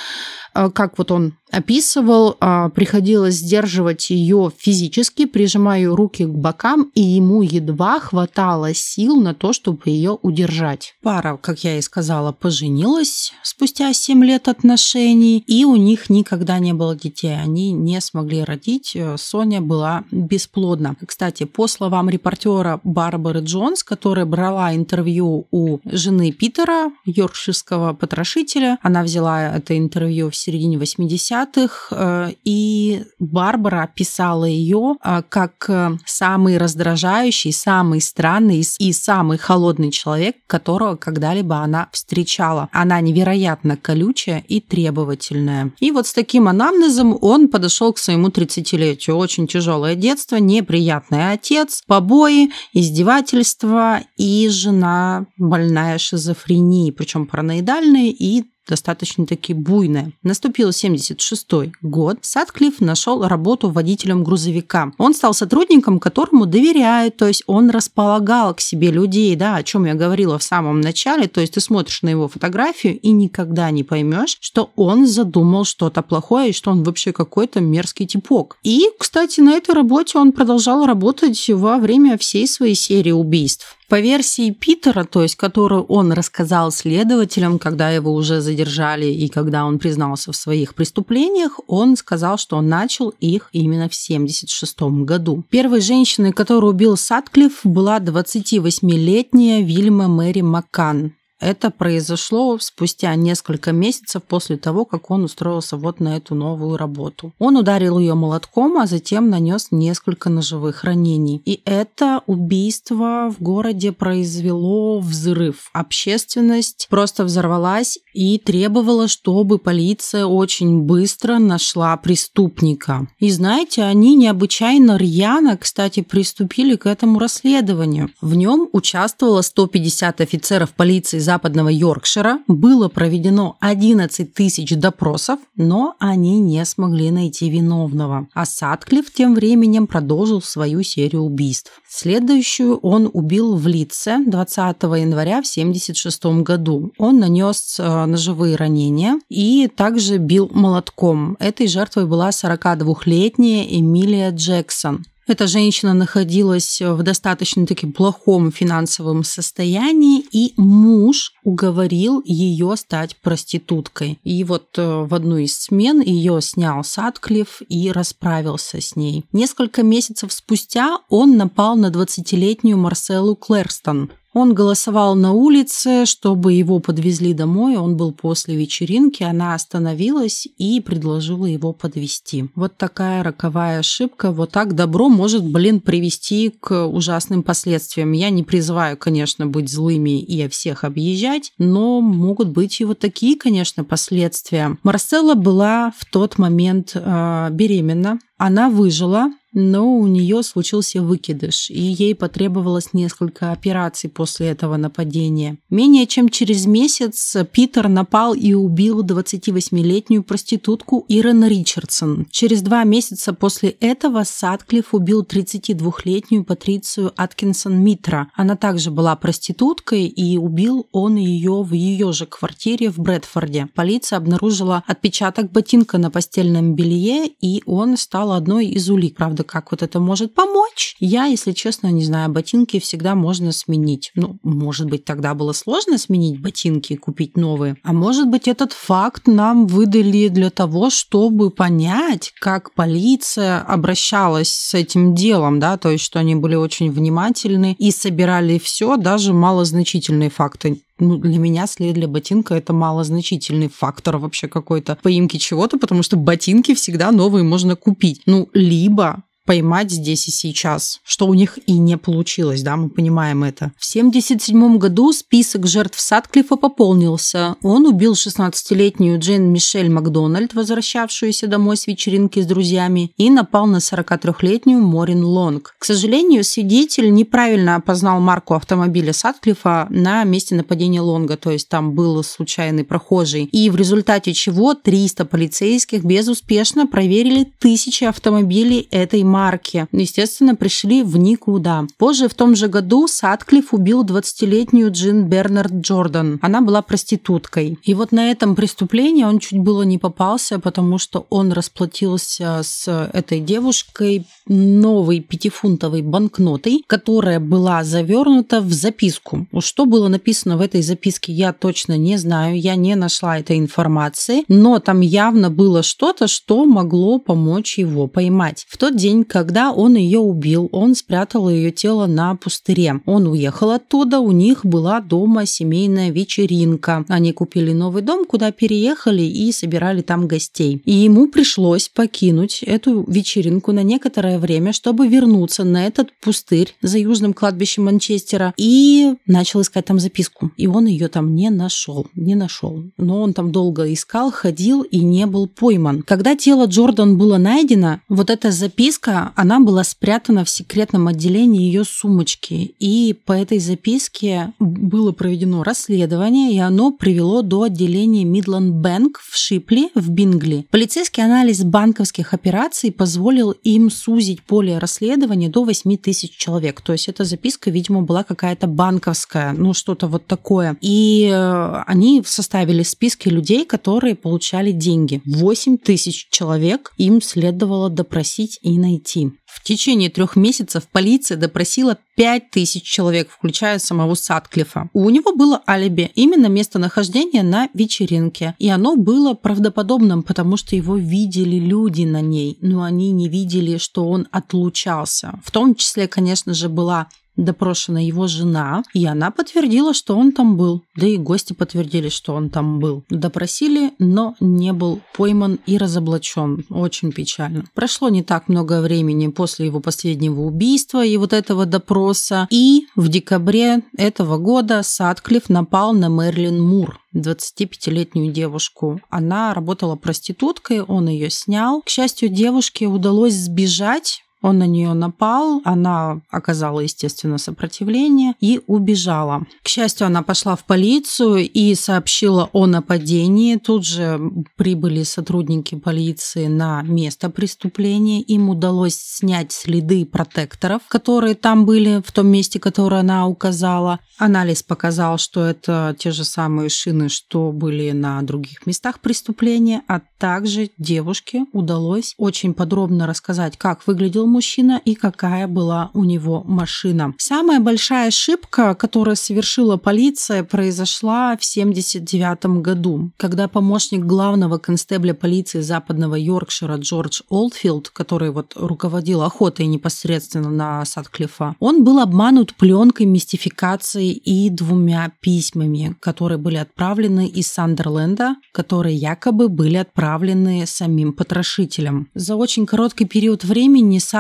как 0.75 0.99
вот 0.99 1.11
он 1.11 1.35
описывал, 1.51 2.37
а, 2.41 2.69
приходилось 2.69 3.37
сдерживать 3.37 4.11
ее 4.11 4.53
физически, 4.57 5.25
прижимая 5.25 5.89
руки 5.89 6.25
к 6.25 6.31
бокам, 6.31 6.91
и 6.95 7.01
ему 7.01 7.43
едва 7.43 8.01
хватало 8.01 8.75
сил 8.75 9.17
на 9.21 9.35
то, 9.35 9.53
чтобы 9.53 9.83
ее 9.87 10.19
удержать. 10.23 10.95
Пара, 11.03 11.39
как 11.41 11.65
я 11.65 11.79
и 11.79 11.83
сказала, 11.83 12.33
поженилась 12.33 13.33
спустя 13.43 13.93
7 13.93 14.25
лет 14.25 14.49
отношений, 14.49 15.43
и 15.47 15.65
у 15.65 15.77
них 15.77 16.11
никогда 16.11 16.59
не 16.59 16.73
было 16.73 16.95
детей. 16.95 17.37
Они 17.41 17.73
не 17.73 18.01
смогли 18.01 18.45
родить. 18.45 18.97
Соня 19.17 19.61
была 19.61 20.05
бесплодна. 20.11 20.97
Кстати, 21.07 21.45
по 21.45 21.67
словам 21.67 22.11
репортера 22.11 22.81
Барбары 22.85 23.41
Джонс, 23.41 23.83
которая 23.83 24.27
брала 24.27 24.75
интервью 24.75 25.47
у 25.51 25.79
жены 25.85 26.33
Питера, 26.33 26.91
йоркширского 27.05 27.95
потрошителя, 27.95 28.79
она 28.83 29.03
взяла 29.03 29.57
это 29.57 29.77
интервью 29.77 30.31
в 30.31 30.37
середине 30.49 30.79
80 30.79 31.19
80-х, 31.29 31.89
э, 31.91 32.33
и 32.45 33.03
Барбара 33.19 33.83
описала 33.83 34.45
ее 34.45 34.97
э, 35.03 35.23
как 35.29 35.67
э, 35.69 35.97
самый 36.07 36.59
раздражающий, 36.59 37.53
самый 37.53 38.01
странный 38.01 38.65
и 38.79 38.93
самый 38.93 39.39
холодный 39.39 39.91
человек, 39.91 40.37
которого 40.47 40.97
когда-либо 40.97 41.57
она 41.57 41.89
встречала. 41.93 42.69
Она 42.73 43.01
невероятно 43.01 43.77
колючая 43.77 44.45
и 44.49 44.61
требовательная. 44.61 45.73
И 45.81 45.91
вот 45.91 46.07
с 46.07 46.13
таким 46.13 46.49
анамнезом 46.49 47.17
он 47.21 47.49
подошел 47.49 47.93
к 47.93 47.99
своему 47.99 48.29
30-летию. 48.29 49.17
Очень 49.17 49.47
тяжелое 49.47 49.95
детство, 49.95 50.37
неприятный 50.37 51.33
отец, 51.33 51.83
побои, 51.87 52.51
издевательства 52.73 54.01
и 54.17 54.49
жена 54.49 55.27
больная 55.37 55.99
шизофренией, 55.99 56.93
причем 56.93 57.27
параноидальной 57.27 58.11
и 58.11 58.45
достаточно-таки 58.69 59.55
буйная. 59.55 60.13
Наступил 60.23 60.73
76 60.73 61.49
год. 61.83 62.19
Садклифф 62.23 62.81
нашел 62.81 63.27
работу 63.27 63.71
водителем 63.71 64.25
грузовика. 64.25 64.93
Он 64.99 65.15
стал 65.15 65.35
сотрудником, 65.35 65.99
которому 65.99 66.47
доверяют, 66.47 67.17
то 67.17 67.27
есть 67.27 67.43
он 67.47 67.71
располагал 67.71 68.55
к 68.55 68.61
себе 68.61 68.91
людей, 68.91 69.35
да, 69.37 69.57
о 69.57 69.63
чем 69.63 69.85
я 69.85 69.95
говорила 69.95 70.39
в 70.39 70.43
самом 70.43 70.81
начале, 70.81 71.29
то 71.29 71.41
есть 71.41 71.55
ты 71.55 71.61
смотришь 71.61 72.03
на 72.03 72.11
его 72.11 72.29
фотографию 72.29 72.99
и 72.99 73.11
никогда 73.11 73.71
не 73.71 73.85
поймешь, 73.85 74.37
что 74.41 74.71
он 74.77 75.07
задумал 75.07 75.65
что-то 75.65 76.03
плохое 76.03 76.51
и 76.51 76.53
что 76.53 76.71
он 76.71 76.83
вообще 76.83 77.13
какой-то 77.13 77.61
мерзкий 77.61 78.07
типок. 78.07 78.57
И, 78.63 78.89
кстати, 78.99 79.41
на 79.41 79.53
этой 79.55 79.75
работе 79.75 80.19
он 80.19 80.33
продолжал 80.33 80.87
работать 80.87 81.49
во 81.49 81.79
время 81.79 82.19
всей 82.19 82.47
своей 82.47 82.75
серии 82.75 83.13
убийств. 83.13 83.78
По 83.89 84.01
версии 84.01 84.51
Питера, 84.51 85.05
то 85.05 85.23
есть 85.23 85.37
которую 85.37 85.85
он 85.85 86.13
рассказал 86.13 86.71
следователям, 86.71 87.59
когда 87.59 87.89
его 87.91 88.13
уже 88.13 88.43
задержали 88.43 89.07
и 89.07 89.29
когда 89.29 89.65
он 89.65 89.79
признался 89.79 90.31
в 90.31 90.37
своих 90.37 90.75
преступлениях, 90.75 91.59
он 91.67 91.97
сказал, 91.97 92.37
что 92.37 92.59
он 92.59 92.69
начал 92.69 93.15
их 93.21 93.49
именно 93.53 93.89
в 93.89 93.97
1976 93.97 94.81
году. 95.07 95.43
Первой 95.49 95.81
женщиной, 95.81 96.33
которую 96.33 96.75
убил 96.75 96.99
Садклифф, 96.99 97.61
была 97.65 97.99
28-летняя 97.99 99.63
Вильма 99.63 100.07
Мэри 100.07 100.43
Маккан. 100.43 101.15
Это 101.41 101.71
произошло 101.71 102.59
спустя 102.59 103.15
несколько 103.15 103.73
месяцев 103.73 104.23
после 104.23 104.57
того, 104.57 104.85
как 104.85 105.11
он 105.11 105.25
устроился 105.25 105.77
вот 105.77 106.01
на 106.01 106.17
эту 106.17 106.35
новую 106.35 106.77
работу. 106.77 107.33
Он 107.39 107.57
ударил 107.57 107.99
ее 107.99 108.15
молотком, 108.15 108.77
а 108.79 108.87
затем 108.87 109.31
нанес 109.31 109.69
несколько 109.71 110.31
ножевых 110.31 110.85
ранений. 110.85 111.41
И 111.45 111.63
это 111.65 112.23
убийство 112.27 113.33
в 113.37 113.41
городе 113.43 113.93
произвело 113.93 114.99
взрыв. 114.99 115.71
Общественность 115.73 116.89
просто 116.91 117.25
взорвалась 117.25 117.99
и 118.13 118.39
требовала, 118.39 119.07
чтобы 119.07 119.59
полиция 119.59 120.27
очень 120.27 120.83
быстро 120.83 121.39
нашла 121.39 121.97
преступника. 121.97 123.07
И 123.21 123.31
знаете, 123.31 123.85
они 123.85 124.17
необычайно 124.17 124.97
рьяно, 124.97 125.57
кстати, 125.57 126.03
приступили 126.03 126.75
к 126.75 126.87
этому 126.87 127.21
расследованию. 127.21 128.11
В 128.21 128.35
нем 128.35 128.69
участвовало 128.73 129.43
150 129.43 130.21
офицеров 130.21 130.75
полиции 130.75 131.19
западного 131.29 131.69
Йоркшира 131.69 132.39
было 132.49 132.89
проведено 132.89 133.59
11 133.61 134.33
тысяч 134.33 134.75
допросов, 134.75 135.39
но 135.57 135.95
они 135.99 136.41
не 136.41 136.65
смогли 136.65 137.11
найти 137.11 137.51
виновного. 137.51 138.29
А 138.33 138.47
Садклифф 138.47 139.13
тем 139.13 139.35
временем 139.35 139.87
продолжил 139.87 140.41
свою 140.41 140.83
серию 140.83 141.21
убийств. 141.21 141.71
Следующую 141.87 142.79
он 142.79 143.11
убил 143.13 143.57
в 143.57 143.67
Лице 143.67 144.25
20 144.27 144.83
января 145.05 145.43
в 145.43 145.49
1976 145.51 146.25
году. 146.43 146.93
Он 146.97 147.19
нанес 147.19 147.77
э, 147.79 148.07
ножевые 148.07 148.57
ранения 148.57 149.21
и 149.29 149.69
также 149.69 150.17
бил 150.17 150.51
молотком. 150.51 151.37
Этой 151.41 151.67
жертвой 151.69 152.07
была 152.07 152.31
42-летняя 152.31 153.65
Эмилия 153.79 154.31
Джексон. 154.31 155.05
Эта 155.29 155.47
женщина 155.47 155.93
находилась 155.93 156.81
в 156.81 157.03
достаточно 157.03 157.67
таки 157.67 157.87
плохом 157.87 158.51
финансовом 158.51 159.25
состоянии, 159.25 160.25
и 160.33 160.55
муж 160.57 161.35
уговорил 161.45 162.23
ее 162.25 162.75
стать 162.79 163.15
проституткой. 163.19 164.19
И 164.25 164.43
вот 164.45 164.79
э, 164.79 165.05
в 165.05 165.15
одну 165.15 165.37
из 165.37 165.55
смен 165.55 166.01
ее 166.01 166.41
снял 166.41 166.83
Садклифф 166.83 167.61
и 167.69 167.93
расправился 167.93 168.81
с 168.81 168.97
ней. 168.97 169.27
Несколько 169.33 169.83
месяцев 169.83 170.33
спустя 170.33 171.01
он 171.11 171.37
напал 171.37 171.77
на 171.77 171.91
20-летнюю 171.91 172.79
Марселу 172.79 173.37
Клэрстон, 173.37 174.11
он 174.39 174.55
голосовал 174.55 175.15
на 175.15 175.33
улице, 175.33 176.07
чтобы 176.07 176.53
его 176.53 176.79
подвезли 176.81 177.35
домой. 177.35 177.77
Он 177.77 177.97
был 177.97 178.13
после 178.13 178.57
вечеринки. 178.57 179.23
Она 179.23 179.55
остановилась 179.55 180.47
и 180.59 180.81
предложила 180.81 181.47
его 181.47 181.73
подвести. 181.73 182.47
Вот 182.55 182.77
такая 182.77 183.23
роковая 183.23 183.81
ошибка. 183.81 184.33
Вот 184.33 184.53
так 184.53 184.75
добро 184.75 185.09
может, 185.09 185.45
блин, 185.45 185.81
привести 185.81 186.51
к 186.51 186.87
ужасным 186.87 187.43
последствиям. 187.43 188.13
Я 188.13 188.31
не 188.31 188.43
призываю, 188.43 188.97
конечно, 188.97 189.47
быть 189.47 189.71
злыми 189.71 190.21
и 190.21 190.49
всех 190.49 190.85
объезжать, 190.85 191.53
но 191.59 192.01
могут 192.01 192.49
быть 192.49 192.81
и 192.81 192.85
вот 192.85 192.99
такие, 192.99 193.37
конечно, 193.37 193.85
последствия. 193.85 194.77
Марселла 194.83 195.35
была 195.35 195.93
в 195.99 196.05
тот 196.05 196.39
момент 196.39 196.93
э, 196.95 197.49
беременна. 197.51 198.19
Она 198.39 198.71
выжила, 198.71 199.33
но 199.53 199.97
у 199.97 200.07
нее 200.07 200.43
случился 200.43 201.03
выкидыш, 201.03 201.71
и 201.71 201.81
ей 201.81 202.15
потребовалось 202.15 202.93
несколько 202.93 203.51
операций 203.51 204.11
после 204.11 204.49
этого 204.49 204.77
нападения. 204.77 205.59
Менее 205.71 206.07
чем 206.07 206.29
через 206.29 206.67
месяц 206.67 207.37
Питер 207.51 207.89
напал 207.89 208.35
и 208.35 208.53
убил 208.53 209.03
28-летнюю 209.03 210.23
проститутку 210.23 211.05
Ирен 211.09 211.45
Ричардсон. 211.45 212.27
Через 212.31 212.63
два 212.63 212.85
месяца 212.85 213.33
после 213.33 213.71
этого 213.71 214.25
Садклифф 214.25 214.95
убил 214.95 215.23
32-летнюю 215.23 216.45
Патрицию 216.45 217.13
Аткинсон 217.17 217.83
Митра. 217.83 218.31
Она 218.35 218.55
также 218.55 218.91
была 218.91 219.17
проституткой, 219.17 220.07
и 220.07 220.37
убил 220.37 220.87
он 220.93 221.17
ее 221.17 221.63
в 221.63 221.73
ее 221.73 222.13
же 222.13 222.27
квартире 222.27 222.91
в 222.91 222.99
Брэдфорде. 222.99 223.69
Полиция 223.75 224.19
обнаружила 224.19 224.85
отпечаток 224.87 225.51
ботинка 225.51 225.99
на 225.99 226.11
постельном 226.11 226.75
белье, 226.75 227.27
и 227.27 227.63
он 227.67 227.97
стал 227.97 228.28
одной 228.33 228.67
из 228.67 228.89
улик. 228.91 229.17
Правда, 229.17 229.45
как 229.45 229.71
вот 229.71 229.83
это 229.83 230.01
может 230.01 230.35
помочь. 230.35 230.97
Я, 231.01 231.27
если 231.27 231.53
честно, 231.53 231.89
не 231.89 232.05
знаю, 232.05 232.31
ботинки 232.31 232.79
всегда 232.79 233.15
можно 233.15 233.53
сменить. 233.53 234.11
Ну, 234.15 234.39
может 234.43 234.89
быть, 234.89 235.05
тогда 235.05 235.35
было 235.35 235.53
сложно 235.53 235.99
сменить 235.99 236.41
ботинки 236.41 236.93
и 236.93 236.97
купить 236.97 237.37
новые. 237.37 237.77
А 237.83 237.93
может 237.93 238.29
быть, 238.29 238.49
этот 238.49 238.73
факт 238.73 239.27
нам 239.27 239.67
выдали 239.67 240.29
для 240.29 240.51
того, 240.51 240.91
чтобы 240.91 241.51
понять, 241.51 242.33
как 242.41 242.75
полиция 242.75 243.61
обращалась 243.61 244.53
с 244.53 244.75
этим 244.75 245.15
делом, 245.15 245.61
да, 245.61 245.77
то 245.77 245.91
есть, 245.91 246.05
что 246.05 246.19
они 246.19 246.35
были 246.35 246.55
очень 246.55 246.91
внимательны 246.91 247.77
и 247.79 247.91
собирали 247.91 248.59
все, 248.59 248.97
даже 248.97 249.33
малозначительные 249.33 250.31
факты 250.31 250.83
ну, 250.99 251.17
для 251.17 251.39
меня 251.39 251.67
след 251.67 251.95
для 251.95 252.09
ботинка 252.09 252.55
это 252.55 252.73
малозначительный 252.73 253.69
фактор 253.69 254.19
вообще 254.19 254.49
какой-то 254.49 254.99
поимки 255.03 255.37
чего-то, 255.37 255.79
потому 255.79 256.03
что 256.03 256.17
ботинки 256.17 256.75
всегда 256.75 257.13
новые 257.13 257.45
можно 257.45 257.77
купить. 257.77 258.23
Ну, 258.27 258.49
либо 258.53 259.23
поймать 259.49 259.91
здесь 259.91 260.29
и 260.29 260.31
сейчас, 260.31 261.01
что 261.03 261.27
у 261.27 261.33
них 261.33 261.59
и 261.65 261.73
не 261.73 261.97
получилось, 261.97 262.61
да, 262.61 262.77
мы 262.77 262.91
понимаем 262.91 263.45
это. 263.45 263.73
В 263.79 263.89
1977 263.89 264.77
году 264.77 265.11
список 265.15 265.67
жертв 265.67 265.99
Садклифа 265.99 266.57
пополнился. 266.57 267.57
Он 267.63 267.87
убил 267.87 268.13
16-летнюю 268.13 269.19
Джейн 269.19 269.51
Мишель 269.51 269.89
Макдональд, 269.89 270.53
возвращавшуюся 270.53 271.47
домой 271.47 271.79
с 271.79 271.87
вечеринки 271.87 272.43
с 272.43 272.47
друзьями, 272.47 273.11
и 273.17 273.31
напал 273.31 273.67
на 273.67 273.79
43-летнюю 273.79 274.83
Морин 274.83 275.25
Лонг. 275.25 275.75
К 275.79 275.85
сожалению, 275.87 276.45
свидетель 276.45 277.11
неправильно 277.11 277.77
опознал 277.77 278.21
марку 278.21 278.53
автомобиля 278.53 279.15
Садклифа 279.15 279.87
на 279.89 280.25
месте 280.25 280.57
нападения 280.57 281.01
Лонга, 281.01 281.39
то 281.39 281.51
есть 281.51 281.71
там 281.71 281.95
был 281.95 282.23
случайный 282.23 282.85
прохожий, 282.85 283.45
и 283.45 283.71
в 283.71 283.77
результате 283.77 284.35
чего 284.35 284.75
300 284.75 285.25
полицейских 285.25 286.05
безуспешно 286.05 286.87
проверили 286.87 287.51
тысячи 287.59 288.05
автомобилей 288.05 288.89
этой 288.91 289.23
марки 289.23 289.38
марки, 289.39 289.87
естественно, 289.93 290.57
пришли 290.57 291.05
в 291.05 291.17
никуда. 291.17 291.87
Позже 291.97 292.29
в 292.29 292.35
том 292.35 292.57
же 292.57 292.67
году 292.67 293.07
Садклифф 293.07 293.73
убил 293.73 294.05
20-летнюю 294.05 294.91
Джин 294.91 295.27
Бернард 295.27 295.73
Джордан. 295.75 296.41
Она 296.43 296.61
была 296.61 296.83
проституткой. 296.83 297.79
И 297.85 297.95
вот 297.95 298.11
на 298.11 298.33
этом 298.33 298.57
преступлении 298.57 299.23
он 299.23 299.39
чуть 299.39 299.61
было 299.61 299.83
не 299.83 299.99
попался, 299.99 300.59
потому 300.59 300.99
что 300.99 301.27
он 301.31 301.53
расплатился 301.53 302.63
с 302.65 302.89
этой 303.13 303.39
девушкой 303.39 304.27
новой 304.47 305.21
пятифунтовой 305.21 306.03
банкнотой, 306.03 306.83
которая 306.89 307.39
была 307.39 307.85
завернута 307.85 308.61
в 308.61 308.73
записку. 308.73 309.47
Что 309.61 309.87
было 309.87 310.09
написано 310.09 310.57
в 310.57 310.61
этой 310.61 310.83
записке, 310.83 311.33
я 311.33 311.53
точно 311.53 311.97
не 311.97 312.17
знаю, 312.17 312.59
я 312.61 312.75
не 312.75 312.97
нашла 312.97 313.39
этой 313.39 313.59
информации, 313.59 314.45
но 314.49 314.81
там 314.81 315.01
явно 315.01 315.49
было 315.49 315.85
что-то, 315.85 316.27
что 316.27 316.65
могло 316.65 317.21
помочь 317.21 317.79
его 317.79 318.09
поймать. 318.09 318.67
В 318.69 318.77
тот 318.79 318.97
день, 318.97 319.25
когда 319.29 319.73
он 319.73 319.97
ее 319.97 320.19
убил, 320.19 320.69
он 320.73 320.95
спрятал 320.95 321.49
ее 321.49 321.71
тело 321.71 322.07
на 322.07 322.35
пустыре. 322.35 323.01
Он 323.07 323.27
уехал 323.27 323.71
оттуда, 323.71 324.21
у 324.21 324.33
них 324.33 324.65
была 324.65 325.01
дома 325.01 325.47
семейная 325.47 326.11
вечеринка. 326.11 327.05
Они 327.09 327.33
купили 327.33 327.73
новый 327.73 328.03
дом, 328.03 328.25
куда 328.25 328.51
переехали 328.51 329.23
и 329.23 329.53
собирали 329.53 330.03
там 330.03 330.27
гостей. 330.27 330.83
И 330.85 330.93
ему 330.93 331.29
пришлось 331.29 331.89
покинуть 331.89 332.63
эту 332.63 333.05
вечеринку 333.09 333.73
на 333.73 333.83
некоторое 333.83 334.39
время, 334.39 334.73
чтобы 334.73 335.07
вернуться 335.09 335.65
на 335.65 335.87
этот 335.87 336.13
пустырь 336.21 336.75
за 336.83 336.99
южным 336.99 337.35
кладбищем 337.35 337.85
Манчестера 337.85 338.55
и 338.57 339.15
начал 339.27 339.61
искать 339.61 339.85
там 339.85 340.01
записку. 340.01 340.51
И 340.57 340.67
он 340.67 340.87
ее 340.87 341.09
там 341.09 341.35
не 341.35 341.51
нашел, 341.51 342.07
не 342.15 342.35
нашел. 342.35 342.85
Но 342.97 343.21
он 343.23 343.35
там 343.35 343.53
долго 343.53 343.93
искал, 343.93 344.31
ходил 344.31 344.83
и 344.83 345.01
не 345.01 345.27
был 345.27 345.47
пойман. 345.47 346.03
Когда 346.03 346.35
тело 346.35 346.67
Джордан 346.67 347.19
было 347.19 347.37
найдено, 347.37 348.01
вот 348.09 348.31
эта 348.31 348.51
записка 348.51 349.18
она 349.37 349.61
была 349.61 349.85
спрятана 349.85 350.45
в 350.45 350.51
секретном 350.51 351.09
отделении 351.09 351.63
ее 351.63 351.85
сумочки. 351.85 352.75
И 352.79 353.17
по 353.25 353.33
этой 353.33 353.59
записке 353.59 354.53
было 354.59 355.13
проведено 355.13 355.63
расследование, 355.63 356.53
и 356.53 356.59
оно 356.59 356.93
привело 356.93 357.43
до 357.43 357.63
отделения 357.63 358.25
Midland 358.25 358.83
Bank 358.83 359.15
в 359.21 359.37
Шипли 359.37 359.91
в 359.95 360.11
Бингли. 360.11 360.67
Полицейский 360.71 361.25
анализ 361.25 361.65
банковских 361.65 362.35
операций 362.35 362.93
позволил 362.93 363.53
им 363.63 363.91
сузить 363.91 364.43
поле 364.43 364.79
расследования 364.79 365.49
до 365.49 365.65
8 365.65 365.97
тысяч 365.97 366.37
человек. 366.37 366.81
То 366.81 366.93
есть 366.93 367.09
эта 367.09 367.25
записка, 367.25 367.71
видимо, 367.71 368.03
была 368.03 368.25
какая-то 368.25 368.67
банковская, 368.67 369.53
ну 369.53 369.75
что-то 369.75 370.07
вот 370.07 370.27
такое. 370.27 370.77
И 370.81 371.29
э, 371.33 371.83
они 371.87 372.23
составили 372.25 372.83
списки 372.83 373.29
людей, 373.29 373.65
которые 373.65 374.15
получали 374.15 374.73
деньги. 374.73 375.23
8 375.25 375.79
тысяч 375.79 376.29
человек 376.31 376.93
им 376.99 377.23
следовало 377.23 377.91
допросить 377.91 378.59
и 378.63 378.79
найти 378.79 378.98
найти. 378.99 379.33
В 379.47 379.63
течение 379.63 380.11
трех 380.11 380.37
месяцев 380.37 380.89
полиция 380.91 381.37
допросила 381.37 381.99
5000 382.17 382.83
человек, 382.83 383.29
включая 383.31 383.79
самого 383.79 384.15
Садклифа. 384.15 384.89
У 384.93 385.09
него 385.11 385.35
было 385.35 385.63
алиби, 385.67 386.11
именно 386.15 386.47
местонахождение 386.47 387.43
на 387.43 387.69
вечеринке. 387.75 388.55
И 388.59 388.69
оно 388.69 388.97
было 388.97 389.35
правдоподобным, 389.35 390.23
потому 390.23 390.57
что 390.57 390.77
его 390.77 390.97
видели 390.97 391.57
люди 391.57 392.05
на 392.05 392.21
ней, 392.21 392.59
но 392.61 392.83
они 392.83 393.11
не 393.13 393.29
видели, 393.29 393.79
что 393.79 394.09
он 394.09 394.27
отлучался. 394.33 395.39
В 395.45 395.51
том 395.51 395.75
числе, 395.75 396.09
конечно 396.09 396.55
же, 396.55 396.69
была 396.69 397.09
допрошена 397.39 398.01
его 398.01 398.27
жена, 398.27 398.83
и 398.93 399.07
она 399.07 399.31
подтвердила, 399.31 399.95
что 399.95 400.17
он 400.19 400.33
там 400.33 400.57
был. 400.57 400.83
Да 400.97 401.07
и 401.07 401.17
гости 401.17 401.55
подтвердили, 401.55 402.11
что 402.11 402.35
он 402.35 402.51
там 402.51 402.81
был. 402.81 403.05
Допросили, 403.09 403.93
но 403.99 404.35
не 404.41 404.73
был 404.73 405.01
пойман 405.17 405.59
и 405.65 405.79
разоблачен. 405.79 406.67
Очень 406.69 407.13
печально. 407.13 407.65
Прошло 407.75 408.09
не 408.11 408.23
так 408.23 408.49
много 408.49 408.81
времени 408.83 409.29
после 409.29 409.67
его 409.67 409.81
последнего 409.81 410.43
убийства 410.43 411.05
и 411.05 411.17
вот 411.17 411.33
этого 411.33 411.65
допроса. 411.65 412.47
И 412.51 412.87
в 412.97 413.09
декабре 413.09 413.83
этого 413.97 414.37
года 414.39 414.83
Садклифф 414.83 415.49
напал 415.49 415.93
на 415.93 416.09
Мерлин 416.09 416.61
Мур, 416.61 416.99
25-летнюю 417.15 418.33
девушку. 418.33 419.01
Она 419.09 419.55
работала 419.55 419.95
проституткой, 419.95 420.83
он 420.83 421.09
ее 421.09 421.31
снял. 421.31 421.83
К 421.83 421.89
счастью, 421.89 422.29
девушке 422.29 422.87
удалось 422.87 423.35
сбежать 423.35 424.23
он 424.41 424.59
на 424.59 424.67
нее 424.67 424.93
напал, 424.93 425.61
она 425.65 426.21
оказала, 426.31 426.81
естественно, 426.81 427.39
сопротивление 427.39 428.35
и 428.41 428.61
убежала. 428.67 429.43
К 429.63 429.69
счастью, 429.69 430.07
она 430.07 430.23
пошла 430.23 430.55
в 430.57 430.65
полицию 430.65 431.49
и 431.49 431.75
сообщила 431.75 432.49
о 432.53 432.67
нападении. 432.67 433.57
Тут 433.57 433.85
же 433.85 434.21
прибыли 434.57 435.03
сотрудники 435.03 435.75
полиции 435.75 436.47
на 436.47 436.83
место 436.83 437.31
преступления. 437.31 438.21
Им 438.23 438.49
удалось 438.49 438.97
снять 438.97 439.53
следы 439.53 440.07
протекторов, 440.07 440.83
которые 440.89 441.35
там 441.35 441.67
были 441.67 442.03
в 442.05 442.13
том 442.13 442.29
месте, 442.29 442.61
которое 442.61 443.01
она 443.01 443.27
указала. 443.27 443.99
Анализ 444.19 444.63
показал, 444.63 445.19
что 445.19 445.45
это 445.45 445.97
те 445.99 446.11
же 446.11 446.25
самые 446.25 446.69
шины, 446.69 447.09
что 447.09 447.53
были 447.53 447.91
на 447.93 448.23
других 448.23 448.67
местах 448.67 449.01
преступления, 449.01 449.83
а 449.89 450.01
также 450.19 450.71
девушке 450.79 451.47
удалось 451.53 452.15
очень 452.19 452.55
подробно 452.55 453.07
рассказать, 453.07 453.57
как 453.57 453.87
выглядел 453.87 454.28
мужчина 454.29 454.81
и 454.85 454.95
какая 454.95 455.47
была 455.49 455.91
у 455.95 456.05
него 456.05 456.45
машина. 456.47 457.15
Самая 457.19 457.61
большая 457.61 458.09
ошибка, 458.09 458.75
которую 458.75 459.17
совершила 459.17 459.77
полиция, 459.77 460.45
произошла 460.45 461.37
в 461.37 461.43
1979 461.43 462.63
году, 462.63 463.11
когда 463.17 463.49
помощник 463.49 464.05
главного 464.05 464.59
констебля 464.59 465.15
полиции 465.15 465.61
западного 465.61 466.15
Йоркшира 466.15 466.77
Джордж 466.77 467.23
Олдфилд, 467.29 467.89
который 467.91 468.31
вот 468.31 468.53
руководил 468.57 469.23
охотой 469.23 469.67
непосредственно 469.67 470.51
на 470.51 470.85
Садклифа, 470.85 471.57
он 471.61 471.85
был 471.85 472.01
обманут 472.01 472.55
пленкой 472.55 473.07
мистификации 473.07 474.13
и 474.13 474.51
двумя 474.51 475.13
письмами, 475.21 475.97
которые 476.01 476.39
были 476.39 476.57
отправлены 476.57 477.27
из 477.27 477.49
Сандерленда, 477.49 478.37
которые 478.53 478.97
якобы 478.97 479.49
были 479.49 479.77
отправлены 479.77 480.65
самим 480.67 481.13
потрошителем. 481.13 482.09
За 482.15 482.37
очень 482.37 482.67
короткий 482.67 483.05
период 483.05 483.45
времени 483.45 483.99
Садклифф 483.99 484.18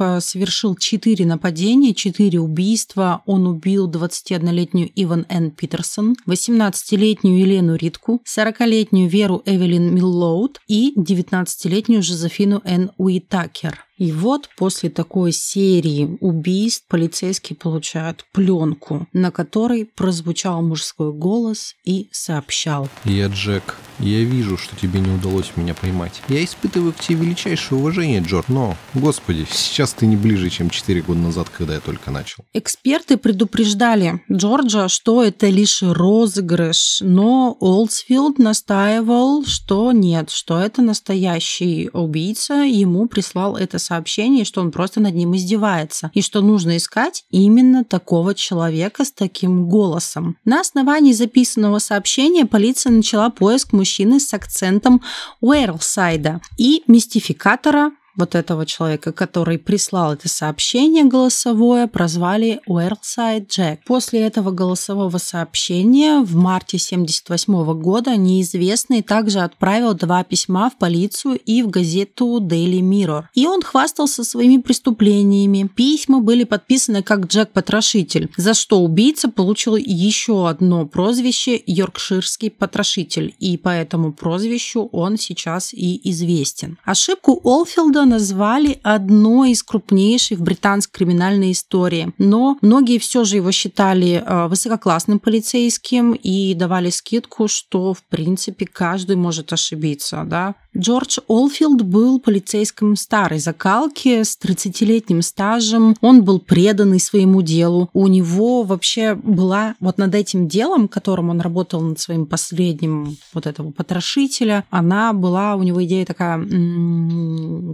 э, 0.00 0.20
совершил 0.20 0.76
четыре 0.76 1.26
нападения, 1.26 1.94
четыре 1.94 2.40
убийства. 2.40 3.22
Он 3.26 3.46
убил 3.46 3.90
21-летнюю 3.90 4.90
Иван 4.94 5.26
Н. 5.28 5.50
Питерсон, 5.50 6.16
18-летнюю 6.26 7.38
Елену 7.38 7.74
Ритку, 7.76 8.22
40-летнюю 8.26 9.08
Веру 9.08 9.42
Эвелин 9.46 9.94
Миллоуд 9.94 10.60
и 10.68 10.92
19-летнюю 10.96 12.02
Жозефину 12.02 12.60
Н. 12.64 12.90
Уитакер. 12.98 13.87
И 13.98 14.12
вот 14.12 14.48
после 14.56 14.90
такой 14.90 15.32
серии 15.32 16.16
убийств 16.20 16.84
полицейские 16.88 17.56
получают 17.56 18.24
пленку, 18.32 19.08
на 19.12 19.30
которой 19.30 19.84
прозвучал 19.84 20.62
мужской 20.62 21.12
голос 21.12 21.74
и 21.84 22.08
сообщал. 22.12 22.88
«Я 23.04 23.26
Джек. 23.26 23.76
Я 23.98 24.22
вижу, 24.22 24.56
что 24.56 24.76
тебе 24.76 25.00
не 25.00 25.10
удалось 25.10 25.50
меня 25.56 25.74
поймать. 25.74 26.22
Я 26.28 26.44
испытываю 26.44 26.92
к 26.92 27.00
тебе 27.00 27.24
величайшее 27.24 27.80
уважение, 27.80 28.20
Джорд, 28.20 28.48
но, 28.48 28.76
господи, 28.94 29.44
сейчас 29.50 29.92
ты 29.92 30.06
не 30.06 30.16
ближе, 30.16 30.50
чем 30.50 30.70
4 30.70 31.02
года 31.02 31.18
назад, 31.18 31.48
когда 31.48 31.74
я 31.74 31.80
только 31.80 32.12
начал». 32.12 32.44
Эксперты 32.54 33.16
предупреждали 33.16 34.22
Джорджа, 34.30 34.88
что 34.88 35.24
это 35.24 35.48
лишь 35.48 35.82
розыгрыш, 35.82 36.98
но 37.00 37.56
Олдсфилд 37.58 38.38
настаивал, 38.38 39.44
что 39.44 39.90
нет, 39.90 40.30
что 40.30 40.60
это 40.60 40.80
настоящий 40.80 41.90
убийца, 41.92 42.54
ему 42.62 43.08
прислал 43.08 43.56
это 43.56 43.80
сообщение, 43.88 44.44
что 44.44 44.60
он 44.60 44.70
просто 44.70 45.00
над 45.00 45.14
ним 45.14 45.34
издевается, 45.34 46.10
и 46.14 46.22
что 46.22 46.40
нужно 46.40 46.76
искать 46.76 47.24
именно 47.30 47.84
такого 47.84 48.34
человека 48.34 49.04
с 49.04 49.12
таким 49.12 49.68
голосом. 49.68 50.36
На 50.44 50.60
основании 50.60 51.12
записанного 51.12 51.78
сообщения 51.78 52.44
полиция 52.44 52.92
начала 52.92 53.30
поиск 53.30 53.72
мужчины 53.72 54.20
с 54.20 54.34
акцентом 54.34 55.02
Уэрлсайда 55.40 56.40
и 56.58 56.82
мистификатора 56.86 57.92
вот 58.18 58.34
этого 58.34 58.66
человека, 58.66 59.12
который 59.12 59.58
прислал 59.58 60.14
это 60.14 60.28
сообщение 60.28 61.04
голосовое, 61.04 61.86
прозвали 61.86 62.60
Уэрлсайд 62.66 63.50
Джек. 63.50 63.80
После 63.86 64.20
этого 64.20 64.50
голосового 64.50 65.18
сообщения 65.18 66.20
в 66.20 66.34
марте 66.34 66.76
1978 66.76 67.80
года 67.80 68.16
неизвестный 68.16 69.02
также 69.02 69.40
отправил 69.40 69.94
два 69.94 70.24
письма 70.24 70.68
в 70.70 70.76
полицию 70.76 71.38
и 71.38 71.62
в 71.62 71.70
газету 71.70 72.40
Daily 72.40 72.80
Mirror. 72.80 73.24
И 73.34 73.46
он 73.46 73.62
хвастался 73.62 74.24
своими 74.24 74.60
преступлениями. 74.60 75.70
Письма 75.74 76.20
были 76.20 76.44
подписаны 76.44 77.02
как 77.02 77.26
Джек 77.26 77.50
Потрошитель, 77.52 78.30
за 78.36 78.54
что 78.54 78.80
убийца 78.80 79.28
получил 79.30 79.76
еще 79.76 80.48
одно 80.48 80.86
прозвище 80.86 81.62
Йоркширский 81.66 82.50
Потрошитель. 82.50 83.34
И 83.38 83.56
по 83.56 83.68
этому 83.68 84.12
прозвищу 84.12 84.88
он 84.92 85.16
сейчас 85.16 85.72
и 85.72 86.00
известен. 86.10 86.78
Ошибку 86.84 87.40
Олфилда 87.44 88.07
назвали 88.08 88.80
одной 88.82 89.52
из 89.52 89.62
крупнейших 89.62 90.38
в 90.38 90.42
британской 90.42 90.92
криминальной 90.98 91.52
истории. 91.52 92.12
Но 92.18 92.58
многие 92.62 92.98
все 92.98 93.24
же 93.24 93.36
его 93.36 93.52
считали 93.52 94.22
э, 94.24 94.48
высококлассным 94.48 95.18
полицейским 95.18 96.12
и 96.12 96.54
давали 96.54 96.90
скидку, 96.90 97.48
что 97.48 97.94
в 97.94 98.02
принципе 98.04 98.66
каждый 98.66 99.16
может 99.16 99.52
ошибиться. 99.52 100.24
Да? 100.26 100.54
Джордж 100.78 101.18
Олфилд 101.26 101.82
был 101.82 102.20
полицейским 102.20 102.94
старой 102.94 103.40
закалки 103.40 104.22
с 104.22 104.38
30-летним 104.40 105.22
стажем. 105.22 105.96
Он 106.00 106.22
был 106.22 106.38
преданный 106.38 107.00
своему 107.00 107.42
делу. 107.42 107.90
У 107.92 108.06
него 108.06 108.62
вообще 108.62 109.14
была 109.16 109.74
вот 109.80 109.98
над 109.98 110.14
этим 110.14 110.46
делом, 110.46 110.86
которым 110.86 111.30
он 111.30 111.40
работал 111.40 111.80
над 111.80 111.98
своим 111.98 112.26
последним 112.26 113.16
вот 113.34 113.46
этого 113.46 113.72
потрошителя, 113.72 114.64
она 114.70 115.12
была, 115.12 115.56
у 115.56 115.62
него 115.62 115.84
идея 115.84 116.06
такая, 116.06 116.38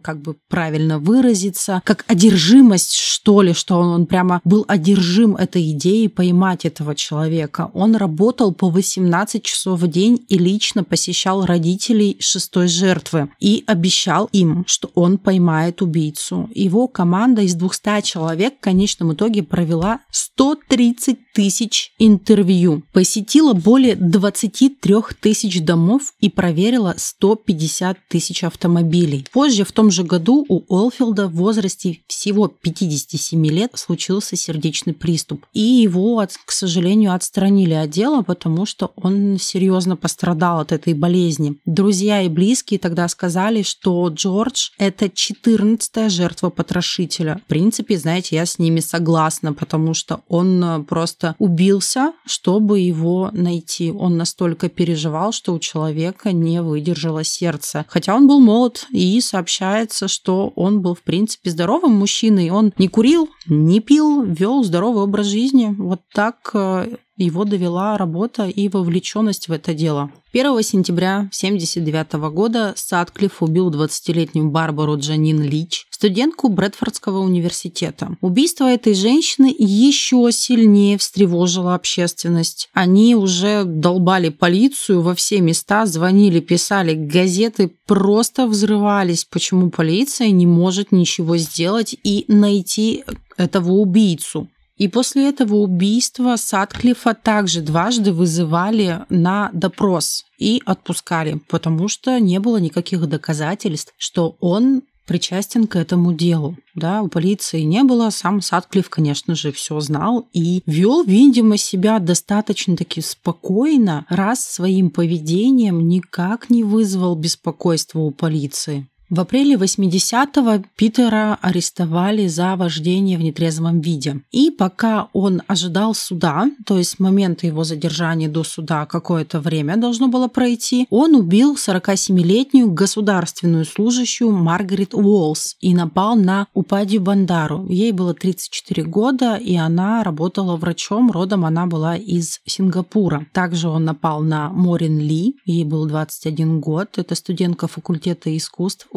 как 0.03 0.23
бы 0.23 0.37
правильно 0.49 0.99
выразиться, 0.99 1.83
как 1.85 2.05
одержимость, 2.09 2.95
что 2.95 3.43
ли, 3.43 3.53
что 3.53 3.79
он, 3.79 3.89
он 3.89 4.07
прямо 4.07 4.41
был 4.45 4.65
одержим 4.67 5.37
этой 5.37 5.73
идеей 5.73 6.09
поймать 6.09 6.65
этого 6.65 6.95
человека. 6.95 7.71
Он 7.75 7.97
работал 7.97 8.55
по 8.55 8.71
18 8.71 9.43
часов 9.43 9.81
в 9.81 9.89
день 9.89 10.25
и 10.29 10.39
лично 10.39 10.85
посещал 10.85 11.45
родителей 11.45 12.17
шестой 12.21 12.69
жертвы 12.69 12.94
жертвы 12.95 13.29
и 13.41 13.65
обещал 13.67 14.29
им, 14.33 14.65
что 14.67 14.91
он 14.95 15.19
поймает 15.19 15.83
убийцу. 15.83 16.49
Его 16.55 16.89
команда 16.89 17.43
из 17.43 17.55
200 17.55 18.03
человек 18.03 18.55
в 18.59 18.61
конечном 18.61 19.15
итоге 19.15 19.43
провела 19.43 20.01
130 20.11 21.19
тысяч 21.35 21.93
интервью, 21.99 22.83
посетила 22.93 23.53
более 23.53 23.97
23 23.97 24.95
тысяч 25.21 25.63
домов 25.63 26.13
и 26.21 26.31
проверила 26.31 26.95
150 26.97 27.99
тысяч 28.09 28.45
автомобилей. 28.45 29.27
Позже, 29.33 29.65
в 29.65 29.73
том 29.73 29.91
же 29.91 30.05
году, 30.05 30.45
у 30.49 30.63
Олфилда 30.69 31.29
в 31.29 31.35
возрасте 31.35 32.01
всего 32.07 32.49
57 32.49 33.47
лет 33.47 33.73
случился 33.75 34.37
сердечный 34.37 34.95
приступ. 34.95 35.45
И 35.53 35.61
его, 35.61 36.25
к 36.47 36.53
сожалению, 36.53 37.15
отстранили 37.15 37.75
от 37.75 37.91
дела, 37.91 38.23
потому 38.23 38.67
что 38.67 38.93
он 38.97 39.39
серьезно 39.39 39.97
пострадал 39.97 40.61
от 40.61 40.73
этой 40.73 40.95
болезни. 40.95 41.57
Друзья 41.65 42.23
и 42.23 42.29
близкие 42.29 42.74
тогда 42.79 43.09
сказали, 43.09 43.63
что 43.63 44.09
Джордж– 44.09 44.71
это 44.79 45.07
14-я 45.07 46.09
жертва 46.09 46.51
потрошителя. 46.51 47.41
В 47.45 47.49
принципе, 47.49 47.99
знаете, 47.99 48.37
я 48.37 48.47
с 48.47 48.59
ними 48.59 48.81
согласна, 48.81 49.53
потому 49.53 49.95
что 49.95 50.21
он 50.29 50.63
э, 50.63 50.83
просто 50.85 51.35
убился, 51.39 52.13
чтобы 52.27 52.81
его 52.81 53.31
найти. 53.33 53.91
Он 53.93 54.17
настолько 54.17 54.69
переживал, 54.69 55.33
что 55.33 55.53
у 55.55 55.59
человека 55.59 56.33
не 56.33 56.63
выдержало 56.63 57.25
сердце. 57.25 57.85
Хотя 57.89 58.15
он 58.15 58.27
был 58.27 58.41
молод, 58.41 58.87
и 58.91 59.21
сообщается, 59.21 60.09
что 60.09 60.53
он 60.57 60.81
был, 60.81 60.95
в 60.95 61.03
принципе, 61.03 61.51
здоровым 61.51 61.93
мужчиной. 61.93 62.51
Он 62.51 62.73
не 62.79 62.89
курил, 62.89 63.29
не 63.47 63.81
пил, 63.81 64.23
вел 64.23 64.65
здоровый 64.65 65.05
образ 65.05 65.27
жизни. 65.27 65.75
Вот 65.79 66.01
так 66.13 66.51
э, 66.55 66.97
его 67.17 67.45
довела 67.45 67.97
работа 67.97 68.47
и 68.47 68.69
вовлеченность 68.69 69.49
в 69.49 69.53
это 69.53 69.73
дело. 69.73 70.11
1 70.33 70.63
сентября 70.65 71.19
1979 71.31 72.15
года 72.35 72.73
Садклифф 72.77 73.41
убил 73.43 73.71
20-летнюю 73.71 74.51
Барбару 74.51 74.99
Джанин 74.99 75.41
Лич, 75.41 75.87
студентку 75.91 76.49
Брэдфордского 76.49 77.21
университета. 77.21 78.17
Убийство 78.21 78.65
этой 78.65 78.95
женщины 78.95 79.55
еще 79.57 80.29
сильнее 80.33 80.99
встревожило 80.99 81.77
общественность. 81.77 82.69
Они 82.73 83.15
уже 83.15 83.63
долбали 83.65 84.31
полицию 84.31 85.03
во 85.03 85.15
все 85.15 85.41
места, 85.41 85.87
звонили, 85.87 86.41
писали, 86.41 86.95
газеты 86.95 87.71
просто 87.87 88.49
взрывались, 88.49 89.25
почему 89.25 89.71
полиция 89.71 90.31
не 90.31 90.47
может 90.47 90.91
ничего 90.91 91.37
сделать 91.37 91.95
и 92.03 92.25
найти 92.27 93.05
этого 93.37 93.71
убийцу. 93.73 94.49
И 94.77 94.89
после 94.89 95.29
этого 95.29 95.57
убийства 95.57 96.37
Садклифа 96.37 97.15
также 97.15 97.61
дважды 97.61 98.13
вызывали 98.13 99.05
на 99.09 99.51
допрос 99.53 100.25
и 100.39 100.61
отпускали, 100.67 101.41
потому 101.49 101.89
что 101.89 102.19
не 102.19 102.41
было 102.41 102.57
никаких 102.57 103.07
доказательств, 103.09 103.95
что 103.97 104.37
он 104.41 104.83
причастен 105.07 105.67
к 105.67 105.77
этому 105.77 106.13
делу. 106.13 106.57
Да, 106.75 107.03
у 107.03 107.09
полиции 107.09 107.61
не 107.61 107.85
было, 107.85 108.11
сам 108.11 108.41
Садклифф, 108.41 108.89
конечно 108.89 109.35
же, 109.35 109.53
все 109.53 109.79
знал 109.81 110.29
и 110.33 110.63
вел, 110.67 111.05
видимо, 111.05 111.57
себя 111.57 111.99
достаточно 111.99 112.77
таки 112.77 113.01
спокойно, 113.01 114.07
раз 114.09 114.45
своим 114.45 114.91
поведением 114.91 115.87
никак 115.87 116.51
не 116.51 116.65
вызвал 116.65 117.15
беспокойства 117.15 118.01
у 118.01 118.11
полиции. 118.11 118.89
В 119.15 119.21
апреле 119.21 119.55
80-го 119.55 120.65
Питера 120.75 121.39
арестовали 121.41 122.27
за 122.27 122.57
вождение 122.57 123.17
в 123.17 123.21
нетрезвом 123.21 123.81
виде. 123.81 124.23
И 124.33 124.51
пока 124.51 125.09
он 125.13 125.41
ожидал 125.47 125.95
суда, 125.95 126.51
то 126.67 126.79
есть 126.79 126.91
с 126.91 126.99
момента 126.99 127.47
его 127.47 127.63
задержания 127.63 128.29
до 128.29 128.43
суда 128.43 128.87
какое-то 128.87 129.39
время 129.39 129.77
должно 129.77 130.09
было 130.09 130.27
пройти, 130.27 130.89
он 130.91 131.15
убил 131.15 131.55
47-летнюю 131.55 132.73
государственную 132.73 133.67
служащую 133.67 134.33
Маргарет 134.33 134.95
Уолс 134.95 135.55
и 135.61 135.77
напал 135.77 136.17
на 136.17 136.49
Упадью 136.53 137.01
Бандару. 137.01 137.69
Ей 137.69 137.93
было 137.93 138.15
34 138.15 138.83
года, 138.83 139.37
и 139.37 139.55
она 139.55 140.03
работала 140.03 140.57
врачом, 140.57 141.13
родом 141.13 141.45
она 141.45 141.67
была 141.67 141.95
из 141.95 142.41
Сингапура. 142.47 143.25
Также 143.33 143.69
он 143.69 143.85
напал 143.85 144.23
на 144.23 144.51
Морин 144.51 144.99
Ли, 144.99 145.37
ей 145.45 145.63
был 145.63 145.87
21 145.87 146.59
год, 146.59 146.89
это 146.97 147.15
студентка 147.15 147.69
факультета 147.69 148.37
искусств 148.37 148.89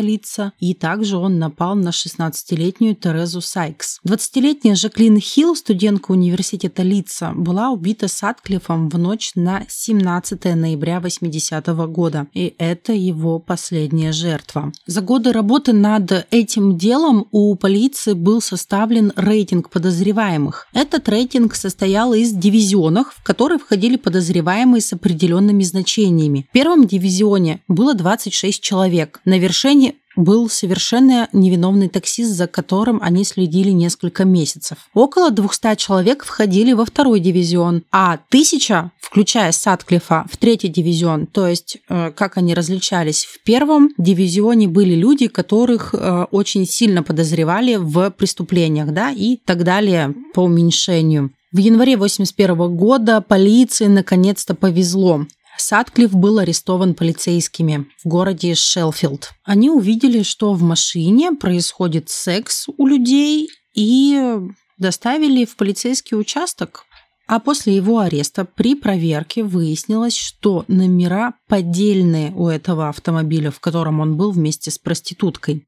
Литца, 0.00 0.52
и 0.58 0.74
также 0.74 1.16
он 1.16 1.38
напал 1.38 1.74
на 1.74 1.90
16-летнюю 1.90 2.94
Терезу 2.94 3.40
Сайкс. 3.40 4.00
20-летняя 4.06 4.74
Жаклин 4.74 5.18
Хилл, 5.20 5.54
студентка 5.54 6.12
университета 6.12 6.82
Литца, 6.82 7.32
была 7.34 7.70
убита 7.70 8.08
Садклифом 8.08 8.88
в 8.88 8.98
ночь 8.98 9.32
на 9.34 9.64
17 9.68 10.54
ноября 10.54 11.00
80 11.00 11.68
-го 11.68 11.86
года, 11.86 12.26
и 12.34 12.54
это 12.58 12.92
его 12.92 13.38
последняя 13.38 14.12
жертва. 14.12 14.72
За 14.86 15.00
годы 15.00 15.32
работы 15.32 15.72
над 15.72 16.26
этим 16.30 16.76
делом 16.76 17.26
у 17.30 17.54
полиции 17.54 18.14
был 18.14 18.40
составлен 18.40 19.12
рейтинг 19.16 19.70
подозреваемых. 19.70 20.66
Этот 20.72 21.08
рейтинг 21.08 21.54
состоял 21.54 22.14
из 22.14 22.32
дивизионов, 22.32 23.14
в 23.16 23.22
которые 23.22 23.58
входили 23.58 23.96
подозреваемые 23.96 24.80
с 24.80 24.92
определенными 24.92 25.62
значениями. 25.62 26.46
В 26.48 26.52
первом 26.52 26.86
дивизионе 26.86 27.60
было 27.68 27.94
26 27.94 28.62
человек, 28.62 29.20
на 29.28 29.38
вершине 29.38 29.94
был 30.16 30.48
совершенно 30.48 31.28
невиновный 31.32 31.88
таксист, 31.88 32.32
за 32.32 32.46
которым 32.46 32.98
они 33.02 33.24
следили 33.24 33.70
несколько 33.70 34.24
месяцев. 34.24 34.78
Около 34.94 35.30
200 35.30 35.76
человек 35.76 36.24
входили 36.24 36.72
во 36.72 36.84
второй 36.84 37.20
дивизион, 37.20 37.82
а 37.92 38.18
тысяча, 38.30 38.90
включая 39.00 39.52
Садклифа, 39.52 40.24
в 40.30 40.36
третий 40.38 40.68
дивизион. 40.68 41.26
То 41.26 41.46
есть, 41.46 41.76
э, 41.88 42.10
как 42.10 42.36
они 42.36 42.54
различались? 42.54 43.26
В 43.26 43.44
первом 43.44 43.90
дивизионе 43.98 44.66
были 44.66 44.94
люди, 44.94 45.28
которых 45.28 45.94
э, 45.94 46.24
очень 46.30 46.66
сильно 46.66 47.02
подозревали 47.02 47.76
в 47.76 48.10
преступлениях, 48.10 48.92
да, 48.92 49.12
и 49.12 49.36
так 49.36 49.62
далее 49.62 50.14
по 50.34 50.40
уменьшению. 50.40 51.30
В 51.50 51.58
январе 51.58 51.94
1981 51.94 52.76
года 52.76 53.22
полиции 53.22 53.86
наконец-то 53.86 54.54
повезло. 54.54 55.26
Садклифф 55.60 56.12
был 56.12 56.38
арестован 56.38 56.94
полицейскими 56.94 57.86
в 58.02 58.08
городе 58.08 58.54
Шелфилд. 58.54 59.32
Они 59.44 59.70
увидели, 59.70 60.22
что 60.22 60.52
в 60.54 60.62
машине 60.62 61.32
происходит 61.32 62.08
секс 62.08 62.66
у 62.76 62.86
людей 62.86 63.50
и 63.74 64.38
доставили 64.78 65.44
в 65.44 65.56
полицейский 65.56 66.16
участок. 66.16 66.84
А 67.26 67.40
после 67.40 67.76
его 67.76 67.98
ареста 67.98 68.46
при 68.46 68.74
проверке 68.74 69.44
выяснилось, 69.44 70.16
что 70.16 70.64
номера 70.66 71.34
поддельные 71.46 72.32
у 72.32 72.48
этого 72.48 72.88
автомобиля, 72.88 73.50
в 73.50 73.60
котором 73.60 74.00
он 74.00 74.16
был 74.16 74.30
вместе 74.30 74.70
с 74.70 74.78
проституткой. 74.78 75.66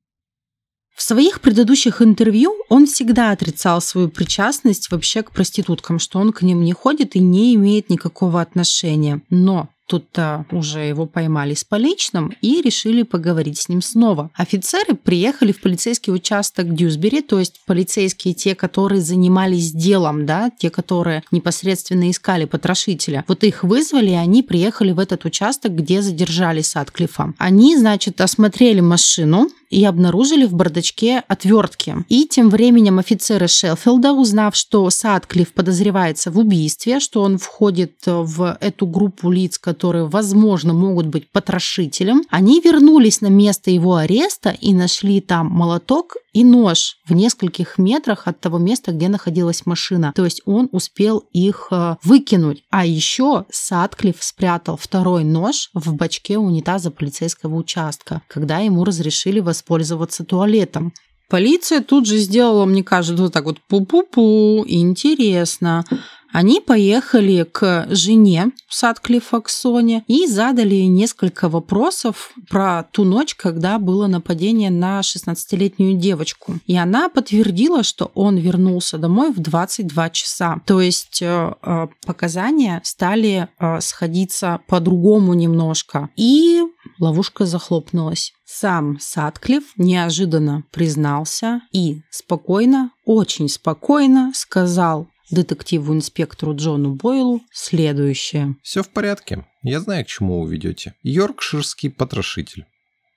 В 0.95 1.03
своих 1.03 1.41
предыдущих 1.41 2.03
интервью 2.03 2.55
он 2.69 2.87
всегда 2.87 3.31
отрицал 3.31 3.81
свою 3.81 4.09
причастность 4.09 4.91
вообще 4.91 5.23
к 5.23 5.33
проституткам, 5.33 5.99
что 5.99 6.19
он 6.19 6.33
к 6.33 6.43
ним 6.43 6.63
не 6.63 6.73
ходит 6.73 7.17
и 7.17 7.21
не 7.21 7.55
имеет 7.55 7.91
никакого 7.91 8.41
отношения. 8.41 9.23
Но 9.31 9.71
Тут-то 9.91 10.47
уже 10.53 10.83
его 10.83 11.05
поймали 11.05 11.55
с 11.55 11.65
поличным 11.65 12.33
и 12.41 12.63
решили 12.63 13.03
поговорить 13.03 13.59
с 13.59 13.69
ним 13.69 13.83
снова. 13.83 14.31
Офицеры 14.37 14.95
приехали 14.95 15.51
в 15.51 15.61
полицейский 15.61 16.13
участок 16.13 16.73
Дьюсбери, 16.73 17.23
то 17.23 17.41
есть 17.41 17.61
полицейские 17.67 18.35
те, 18.35 18.55
которые 18.55 19.01
занимались 19.01 19.73
делом, 19.73 20.27
да, 20.27 20.53
те, 20.57 20.71
которые 20.71 21.25
непосредственно 21.33 22.09
искали 22.09 22.45
потрошителя. 22.45 23.25
Вот 23.27 23.43
их 23.43 23.65
вызвали, 23.65 24.11
и 24.11 24.15
они 24.15 24.45
приехали 24.45 24.93
в 24.93 25.01
этот 25.01 25.25
участок, 25.25 25.75
где 25.75 26.03
задержали 26.03 26.61
Садклифа. 26.61 27.35
Они, 27.39 27.77
значит, 27.77 28.21
осмотрели 28.21 28.79
машину, 28.79 29.49
и 29.71 29.85
обнаружили 29.85 30.45
в 30.45 30.53
бардачке 30.53 31.23
отвертки. 31.29 31.95
И 32.09 32.27
тем 32.27 32.51
временем 32.51 32.99
офицеры 32.99 33.47
Шелфилда, 33.47 34.13
узнав, 34.13 34.57
что 34.57 34.91
Садклифф 34.91 35.53
подозревается 35.53 36.31
в 36.31 36.39
убийстве, 36.39 36.99
что 37.01 37.23
он 37.23 37.39
входит 37.39 37.95
в 38.05 38.59
эту 38.61 38.87
группу 38.87 39.31
лиц, 39.31 39.59
которые, 39.81 40.05
возможно, 40.05 40.75
могут 40.75 41.07
быть 41.07 41.33
потрошителем, 41.33 42.21
они 42.29 42.61
вернулись 42.61 43.23
на 43.23 43.29
место 43.29 43.71
его 43.71 43.95
ареста 43.95 44.51
и 44.51 44.75
нашли 44.75 45.23
там 45.23 45.47
молоток 45.47 46.17
и 46.35 46.45
нож 46.45 46.97
в 47.09 47.15
нескольких 47.15 47.79
метрах 47.79 48.29
от 48.29 48.39
того 48.41 48.59
места, 48.59 48.93
где 48.93 49.09
находилась 49.09 49.65
машина. 49.65 50.13
То 50.15 50.27
есть 50.27 50.43
он 50.45 50.69
успел 50.71 51.25
их 51.33 51.69
э, 51.71 51.97
выкинуть. 52.05 52.63
А 52.71 52.85
еще 52.85 53.47
Садклифф 53.51 54.23
спрятал 54.23 54.77
второй 54.77 55.25
нож 55.25 55.71
в 55.73 55.95
бачке 55.95 56.37
унитаза 56.37 56.91
полицейского 56.91 57.55
участка, 57.55 58.21
когда 58.29 58.59
ему 58.59 58.85
разрешили 58.85 59.41
воспользоваться 59.41 60.25
туалетом. 60.25 60.93
Полиция 61.31 61.81
тут 61.81 62.07
же 62.07 62.19
сделала, 62.19 62.67
мне 62.67 62.85
кажется, 62.85 63.23
вот 63.23 63.33
так 63.33 63.45
вот 63.45 63.59
пу-пу-пу, 63.71 64.63
интересно. 64.67 65.85
Они 66.33 66.61
поехали 66.61 67.45
к 67.51 67.87
жене 67.91 68.53
Садклифа, 68.69 69.41
к 69.41 69.49
Соне, 69.49 70.05
и 70.07 70.27
задали 70.27 70.77
несколько 70.77 71.49
вопросов 71.49 72.33
про 72.49 72.85
ту 72.85 73.05
ночь, 73.05 73.35
когда 73.35 73.79
было 73.79 74.07
нападение 74.07 74.71
на 74.71 75.01
16-летнюю 75.01 75.99
девочку. 75.99 76.55
И 76.67 76.77
она 76.77 77.09
подтвердила, 77.09 77.83
что 77.83 78.11
он 78.15 78.37
вернулся 78.37 78.99
домой 78.99 79.33
в 79.33 79.41
22 79.41 80.11
часа. 80.11 80.61
То 80.67 80.81
есть 80.81 81.21
э, 81.21 81.53
э, 81.63 81.89
показания 82.07 82.81
стали 82.85 83.49
э, 83.59 83.81
сходиться 83.81 84.61
по-другому 84.69 85.35
немножко. 85.35 86.11
И 86.17 86.63
ловушка 86.99 87.45
захлопнулась. 87.47 88.33
Сам 88.45 88.99
Садклифф 89.01 89.65
неожиданно 89.77 90.65
признался 90.71 91.63
и 91.73 92.03
спокойно, 92.11 92.91
очень 93.05 93.49
спокойно 93.49 94.33
сказал 94.35 95.09
детективу-инспектору 95.31 96.55
Джону 96.55 96.95
Бойлу 96.95 97.41
следующее. 97.53 98.57
Все 98.63 98.83
в 98.83 98.91
порядке. 98.91 99.47
Я 99.63 99.81
знаю, 99.81 100.05
к 100.05 100.09
чему 100.09 100.43
вы 100.43 100.53
ведете. 100.53 100.95
Йоркширский 101.03 101.91
потрошитель. 101.91 102.67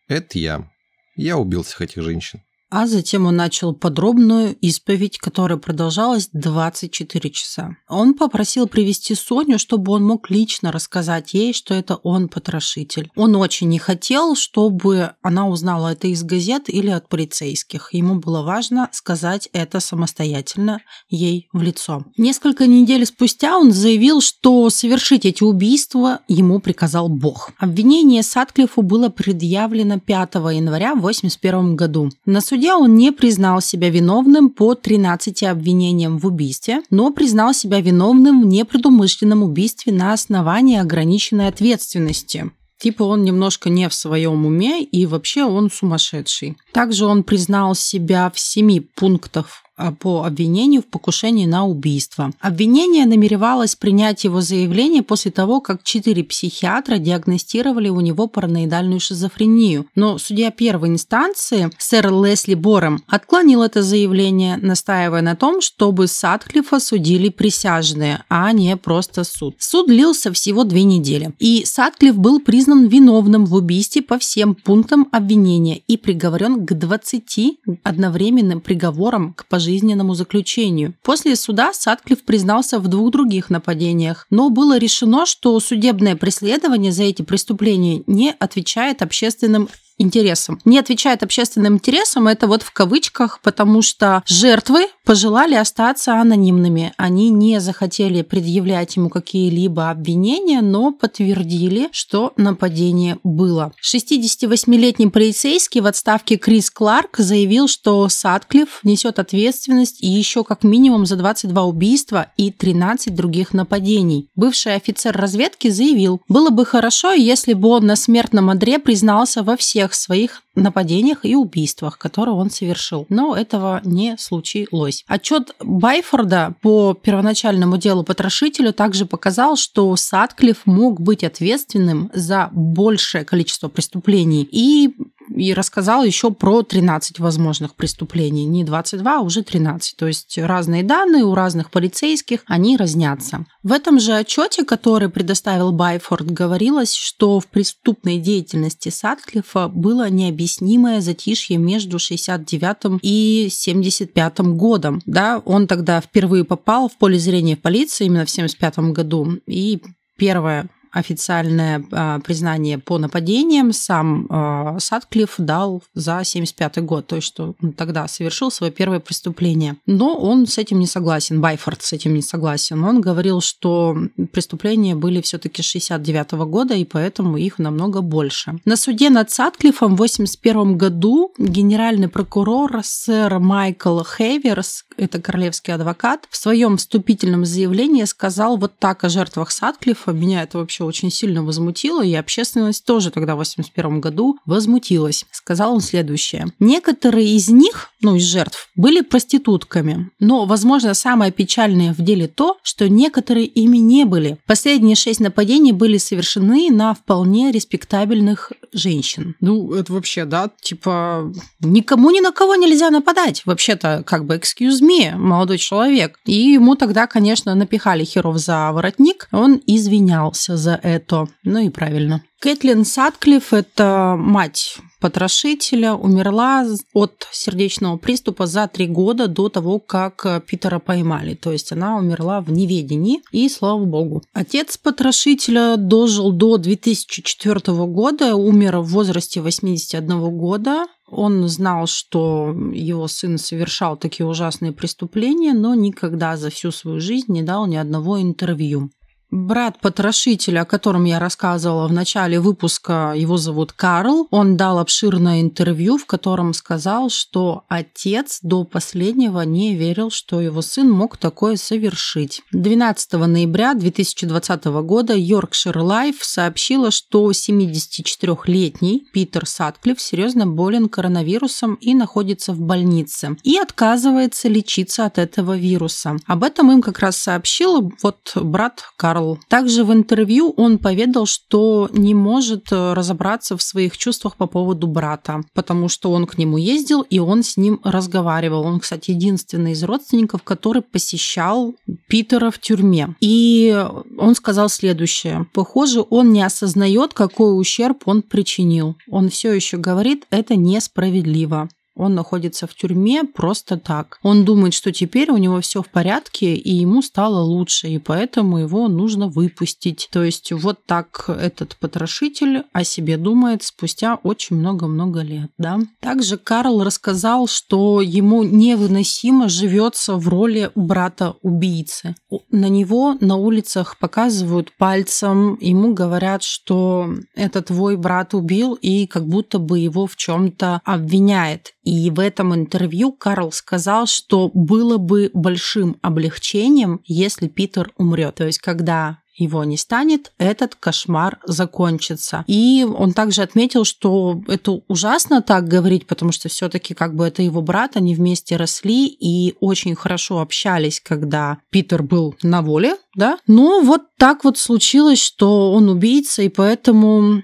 Это 0.08 0.40
я. 0.40 0.72
Я 1.16 1.38
убил 1.38 1.64
всех 1.64 1.82
этих 1.82 2.02
женщин. 2.04 2.42
А 2.76 2.88
затем 2.88 3.28
он 3.28 3.36
начал 3.36 3.76
подробную 3.76 4.56
исповедь, 4.56 5.20
которая 5.20 5.60
продолжалась 5.60 6.30
24 6.34 7.30
часа. 7.30 7.78
Он 7.88 8.16
попросил 8.16 8.66
привести 8.66 9.14
Соню, 9.14 9.60
чтобы 9.60 9.92
он 9.92 10.04
мог 10.04 10.32
лично 10.32 10.72
рассказать 10.72 11.36
ей, 11.36 11.54
что 11.54 11.76
это 11.76 11.98
он 11.98 12.30
потрошитель. 12.30 13.12
Он 13.16 13.36
очень 13.36 13.70
не 13.70 13.78
хотел, 13.78 14.36
чтобы 14.36 15.12
она 15.22 15.48
узнала 15.48 15.90
это 15.90 16.08
из 16.08 16.24
газет 16.24 16.64
или 16.68 16.90
от 16.90 17.10
полицейских. 17.10 17.94
Ему 17.94 18.16
было 18.16 18.42
важно 18.42 18.90
сказать 18.92 19.50
это 19.54 19.80
самостоятельно 19.80 20.82
ей 21.10 21.50
в 21.54 21.62
лицо. 21.62 22.04
Несколько 22.18 22.66
недель 22.66 23.06
спустя 23.06 23.56
он 23.56 23.72
заявил, 23.72 24.20
что 24.20 24.72
совершить 24.72 25.28
эти 25.28 25.44
убийства 25.44 26.22
ему 26.28 26.60
приказал 26.60 27.08
Бог. 27.08 27.52
Обвинение 27.60 28.24
Садклифу 28.24 28.82
было 28.82 29.10
предъявлено 29.10 30.00
5 30.00 30.34
января 30.34 30.94
1981 30.94 31.76
году. 31.76 32.10
На 32.26 32.42
суде 32.42 32.63
суде 32.64 32.76
он 32.76 32.96
не 32.96 33.12
признал 33.12 33.60
себя 33.60 33.90
виновным 33.90 34.50
по 34.50 34.74
13 34.74 35.44
обвинениям 35.44 36.18
в 36.18 36.26
убийстве, 36.26 36.82
но 36.90 37.12
признал 37.12 37.54
себя 37.54 37.82
виновным 37.82 38.42
в 38.42 38.46
непредумышленном 38.46 39.44
убийстве 39.44 39.92
на 39.92 40.14
основании 40.14 40.78
ограниченной 40.78 41.50
ответственности. 41.50 42.52
Типа 42.78 43.04
он 43.04 43.24
немножко 43.24 43.70
не 43.70 43.90
в 43.90 43.94
своем 43.94 44.46
уме 44.46 44.82
и 44.82 45.06
вообще 45.06 45.44
он 45.44 45.70
сумасшедший. 45.70 46.56
Также 46.72 47.06
он 47.06 47.24
признал 47.24 47.76
себя 47.76 48.32
в 48.34 48.40
семи 48.40 48.80
пунктах 48.80 49.63
по 49.92 50.24
обвинению 50.24 50.82
в 50.82 50.86
покушении 50.86 51.46
на 51.46 51.66
убийство. 51.66 52.32
Обвинение 52.40 53.06
намеревалось 53.06 53.76
принять 53.76 54.24
его 54.24 54.42
заявление 54.42 55.04
после 55.04 55.32
того, 55.32 55.62
как 55.62 55.84
четыре 55.84 56.24
психиатра 56.24 56.98
диагностировали 56.98 57.90
у 57.90 58.00
него 58.00 58.28
параноидальную 58.28 59.00
шизофрению. 59.00 59.88
Но 59.96 60.18
судья 60.18 60.52
первой 60.52 60.90
инстанции, 60.90 61.70
сэр 61.78 62.12
Лесли 62.12 62.54
Бором, 62.54 63.04
отклонил 63.08 63.64
это 63.64 63.82
заявление, 63.82 64.58
настаивая 64.58 65.22
на 65.22 65.36
том, 65.36 65.62
чтобы 65.62 66.08
Садклифа 66.08 66.80
судили 66.80 67.30
присяжные, 67.30 68.24
а 68.30 68.52
не 68.52 68.76
просто 68.78 69.24
суд. 69.24 69.56
Суд 69.60 69.88
длился 69.88 70.32
всего 70.34 70.64
две 70.64 70.84
недели. 70.84 71.34
И 71.40 71.64
Садклифф 71.66 72.16
был 72.16 72.40
признан 72.40 72.88
виновным 72.88 73.46
в 73.46 73.54
убийстве 73.56 74.02
по 74.02 74.18
всем 74.18 74.56
пунктам 74.56 75.08
обвинения 75.12 75.78
и 75.88 75.98
приговорен 75.98 76.66
к 76.66 76.74
20 76.74 77.60
одновременным 77.84 78.62
приговорам 78.62 79.34
к 79.34 79.46
пожизненному 79.48 79.73
пожизненному 79.74 80.14
заключению. 80.14 80.94
После 81.02 81.36
суда 81.36 81.74
Садклифф 81.74 82.24
признался 82.24 82.80
в 82.80 82.88
двух 82.88 83.12
других 83.12 83.50
нападениях, 83.50 84.28
но 84.30 84.50
было 84.50 84.78
решено, 84.78 85.26
что 85.26 85.60
судебное 85.60 86.16
преследование 86.16 86.92
за 86.92 87.04
эти 87.04 87.24
преступления 87.24 88.04
не 88.06 88.36
отвечает 88.40 89.02
общественным 89.02 89.70
интересам. 89.98 90.60
Не 90.66 90.80
отвечает 90.80 91.24
общественным 91.24 91.76
интересам, 91.76 92.28
это 92.28 92.48
вот 92.48 92.64
в 92.64 92.72
кавычках, 92.72 93.40
потому 93.42 93.82
что 93.82 94.24
жертвы 94.26 94.88
пожелали 95.06 95.56
остаться 95.56 96.20
анонимными. 96.20 96.94
Они 96.98 97.30
не 97.30 97.60
захотели 97.60 98.22
предъявлять 98.22 98.96
ему 98.96 99.10
какие-либо 99.10 99.90
обвинения, 99.90 100.62
но 100.62 100.92
подтвердили, 100.92 101.90
что 101.92 102.34
нападение 102.38 103.18
было. 103.24 103.72
68-летний 103.82 105.08
полицейский 105.08 105.82
в 105.82 105.86
отставке 105.86 106.38
Крис 106.38 106.70
Кларк 106.70 107.18
заявил, 107.18 107.68
что 107.68 108.08
Садклифф 108.10 108.80
несет 108.84 109.20
ответственность 109.20 110.02
еще 110.02 110.44
как 110.44 110.64
минимум 110.64 111.06
за 111.06 111.16
22 111.16 111.64
убийства 111.64 112.28
и 112.38 112.52
13 112.52 113.14
других 113.14 113.54
нападений. 113.54 114.30
Бывший 114.36 114.76
офицер 114.76 115.16
разведки 115.16 115.70
заявил, 115.70 116.22
было 116.28 116.50
бы 116.50 116.66
хорошо, 116.66 117.12
если 117.12 117.54
бы 117.54 117.70
он 117.70 117.86
на 117.86 117.96
смертном 117.96 118.50
одре 118.50 118.80
признался 118.80 119.44
во 119.44 119.58
всех 119.58 119.83
всех 119.92 120.04
своих 120.04 120.44
нападениях 120.56 121.26
и 121.26 121.36
убийствах, 121.36 121.98
которые 121.98 122.36
он 122.36 122.50
совершил. 122.50 123.06
Но 123.10 123.36
этого 123.36 123.82
не 123.84 124.16
случилось. 124.18 125.04
Отчет 125.08 125.56
Байфорда 125.60 126.56
по 126.62 126.94
первоначальному 126.94 127.78
делу 127.78 128.04
потрошителю 128.04 128.72
также 128.72 129.06
показал, 129.06 129.56
что 129.56 129.96
Садклифф 129.96 130.66
мог 130.66 131.02
быть 131.02 131.24
ответственным 131.24 132.12
за 132.14 132.50
большее 132.52 133.26
количество 133.26 133.68
преступлений 133.68 134.48
и 134.52 134.96
и 135.36 135.54
рассказал 135.54 136.04
еще 136.04 136.32
про 136.32 136.64
13 136.64 137.20
возможных 137.20 137.76
преступлений. 137.76 138.46
Не 138.46 138.64
22, 138.64 139.18
а 139.18 139.22
уже 139.22 139.44
13. 139.44 139.96
То 139.96 140.08
есть 140.08 140.38
разные 140.38 140.84
данные 140.84 141.24
у 141.24 141.36
разных 141.36 141.72
полицейских, 141.72 142.42
они 142.48 142.78
разнятся. 142.78 143.46
В 143.64 143.72
этом 143.72 144.00
же 144.00 144.14
отчете, 144.14 144.64
который 144.64 145.10
предоставил 145.10 145.72
Байфорд, 145.72 146.30
говорилось, 146.30 146.94
что 146.94 147.40
в 147.40 147.48
преступной 147.48 148.18
деятельности 148.18 148.90
Садклифа 148.90 149.68
было 149.68 150.10
необъяснимое 150.10 151.02
затишье 151.02 151.58
между 151.58 152.00
69 152.00 153.00
и 153.02 153.48
75 153.50 154.40
годом. 154.56 155.02
Да, 155.06 155.42
он 155.46 155.68
тогда 155.68 156.02
впервые 156.02 156.44
попал 156.44 156.90
в 156.90 156.98
поле 156.98 157.18
зрения 157.18 157.58
полиции 157.58 158.06
именно 158.06 158.26
в 158.26 158.30
75 158.30 158.80
году. 158.92 159.40
И 159.48 159.82
первое 160.18 160.70
официальное 160.94 161.84
а, 161.92 162.20
признание 162.20 162.78
по 162.78 163.00
нападениям 163.00 163.74
сам 163.74 164.28
а, 164.30 164.80
Садклифф 164.80 165.36
дал 165.40 165.84
за 165.96 166.22
75 166.24 166.84
год, 166.86 167.08
то 167.08 167.16
есть 167.16 167.28
что 167.28 167.56
он 167.62 167.74
тогда 167.74 168.08
совершил 168.08 168.52
свое 168.52 168.72
первое 168.72 169.00
преступление. 169.00 169.78
Но 169.88 170.16
он 170.16 170.46
с 170.46 170.60
этим 170.60 170.80
не 170.80 170.86
согласен, 170.86 171.42
Байфорд 171.42 171.82
с 171.82 171.94
этим 171.94 172.14
не 172.14 172.22
согласен. 172.22 172.84
Он 172.84 173.02
говорил, 173.02 173.42
что 173.42 173.98
преступления 174.32 174.96
были 174.96 175.22
все-таки 175.22 175.64
69 175.64 176.34
-го 176.34 176.46
года, 176.46 176.76
и 176.76 176.86
поэтому 176.86 177.38
их 177.38 177.58
намного 177.58 178.02
больше. 178.02 178.60
На 178.66 178.78
суде 178.78 179.10
над 179.10 179.32
Садклиффом 179.32 179.96
в 179.96 179.98
81 179.98 180.78
году 180.78 181.34
генеральный 181.40 182.08
прокурор 182.08 182.82
сэр 182.84 183.40
Майкл 183.40 184.02
Хейверс, 184.04 184.86
это 184.98 185.20
королевский 185.20 185.74
адвокат, 185.74 186.28
в 186.30 186.38
своем 186.38 186.78
вступительном 186.78 187.46
заявлении 187.46 188.04
сказал 188.04 188.58
вот 188.58 188.78
так 188.78 189.04
о 189.04 189.10
жертвах 189.10 189.50
Садклиффа. 189.50 190.12
Меня 190.12 190.44
это 190.44 190.60
вообще 190.60 190.83
вообще 190.84 191.04
очень 191.04 191.12
сильно 191.12 191.44
возмутило, 191.44 192.04
и 192.04 192.14
общественность 192.14 192.86
тоже 192.86 193.12
тогда 193.12 193.36
в 193.36 193.38
81 193.38 194.02
году 194.02 194.38
возмутилась. 194.46 195.26
Сказал 195.32 195.74
он 195.74 195.82
следующее. 195.82 196.48
Некоторые 196.60 197.36
из 197.36 197.50
них, 197.50 197.90
ну, 198.02 198.16
из 198.16 198.24
жертв, 198.24 198.70
были 198.76 199.02
проститутками, 199.02 200.10
но, 200.20 200.46
возможно, 200.46 200.94
самое 200.94 201.32
печальное 201.32 201.94
в 201.94 202.02
деле 202.02 202.28
то, 202.28 202.58
что 202.64 202.90
некоторые 202.90 203.46
ими 203.46 203.78
не 203.78 204.06
были. 204.06 204.38
Последние 204.46 204.96
шесть 204.96 205.20
нападений 205.20 205.72
были 205.72 205.98
совершены 205.98 206.70
на 206.72 206.94
вполне 206.94 207.52
респектабельных 207.52 208.52
женщин. 208.72 209.36
Ну, 209.40 209.74
это 209.74 209.94
вообще, 209.94 210.26
да, 210.26 210.50
типа, 210.62 211.32
никому 211.60 212.12
ни 212.12 212.20
на 212.20 212.32
кого 212.32 212.56
нельзя 212.56 212.90
нападать. 212.90 213.44
Вообще-то, 213.46 214.04
как 214.06 214.26
бы, 214.26 214.36
excuse 214.36 214.82
me, 214.82 215.16
молодой 215.16 215.58
человек. 215.58 216.20
И 216.26 216.54
ему 216.54 216.76
тогда, 216.76 217.08
конечно, 217.08 217.56
напихали 217.56 218.04
херов 218.04 218.38
за 218.38 218.72
воротник. 218.72 219.28
Он 219.32 219.62
извинялся 219.66 220.58
за 220.58 220.73
это. 220.82 221.28
Ну 221.44 221.60
и 221.60 221.70
правильно. 221.70 222.24
Кэтлин 222.40 222.84
Садклифф– 222.84 223.52
это 223.54 224.16
мать 224.18 224.78
потрошителя, 225.00 225.94
умерла 225.94 226.66
от 226.94 227.28
сердечного 227.32 227.98
приступа 227.98 228.48
за 228.48 228.68
три 228.68 228.88
года 228.88 229.28
до 229.28 229.48
того, 229.48 229.80
как 229.80 230.46
Питера 230.46 230.80
поймали. 230.80 231.36
То 231.36 231.54
есть 231.54 231.72
она 231.72 231.98
умерла 231.98 232.42
в 232.42 232.52
неведении, 232.52 233.22
и 233.32 233.48
слава 233.48 233.86
богу. 233.86 234.24
Отец 234.34 234.78
потрошителя 234.78 235.78
дожил 235.78 236.34
до 236.34 236.58
2004 236.58 237.60
года, 237.88 238.36
умер 238.36 238.80
в 238.80 238.90
возрасте 238.90 239.42
81 239.42 240.38
года. 240.38 240.86
Он 241.08 241.48
знал, 241.48 241.88
что 241.88 242.56
его 242.74 243.08
сын 243.08 243.38
совершал 243.38 243.98
такие 243.98 244.26
ужасные 244.26 244.72
преступления, 244.72 245.54
но 245.54 245.76
никогда 245.76 246.36
за 246.38 246.50
всю 246.50 246.72
свою 246.72 247.00
жизнь 247.00 247.32
не 247.32 247.44
дал 247.44 247.68
ни 247.68 247.76
одного 247.76 248.22
интервью. 248.22 248.90
Брат 249.36 249.80
потрошителя, 249.80 250.62
о 250.62 250.66
котором 250.66 251.06
я 251.06 251.18
рассказывала 251.18 251.88
в 251.88 251.92
начале 251.92 252.40
выпуска, 252.40 253.14
его 253.16 253.38
зовут 253.38 253.74
Карл. 253.74 254.28
Он 254.30 254.58
дал 254.58 254.78
обширное 254.78 255.42
интервью, 255.42 255.98
в 255.98 256.06
котором 256.06 256.54
сказал, 256.54 257.10
что 257.10 257.64
отец 257.68 258.38
до 258.44 258.64
последнего 258.64 259.42
не 259.42 259.74
верил, 259.74 260.12
что 260.12 260.40
его 260.40 260.62
сын 260.62 260.88
мог 260.88 261.18
такое 261.18 261.56
совершить. 261.56 262.44
12 262.52 263.14
ноября 263.14 263.74
2020 263.74 264.66
года 264.66 265.16
Yorkshire 265.16 265.82
Life 265.82 266.18
сообщила, 266.22 266.92
что 266.92 267.32
74-летний 267.32 269.04
Питер 269.14 269.48
Сатклифф 269.48 270.00
серьезно 270.00 270.46
болен 270.46 270.90
коронавирусом 270.90 271.74
и 271.82 271.96
находится 271.96 272.54
в 272.54 272.60
больнице 272.60 273.36
и 273.42 273.58
отказывается 273.58 274.48
лечиться 274.48 275.08
от 275.08 275.18
этого 275.18 275.58
вируса. 275.58 276.18
Об 276.28 276.44
этом 276.44 276.72
им 276.72 276.84
как 276.84 277.00
раз 277.00 277.18
сообщил 277.18 277.92
вот 278.04 278.34
брат 278.36 278.84
Карл 278.96 279.23
Карл. 279.24 279.40
Также 279.48 279.84
в 279.84 279.94
интервью 279.94 280.54
он 280.58 280.78
поведал, 280.78 281.26
что 281.26 281.90
не 281.94 282.14
может 282.14 282.72
э, 282.72 282.94
разобраться 282.94 283.58
в 283.58 283.62
своих 283.62 283.98
чувствах 283.98 284.36
по 284.38 284.48
поводу 284.48 284.88
брата, 284.88 285.42
потому 285.54 285.90
что 285.90 286.12
он 286.12 286.26
к 286.26 286.38
нему 286.38 286.58
ездил 286.58 287.02
и 287.02 287.20
он 287.20 287.44
с 287.44 287.58
ним 287.58 287.80
разговаривал. 287.84 288.66
Он, 288.66 288.80
кстати, 288.80 289.12
единственный 289.12 289.72
из 289.72 289.84
родственников, 289.84 290.44
который 290.44 290.82
посещал 290.82 291.74
Питера 292.08 292.52
в 292.52 292.60
тюрьме. 292.60 293.16
И 293.20 293.76
он 294.18 294.36
сказал 294.36 294.70
следующее. 294.70 295.48
Похоже, 295.54 296.04
он 296.10 296.32
не 296.32 296.44
осознает, 296.44 297.14
какой 297.14 297.60
ущерб 297.60 298.04
он 298.06 298.22
причинил. 298.22 298.96
Он 299.10 299.30
все 299.30 299.54
еще 299.54 299.78
говорит, 299.78 300.26
это 300.30 300.56
несправедливо. 300.56 301.70
Он 301.96 302.16
находится 302.16 302.66
в 302.68 302.74
тюрьме 302.74 303.24
просто 303.24 303.78
так. 303.78 304.20
Он 304.24 304.46
думает, 304.46 304.74
что 304.74 304.92
теперь 304.92 305.30
у 305.32 305.38
него 305.38 305.62
все 305.62 305.82
в 305.82 305.90
порядке, 305.90 306.56
и 306.56 306.74
ему 306.74 307.02
стало 307.02 307.42
лучше, 307.44 307.88
и 307.88 308.00
поэтому 308.00 308.58
его 308.58 308.88
нужно 308.88 309.28
выпустить. 309.28 310.10
То 310.12 310.24
есть 310.24 310.52
вот 310.52 310.86
так 310.86 311.26
этот 311.28 311.76
потрошитель 311.78 312.64
о 312.74 312.84
себе 312.84 313.18
думает 313.18 313.64
спустя 313.64 314.16
очень 314.24 314.56
много-много 314.56 315.22
лет. 315.22 315.52
Да? 315.58 315.80
Также 316.00 316.38
Карл 316.38 316.84
рассказал, 316.84 317.48
что 317.48 318.02
ему 318.02 318.44
невыносимо 318.44 319.48
живется 319.48 320.16
в 320.16 320.28
роли 320.28 320.72
брата-убийцы. 320.76 322.16
На 322.50 322.70
него 322.70 323.18
на 323.20 323.36
улицах 323.36 323.98
показывают 324.00 324.76
пальцем, 324.78 325.58
ему 325.62 325.94
говорят, 325.94 326.42
что 326.44 327.10
это 327.36 327.62
твой 327.62 327.98
брат 327.98 328.34
убил, 328.34 328.74
и 328.74 329.06
как 329.06 329.28
будто 329.28 329.60
бы 329.60 329.80
его 329.80 330.08
в 330.08 330.16
чем-то 330.16 330.82
обвиняет. 330.84 331.74
И 331.84 332.10
в 332.10 332.20
этом 332.20 332.56
интервью 332.56 333.12
Карл 333.12 333.52
сказал, 333.52 334.08
что 334.08 334.50
было 334.54 334.98
бы 334.98 335.30
большим 335.34 335.98
облегчением, 336.02 337.02
если 337.06 337.48
Питер 337.48 337.92
умрет. 337.98 338.36
То 338.36 338.46
есть, 338.46 338.60
когда 338.60 339.20
его 339.36 339.64
не 339.64 339.78
станет, 339.78 340.32
этот 340.38 340.76
кошмар 340.76 341.40
закончится. 341.46 342.44
И 342.48 342.86
он 342.88 343.14
также 343.14 343.42
отметил, 343.42 343.84
что 343.84 344.42
это 344.48 344.82
ужасно 344.88 345.42
так 345.42 345.68
говорить, 345.68 346.06
потому 346.08 346.32
что 346.32 346.50
все-таки 346.50 346.94
как 346.94 347.16
бы 347.16 347.26
это 347.26 347.42
его 347.42 347.62
брат, 347.62 347.98
они 347.98 348.16
вместе 348.16 348.58
росли 348.58 349.08
и 349.08 349.56
очень 349.60 349.96
хорошо 349.96 350.40
общались, 350.40 351.02
когда 351.04 351.58
Питер 351.72 352.04
был 352.04 352.36
на 352.44 352.62
воле, 352.62 352.98
да. 353.16 353.40
Но 353.48 353.82
вот 353.82 354.04
так 354.18 354.44
вот 354.44 354.58
случилось, 354.58 355.22
что 355.22 355.74
он 355.74 355.90
убийца, 355.90 356.44
и 356.44 356.50
поэтому 356.50 357.42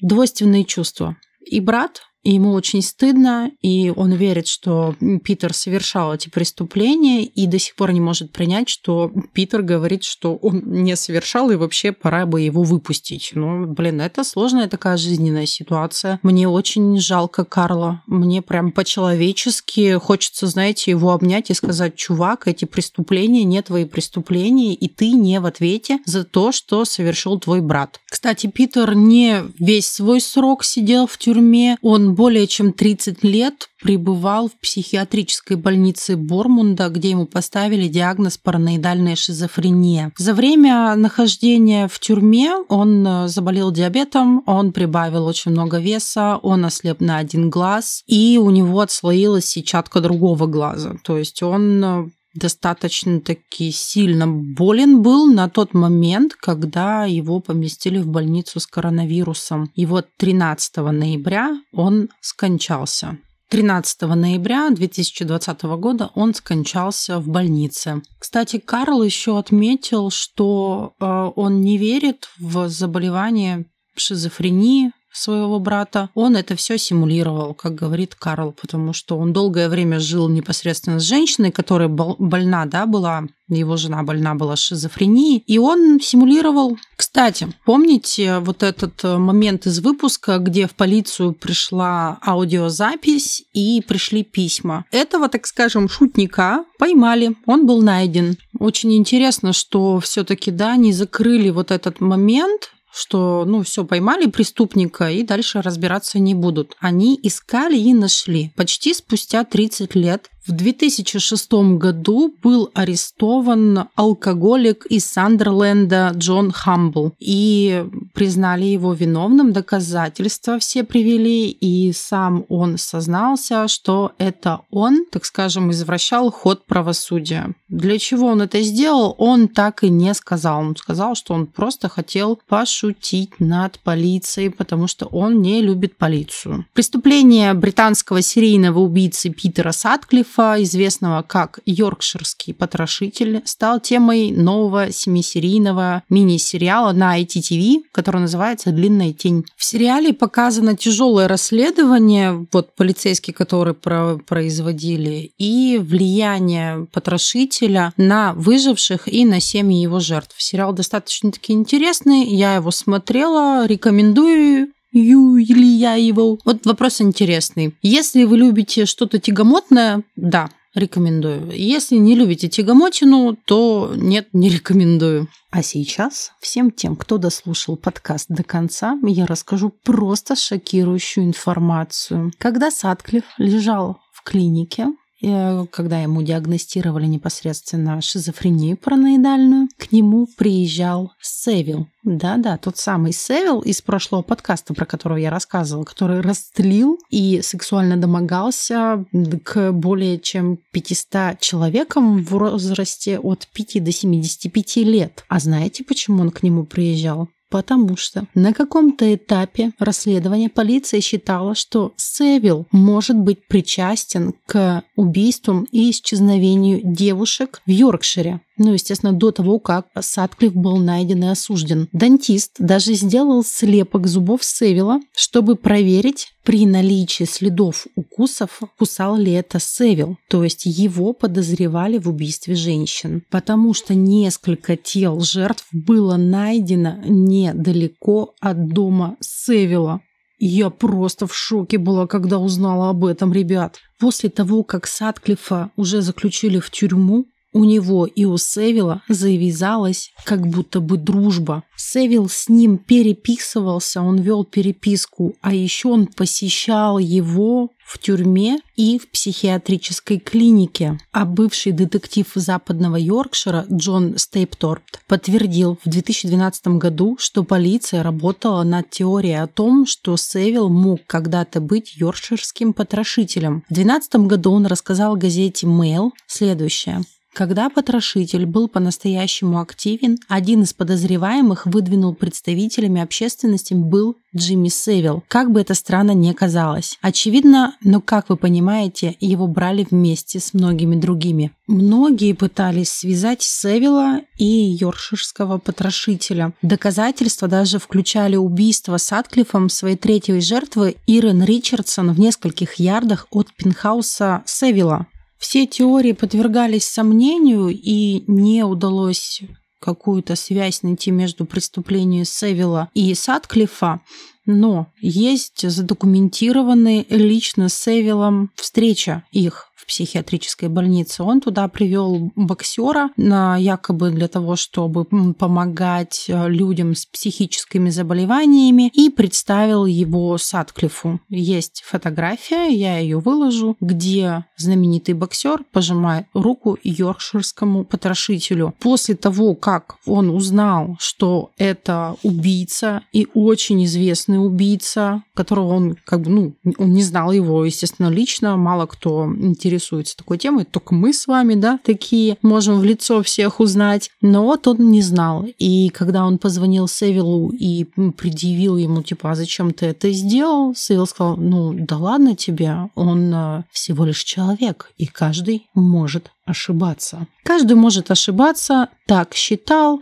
двойственные 0.00 0.64
чувства. 0.64 1.16
И 1.44 1.60
брат 1.60 2.02
и 2.22 2.34
ему 2.34 2.52
очень 2.52 2.82
стыдно, 2.82 3.50
и 3.62 3.92
он 3.94 4.12
верит, 4.12 4.46
что 4.46 4.94
Питер 5.24 5.54
совершал 5.54 6.14
эти 6.14 6.28
преступления, 6.28 7.24
и 7.24 7.46
до 7.46 7.58
сих 7.58 7.74
пор 7.74 7.92
не 7.92 8.00
может 8.00 8.32
принять, 8.32 8.68
что 8.68 9.10
Питер 9.32 9.62
говорит, 9.62 10.04
что 10.04 10.36
он 10.36 10.62
не 10.64 10.96
совершал, 10.96 11.50
и 11.50 11.56
вообще 11.56 11.92
пора 11.92 12.26
бы 12.26 12.40
его 12.40 12.62
выпустить. 12.62 13.32
Ну, 13.34 13.66
блин, 13.66 14.00
это 14.00 14.24
сложная 14.24 14.68
такая 14.68 14.96
жизненная 14.96 15.46
ситуация. 15.46 16.20
Мне 16.22 16.48
очень 16.48 16.98
жалко 16.98 17.44
Карла. 17.44 18.02
Мне 18.06 18.40
прям 18.42 18.70
по-человечески 18.70 19.98
хочется, 19.98 20.46
знаете, 20.46 20.92
его 20.92 21.10
обнять 21.12 21.50
и 21.50 21.54
сказать, 21.54 21.96
чувак, 21.96 22.46
эти 22.46 22.64
преступления 22.64 23.44
не 23.44 23.62
твои 23.62 23.84
преступления, 23.84 24.74
и 24.74 24.88
ты 24.88 25.10
не 25.10 25.40
в 25.40 25.46
ответе 25.46 25.98
за 26.06 26.24
то, 26.24 26.52
что 26.52 26.84
совершил 26.84 27.38
твой 27.38 27.60
брат. 27.60 28.00
Кстати, 28.08 28.46
Питер 28.46 28.94
не 28.94 29.42
весь 29.58 29.90
свой 29.90 30.20
срок 30.20 30.64
сидел 30.64 31.06
в 31.06 31.18
тюрьме, 31.18 31.76
он 31.82 32.11
более 32.14 32.46
чем 32.46 32.72
30 32.72 33.24
лет 33.24 33.68
пребывал 33.82 34.48
в 34.48 34.58
психиатрической 34.60 35.56
больнице 35.56 36.16
Бормунда, 36.16 36.88
где 36.88 37.10
ему 37.10 37.26
поставили 37.26 37.88
диагноз 37.88 38.38
параноидальная 38.38 39.16
шизофрения. 39.16 40.12
За 40.16 40.34
время 40.34 40.94
нахождения 40.94 41.88
в 41.88 41.98
тюрьме 41.98 42.54
он 42.68 43.06
э, 43.06 43.28
заболел 43.28 43.72
диабетом, 43.72 44.42
он 44.46 44.72
прибавил 44.72 45.26
очень 45.26 45.50
много 45.50 45.78
веса, 45.78 46.38
он 46.42 46.64
ослеп 46.64 47.00
на 47.00 47.18
один 47.18 47.50
глаз, 47.50 48.02
и 48.06 48.38
у 48.40 48.50
него 48.50 48.80
отслоилась 48.80 49.46
сетчатка 49.46 50.00
другого 50.00 50.46
глаза. 50.46 50.94
То 51.04 51.18
есть 51.18 51.42
он 51.42 51.84
э, 51.84 52.04
достаточно 52.34 53.20
таки 53.20 53.70
сильно 53.70 54.26
болен 54.26 55.02
был 55.02 55.26
на 55.26 55.48
тот 55.48 55.74
момент, 55.74 56.34
когда 56.34 57.04
его 57.04 57.40
поместили 57.40 57.98
в 57.98 58.08
больницу 58.08 58.60
с 58.60 58.66
коронавирусом. 58.66 59.70
И 59.74 59.86
вот 59.86 60.06
13 60.18 60.76
ноября 60.76 61.60
он 61.72 62.08
скончался. 62.20 63.18
13 63.52 64.02
ноября 64.02 64.70
2020 64.70 65.62
года 65.62 66.10
он 66.14 66.32
скончался 66.32 67.18
в 67.18 67.28
больнице. 67.28 68.00
Кстати, 68.18 68.58
Карл 68.58 69.02
еще 69.02 69.38
отметил, 69.38 70.08
что 70.08 70.94
э, 70.98 71.30
он 71.36 71.60
не 71.60 71.76
верит 71.76 72.30
в 72.38 72.70
заболевание 72.70 73.66
шизофрении, 73.94 74.92
своего 75.12 75.58
брата, 75.60 76.10
он 76.14 76.36
это 76.36 76.56
все 76.56 76.78
симулировал, 76.78 77.54
как 77.54 77.74
говорит 77.74 78.14
Карл, 78.14 78.52
потому 78.52 78.92
что 78.92 79.18
он 79.18 79.32
долгое 79.32 79.68
время 79.68 80.00
жил 80.00 80.28
непосредственно 80.28 81.00
с 81.00 81.04
женщиной, 81.04 81.52
которая 81.52 81.88
больна, 81.88 82.66
да, 82.66 82.86
была, 82.86 83.24
его 83.48 83.76
жена 83.76 84.02
больна 84.02 84.34
была 84.34 84.56
шизофренией, 84.56 85.42
и 85.46 85.58
он 85.58 86.00
симулировал. 86.00 86.78
Кстати, 86.96 87.48
помните 87.64 88.38
вот 88.38 88.62
этот 88.62 89.04
э, 89.04 89.18
момент 89.18 89.66
из 89.66 89.80
выпуска, 89.80 90.38
где 90.38 90.66
в 90.66 90.74
полицию 90.74 91.32
пришла 91.32 92.18
аудиозапись 92.24 93.44
и 93.52 93.82
пришли 93.86 94.24
письма? 94.24 94.84
Этого, 94.90 95.28
так 95.28 95.46
скажем, 95.46 95.88
шутника 95.88 96.64
поймали, 96.78 97.36
он 97.46 97.66
был 97.66 97.82
найден. 97.82 98.36
Очень 98.58 98.94
интересно, 98.94 99.52
что 99.52 100.00
все-таки, 100.00 100.50
да, 100.50 100.76
не 100.76 100.92
закрыли 100.92 101.50
вот 101.50 101.70
этот 101.70 102.00
момент, 102.00 102.70
что, 102.92 103.44
ну, 103.46 103.62
все, 103.62 103.84
поймали 103.84 104.26
преступника 104.26 105.10
и 105.10 105.22
дальше 105.22 105.62
разбираться 105.62 106.18
не 106.18 106.34
будут. 106.34 106.76
Они 106.78 107.18
искали 107.22 107.78
и 107.78 107.94
нашли. 107.94 108.52
Почти 108.56 108.92
спустя 108.92 109.44
30 109.44 109.94
лет 109.94 110.30
В 110.44 110.50
2006 110.50 111.52
году 111.78 112.34
был 112.42 112.68
арестован 112.74 113.86
алкоголик 113.94 114.86
из 114.86 115.06
Сандерленда 115.06 116.12
Джон 116.16 116.50
Хамбл. 116.50 117.12
И 117.20 117.84
признали 118.12 118.64
его 118.64 118.92
виновным, 118.92 119.52
доказательства 119.52 120.58
все 120.58 120.82
привели, 120.82 121.48
и 121.48 121.92
сам 121.92 122.44
он 122.48 122.76
сознался, 122.76 123.68
что 123.68 124.12
это 124.18 124.62
он, 124.70 125.06
так 125.12 125.24
скажем, 125.26 125.70
извращал 125.70 126.32
ход 126.32 126.66
правосудия. 126.66 127.54
Для 127.68 127.98
чего 128.00 128.26
он 128.26 128.42
это 128.42 128.60
сделал, 128.62 129.14
он 129.18 129.46
так 129.46 129.84
и 129.84 129.90
не 129.90 130.12
сказал. 130.12 130.60
Он 130.60 130.76
сказал, 130.76 131.14
что 131.14 131.34
он 131.34 131.46
просто 131.46 131.88
хотел 131.88 132.40
пошутить 132.48 133.38
над 133.38 133.78
полицией, 133.78 134.50
потому 134.50 134.88
что 134.88 135.06
он 135.06 135.40
не 135.40 135.62
любит 135.62 135.96
полицию. 135.96 136.66
Преступление 136.72 137.54
британского 137.54 138.22
серийного 138.22 138.80
убийцы 138.80 139.30
Питера 139.30 139.70
Сатклиффа 139.70 140.31
Ульфа, 140.32 140.62
известного 140.62 141.22
как 141.22 141.60
«Йоркширский 141.66 142.54
потрошитель», 142.54 143.42
стал 143.44 143.80
темой 143.80 144.30
нового 144.30 144.90
семисерийного 144.90 146.02
мини-сериала 146.08 146.92
на 146.92 147.20
ITTV, 147.20 147.82
который 147.92 148.22
называется 148.22 148.70
«Длинная 148.70 149.12
тень». 149.12 149.44
В 149.56 149.64
сериале 149.64 150.12
показано 150.12 150.76
тяжелое 150.76 151.28
расследование, 151.28 152.46
вот 152.52 152.74
полицейские, 152.74 153.34
которые 153.34 153.74
про 153.74 154.18
производили, 154.26 155.32
и 155.38 155.78
влияние 155.78 156.86
потрошителя 156.92 157.92
на 157.96 158.32
выживших 158.34 159.08
и 159.12 159.24
на 159.24 159.40
семьи 159.40 159.82
его 159.82 160.00
жертв. 160.00 160.34
Сериал 160.38 160.72
достаточно-таки 160.72 161.52
интересный, 161.52 162.24
я 162.24 162.54
его 162.54 162.70
смотрела, 162.70 163.66
рекомендую 163.66 164.72
Юлияеву. 164.92 166.38
Вот 166.44 166.66
вопрос 166.66 167.00
интересный. 167.00 167.74
Если 167.82 168.24
вы 168.24 168.38
любите 168.38 168.86
что-то 168.86 169.18
тягомотное, 169.18 170.02
да, 170.16 170.50
рекомендую. 170.74 171.50
Если 171.52 171.96
не 171.96 172.14
любите 172.14 172.48
тягомотину, 172.48 173.36
то 173.44 173.92
нет, 173.96 174.28
не 174.32 174.48
рекомендую. 174.48 175.28
А 175.50 175.62
сейчас 175.62 176.32
всем 176.40 176.70
тем, 176.70 176.96
кто 176.96 177.18
дослушал 177.18 177.76
подкаст 177.76 178.26
до 178.28 178.42
конца, 178.42 178.98
я 179.02 179.26
расскажу 179.26 179.72
просто 179.82 180.34
шокирующую 180.34 181.26
информацию. 181.26 182.32
Когда 182.38 182.70
Садклифф 182.70 183.24
лежал 183.38 183.98
в 184.12 184.22
клинике, 184.22 184.88
когда 185.22 186.00
ему 186.00 186.22
диагностировали 186.22 187.06
непосредственно 187.06 188.00
шизофрению 188.00 188.76
параноидальную, 188.76 189.68
к 189.78 189.92
нему 189.92 190.26
приезжал 190.36 191.12
Севил. 191.20 191.86
Да-да, 192.02 192.58
тот 192.58 192.78
самый 192.78 193.12
Севил 193.12 193.60
из 193.60 193.80
прошлого 193.80 194.22
подкаста, 194.22 194.74
про 194.74 194.84
которого 194.84 195.18
я 195.18 195.30
рассказывала, 195.30 195.84
который 195.84 196.20
растлил 196.20 196.98
и 197.10 197.40
сексуально 197.42 197.96
домогался 197.96 199.04
к 199.44 199.72
более 199.72 200.18
чем 200.18 200.58
500 200.72 201.38
человекам 201.38 202.24
в 202.24 202.30
возрасте 202.30 203.18
от 203.20 203.46
5 203.52 203.84
до 203.84 203.92
75 203.92 204.76
лет. 204.78 205.24
А 205.28 205.38
знаете, 205.38 205.84
почему 205.84 206.22
он 206.22 206.30
к 206.30 206.42
нему 206.42 206.64
приезжал? 206.64 207.28
Потому 207.52 207.98
что 207.98 208.24
на 208.34 208.54
каком-то 208.54 209.14
этапе 209.14 209.72
расследования 209.78 210.48
полиция 210.48 211.02
считала, 211.02 211.54
что 211.54 211.92
Севил 211.96 212.66
может 212.72 213.18
быть 213.18 213.46
причастен 213.46 214.32
к 214.46 214.82
убийствам 214.96 215.68
и 215.70 215.90
исчезновению 215.90 216.80
девушек 216.82 217.60
в 217.66 217.70
Йоркшире. 217.70 218.40
Ну, 218.58 218.74
естественно, 218.74 219.12
до 219.12 219.30
того, 219.30 219.58
как 219.58 219.86
Садклифф 219.98 220.54
был 220.54 220.76
найден 220.76 221.24
и 221.24 221.28
осужден. 221.28 221.88
Дантист 221.92 222.52
даже 222.58 222.94
сделал 222.94 223.44
слепок 223.44 224.06
зубов 224.06 224.44
Севила, 224.44 225.00
чтобы 225.14 225.56
проверить, 225.56 226.28
при 226.44 226.66
наличии 226.66 227.24
следов 227.24 227.86
укусов, 227.94 228.60
кусал 228.78 229.16
ли 229.16 229.32
это 229.32 229.60
Севил. 229.60 230.16
То 230.28 230.42
есть 230.42 230.66
его 230.66 231.12
подозревали 231.12 231.98
в 231.98 232.08
убийстве 232.08 232.54
женщин. 232.54 233.22
Потому 233.30 233.74
что 233.74 233.94
несколько 233.94 234.76
тел 234.76 235.20
жертв 235.20 235.66
было 235.72 236.16
найдено 236.16 236.96
недалеко 237.04 238.34
от 238.40 238.68
дома 238.68 239.16
Севила. 239.20 240.00
Я 240.44 240.70
просто 240.70 241.28
в 241.28 241.34
шоке 241.36 241.78
была, 241.78 242.08
когда 242.08 242.40
узнала 242.40 242.90
об 242.90 243.04
этом, 243.04 243.32
ребят. 243.32 243.78
После 244.00 244.28
того, 244.28 244.64
как 244.64 244.88
Садклифа 244.88 245.70
уже 245.76 246.02
заключили 246.02 246.58
в 246.58 246.68
тюрьму, 246.68 247.26
у 247.52 247.64
него 247.64 248.06
и 248.06 248.24
у 248.24 248.38
Севила 248.38 249.02
завязалась 249.08 250.12
как 250.24 250.46
будто 250.46 250.80
бы 250.80 250.96
дружба. 250.96 251.64
Севил 251.76 252.28
с 252.28 252.48
ним 252.48 252.78
переписывался, 252.78 254.02
он 254.02 254.20
вел 254.20 254.44
переписку, 254.44 255.34
а 255.40 255.52
еще 255.54 255.88
он 255.88 256.06
посещал 256.06 256.98
его 256.98 257.70
в 257.84 257.98
тюрьме 257.98 258.60
и 258.76 258.98
в 258.98 259.10
психиатрической 259.10 260.18
клинике. 260.18 260.98
А 261.12 261.26
бывший 261.26 261.72
детектив 261.72 262.26
западного 262.34 262.96
Йоркшира 262.96 263.66
Джон 263.70 264.16
Стейпторп 264.16 264.82
подтвердил 265.06 265.78
в 265.84 265.90
2012 265.90 266.68
году, 266.78 267.16
что 267.18 267.44
полиция 267.44 268.02
работала 268.02 268.62
над 268.62 268.88
теорией 268.88 269.42
о 269.42 269.46
том, 269.46 269.86
что 269.86 270.16
Севил 270.16 270.68
мог 270.70 271.00
когда-то 271.06 271.60
быть 271.60 271.96
йоркширским 271.96 272.72
потрошителем. 272.72 273.64
В 273.68 273.74
2012 273.74 274.14
году 274.26 274.52
он 274.52 274.66
рассказал 274.66 275.16
газете 275.16 275.66
Mail 275.66 276.12
следующее. 276.26 277.02
Когда 277.34 277.70
потрошитель 277.70 278.44
был 278.44 278.68
по-настоящему 278.68 279.60
активен, 279.60 280.18
один 280.28 280.62
из 280.62 280.74
подозреваемых 280.74 281.64
выдвинул 281.64 282.14
представителями 282.14 283.00
общественности 283.00 283.72
был 283.72 284.16
Джимми 284.36 284.68
Севил, 284.68 285.24
как 285.28 285.50
бы 285.50 285.60
это 285.60 285.74
странно 285.74 286.12
ни 286.12 286.32
казалось. 286.32 286.98
Очевидно, 287.00 287.76
но, 287.82 288.00
как 288.00 288.28
вы 288.28 288.36
понимаете, 288.36 289.16
его 289.20 289.46
брали 289.46 289.86
вместе 289.90 290.40
с 290.40 290.52
многими 290.52 290.96
другими. 290.96 291.52
Многие 291.66 292.34
пытались 292.34 292.90
связать 292.90 293.42
Севила 293.42 294.20
и 294.36 294.44
йоркширского 294.44 295.56
потрошителя. 295.58 296.52
Доказательства 296.60 297.48
даже 297.48 297.78
включали 297.78 298.36
убийство 298.36 298.98
Садклифом 298.98 299.70
своей 299.70 299.96
третьей 299.96 300.40
жертвы 300.40 300.96
Ирен 301.06 301.42
Ричардсон 301.42 302.12
в 302.12 302.20
нескольких 302.20 302.74
ярдах 302.74 303.26
от 303.30 303.52
пентхауса 303.54 304.42
Севила. 304.44 305.06
Все 305.42 305.66
теории 305.66 306.12
подвергались 306.12 306.84
сомнению, 306.84 307.68
и 307.68 308.22
не 308.28 308.64
удалось 308.64 309.42
какую-то 309.80 310.36
связь 310.36 310.84
найти 310.84 311.10
между 311.10 311.44
преступлением 311.46 312.24
Севила 312.24 312.90
и 312.94 313.12
Садклифа, 313.12 314.02
но 314.46 314.86
есть 315.00 315.68
задокументированные 315.68 317.04
лично 317.08 317.68
с 317.68 317.74
Севилом 317.74 318.52
встреча 318.54 319.24
их 319.32 319.66
психиатрической 319.92 320.70
больнице. 320.70 321.22
Он 321.22 321.42
туда 321.42 321.68
привел 321.68 322.32
боксера 322.34 323.10
на 323.18 323.58
якобы 323.58 324.10
для 324.10 324.26
того, 324.26 324.56
чтобы 324.56 325.04
помогать 325.34 326.24
э, 326.28 326.48
людям 326.48 326.94
с 326.94 327.04
психическими 327.04 327.90
заболеваниями 327.90 328.90
и 328.94 329.10
представил 329.10 329.84
его 329.84 330.38
Садклифу. 330.38 331.20
Есть 331.28 331.82
фотография, 331.84 332.68
я 332.68 332.96
ее 332.96 333.18
выложу, 333.18 333.76
где 333.80 334.46
знаменитый 334.56 335.14
боксер 335.14 335.62
пожимает 335.72 336.24
руку 336.32 336.78
йоркширскому 336.82 337.84
потрошителю. 337.84 338.74
После 338.80 339.14
того, 339.14 339.54
как 339.54 339.96
он 340.06 340.30
узнал, 340.30 340.96
что 341.00 341.50
это 341.58 342.16
убийца 342.22 343.02
и 343.12 343.28
очень 343.34 343.84
известный 343.84 344.42
убийца, 344.42 345.22
которого 345.34 345.74
он 345.74 345.96
как 346.06 346.22
бы, 346.22 346.30
ну, 346.30 346.54
он 346.78 346.92
не 346.94 347.02
знал 347.02 347.30
его, 347.30 347.62
естественно, 347.66 348.08
лично, 348.08 348.56
мало 348.56 348.86
кто 348.86 349.26
интересуется 349.26 349.81
интересуется 349.82 350.16
такой 350.16 350.38
темой, 350.38 350.64
только 350.64 350.94
мы 350.94 351.12
с 351.12 351.26
вами, 351.26 351.54
да, 351.54 351.78
такие 351.84 352.38
можем 352.42 352.78
в 352.78 352.84
лицо 352.84 353.22
всех 353.22 353.60
узнать. 353.60 354.10
Но 354.20 354.44
вот 354.44 354.66
он 354.66 354.90
не 354.90 355.02
знал. 355.02 355.46
И 355.58 355.88
когда 355.88 356.24
он 356.24 356.38
позвонил 356.38 356.88
Севилу 356.88 357.50
и 357.50 357.84
предъявил 358.16 358.76
ему, 358.76 359.02
типа, 359.02 359.32
а 359.32 359.34
зачем 359.34 359.72
ты 359.72 359.86
это 359.86 360.10
сделал? 360.12 360.74
Севил 360.74 361.06
сказал, 361.06 361.36
ну, 361.36 361.72
да 361.74 361.96
ладно 361.96 362.36
тебе, 362.36 362.90
он 362.94 363.32
э, 363.34 363.64
всего 363.72 364.04
лишь 364.04 364.22
человек, 364.22 364.92
и 364.96 365.06
каждый 365.06 365.66
может 365.74 366.30
ошибаться. 366.44 367.26
Каждый 367.44 367.74
может 367.74 368.10
ошибаться, 368.10 368.88
так 369.06 369.34
считал 369.34 370.00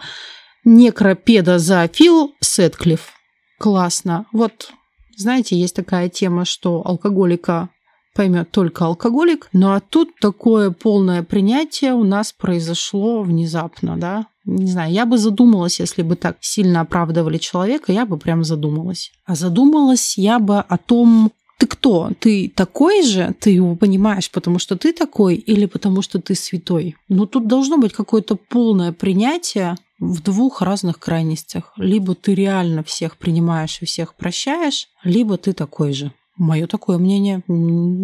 некропедозоофил 0.65 2.35
Сетклифф. 2.41 3.13
Классно. 3.59 4.27
Вот, 4.33 4.73
знаете, 5.17 5.57
есть 5.57 5.75
такая 5.75 6.09
тема, 6.09 6.45
что 6.45 6.83
алкоголика 6.85 7.71
поймет 8.15 8.51
только 8.51 8.85
алкоголик. 8.87 9.49
Ну 9.53 9.73
а 9.73 9.81
тут 9.81 10.11
такое 10.21 10.71
полное 10.71 11.23
принятие 11.23 11.95
у 11.95 12.05
нас 12.05 12.33
произошло 12.33 13.23
внезапно, 13.23 13.97
да. 13.97 14.27
Не 14.45 14.67
знаю, 14.67 14.93
я 14.93 15.07
бы 15.07 15.19
задумалась, 15.19 15.81
если 15.81 16.03
бы 16.03 16.17
так 16.17 16.39
сильно 16.41 16.81
оправдывали 16.81 17.39
человека, 17.39 17.93
я 17.93 18.07
бы 18.07 18.17
прям 18.17 18.43
задумалась. 18.43 19.13
А 19.27 19.35
задумалась 19.35 20.17
я 20.17 20.39
бы 20.39 20.59
о 20.59 20.79
том, 20.79 21.31
ты 21.61 21.67
кто? 21.67 22.11
Ты 22.19 22.51
такой 22.55 23.03
же? 23.03 23.35
Ты 23.39 23.51
его 23.51 23.77
понимаешь, 23.77 24.31
потому 24.31 24.59
что 24.59 24.77
ты 24.77 24.95
такой 24.95 25.35
или 25.35 25.67
потому 25.67 26.01
что 26.01 26.19
ты 26.19 26.35
святой? 26.35 26.97
Ну, 27.11 27.27
тут 27.27 27.47
должно 27.47 27.77
быть 27.77 27.93
какое-то 27.93 28.37
полное 28.37 28.93
принятие 28.93 29.77
в 29.99 30.23
двух 30.23 30.63
разных 30.63 30.99
крайностях. 30.99 31.75
Либо 31.77 32.15
ты 32.15 32.35
реально 32.35 32.83
всех 32.83 33.19
принимаешь 33.19 33.83
и 33.83 33.85
всех 33.85 34.15
прощаешь, 34.15 34.89
либо 35.05 35.37
ты 35.37 35.53
такой 35.53 35.93
же. 35.93 36.13
Мое 36.37 36.67
такое 36.67 36.99
мнение. 36.99 37.43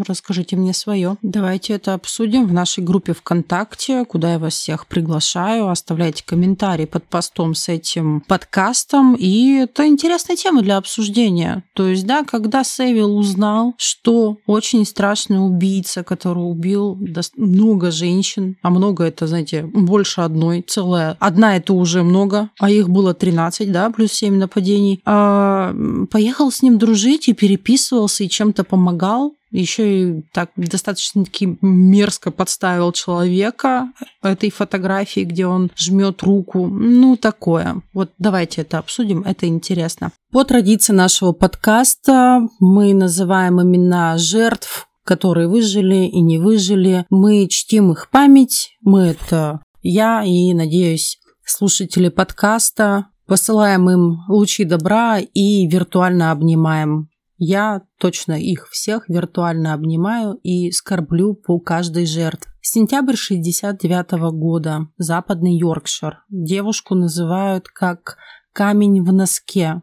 Расскажите 0.07 0.57
мне 0.57 0.75
свое. 0.75 1.17
Давайте 1.23 1.73
это 1.73 1.95
обсудим 1.95 2.47
в 2.47 2.53
нашей 2.53 2.85
группе 2.85 3.15
ВКонтакте, 3.15 4.05
куда 4.05 4.33
я 4.33 4.39
вас 4.39 4.55
всех 4.55 4.87
приглашаю. 4.87 5.69
Оставляйте 5.69 6.23
комментарии 6.25 6.85
под 6.85 7.05
постом 7.05 7.55
с 7.55 7.69
этим 7.69 8.21
подкастом. 8.21 9.15
И 9.15 9.55
это 9.55 9.87
интересная 9.87 10.37
тема 10.37 10.63
для 10.63 10.77
обсуждения. 10.77 11.65
То 11.73 11.89
есть, 11.89 12.07
да, 12.07 12.25
когда 12.25 12.63
Севил 12.63 13.17
узнал, 13.17 13.75
что 13.79 14.37
очень 14.47 14.85
страшный 14.85 15.39
убийца, 15.39 16.05
который 16.05 16.41
убил 16.41 16.99
много 17.37 17.91
женщин, 17.91 18.57
а 18.63 18.71
много 18.71 19.05
это, 19.05 19.27
знаете, 19.27 19.63
больше 19.63 20.21
одной, 20.21 20.63
целая. 20.67 21.17
Одна 21.21 21.57
это 21.57 21.73
уже 21.73 22.03
много, 22.03 22.51
а 22.59 22.71
их 22.71 22.91
было 22.91 23.15
13, 23.15 23.73
да, 23.73 23.89
плюс 23.91 24.13
7 24.13 24.37
нападений. 24.37 25.01
А, 25.07 25.75
поехал 26.11 26.51
с 26.51 26.61
ним 26.61 26.77
дружить 26.77 27.29
и 27.29 27.33
переписывался 27.33 28.26
и 28.27 28.29
чем-то 28.29 28.65
помогал, 28.65 29.35
еще 29.51 30.03
и 30.03 30.23
так 30.33 30.51
достаточно 30.57 31.25
таки 31.25 31.57
мерзко 31.63 32.31
подставил 32.31 32.93
человека 32.93 33.93
этой 34.23 34.51
фотографии, 34.51 35.21
где 35.21 35.47
он 35.47 35.71
жмет 35.77 36.23
руку. 36.23 36.67
Ну, 36.67 37.17
такое. 37.17 37.83
Вот 37.95 38.11
давайте 38.19 38.63
это 38.63 38.79
обсудим, 38.79 39.23
это 39.23 39.47
интересно. 39.47 40.13
По 40.33 40.45
традиции 40.45 40.93
нашего 40.93 41.33
подкаста 41.33 42.47
мы 42.61 42.93
называем 42.93 43.63
имена 43.63 44.19
жертв, 44.19 44.89
которые 45.05 45.49
выжили 45.49 46.07
и 46.07 46.21
не 46.21 46.39
выжили. 46.39 47.07
Мы 47.09 47.47
чтим 47.49 47.93
их 47.93 48.11
память. 48.11 48.77
Мы 48.83 49.03
это 49.03 49.61
я 49.83 50.25
и, 50.25 50.53
надеюсь, 50.53 51.19
слушатели 51.45 52.09
подкаста. 52.09 53.07
Посылаем 53.27 53.89
им 53.89 54.19
лучи 54.29 54.65
добра 54.65 55.19
и 55.19 55.67
виртуально 55.67 56.33
обнимаем 56.33 57.09
я 57.39 57.83
точно 57.99 58.33
их 58.33 58.69
всех 58.71 59.09
виртуально 59.09 59.75
обнимаю 59.75 60.35
и 60.43 60.71
скорблю 60.71 61.35
по 61.35 61.59
каждой 61.59 62.07
жертве. 62.07 62.51
Сентябрь 62.61 63.17
69 63.17 64.13
-го 64.13 64.31
года. 64.33 64.89
Западный 64.99 65.57
Йоркшир. 65.59 66.25
Девушку 66.29 66.95
называют 66.95 67.69
как 67.69 68.17
«камень 68.53 69.03
в 69.03 69.13
носке», 69.13 69.83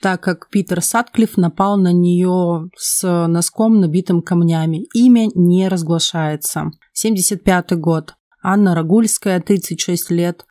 так 0.00 0.22
как 0.22 0.48
Питер 0.50 0.80
Сатклифф 0.80 1.36
напал 1.36 1.76
на 1.76 1.92
нее 1.92 2.70
с 2.76 3.26
носком, 3.26 3.80
набитым 3.80 4.22
камнями. 4.22 4.86
Имя 4.94 5.28
не 5.34 5.68
разглашается. 5.68 6.70
75 6.92 7.72
год. 7.78 8.14
Анна 8.42 8.74
Рагульская, 8.74 9.40
36 9.40 10.10
лет. 10.10 10.44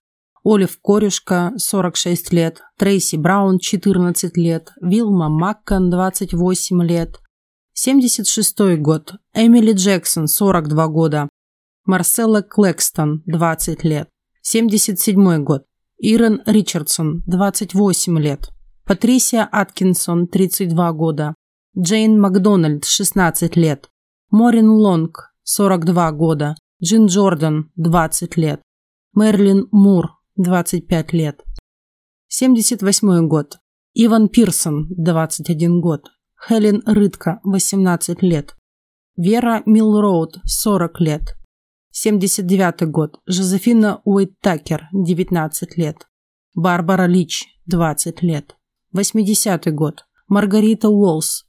Олив 0.50 0.80
Корюшка, 0.82 1.52
46 1.58 2.32
лет, 2.32 2.62
Трейси 2.78 3.18
Браун, 3.18 3.60
14 3.60 4.38
лет, 4.38 4.72
Вилма 4.82 5.28
Маккан, 5.28 5.90
28 5.90 6.84
лет. 6.84 7.20
76 7.74 8.78
год. 8.78 9.16
Эмили 9.34 9.74
Джексон, 9.74 10.28
42 10.28 10.88
года. 10.88 11.30
Марселла 11.84 12.42
Клэкстон, 12.44 13.24
20 13.26 13.84
лет. 13.84 14.08
77 14.42 15.44
год. 15.44 15.66
Ирен 15.98 16.42
Ричардсон, 16.46 17.24
28 17.28 18.18
лет. 18.18 18.50
Патрисия 18.86 19.50
Аткинсон, 19.52 20.28
32 20.28 20.94
года. 20.94 21.36
Джейн 21.78 22.22
Макдональд, 22.22 22.86
16 22.86 23.58
лет. 23.58 23.90
Морин 24.32 24.70
Лонг, 24.70 25.34
42 25.44 26.12
года. 26.14 26.56
Джин 26.82 27.08
Джордан, 27.08 27.70
20 27.76 28.38
лет. 28.38 28.62
Мерлин 29.14 29.68
Мур, 29.72 30.17
25 30.38 31.14
лет. 31.14 31.44
78 32.28 33.28
год. 33.28 33.58
Иван 33.96 34.30
Пирсон, 34.30 34.88
21 34.90 35.82
год. 35.82 36.12
Хелен 36.48 36.84
Рытка, 36.86 37.40
18 37.44 38.22
лет. 38.22 38.56
Вера 39.16 39.64
Милроуд, 39.66 40.38
40 40.46 41.02
лет. 41.02 41.36
79 41.92 42.92
год. 42.92 43.20
Жозефина 43.26 44.02
Уэйттакер, 44.06 44.90
19 44.94 45.78
лет. 45.78 46.08
Барбара 46.54 47.08
Лич, 47.08 47.46
20 47.66 48.22
лет. 48.22 48.56
80 48.94 49.74
год. 49.74 50.06
Маргарита 50.28 50.90
Уолс, 50.90 51.46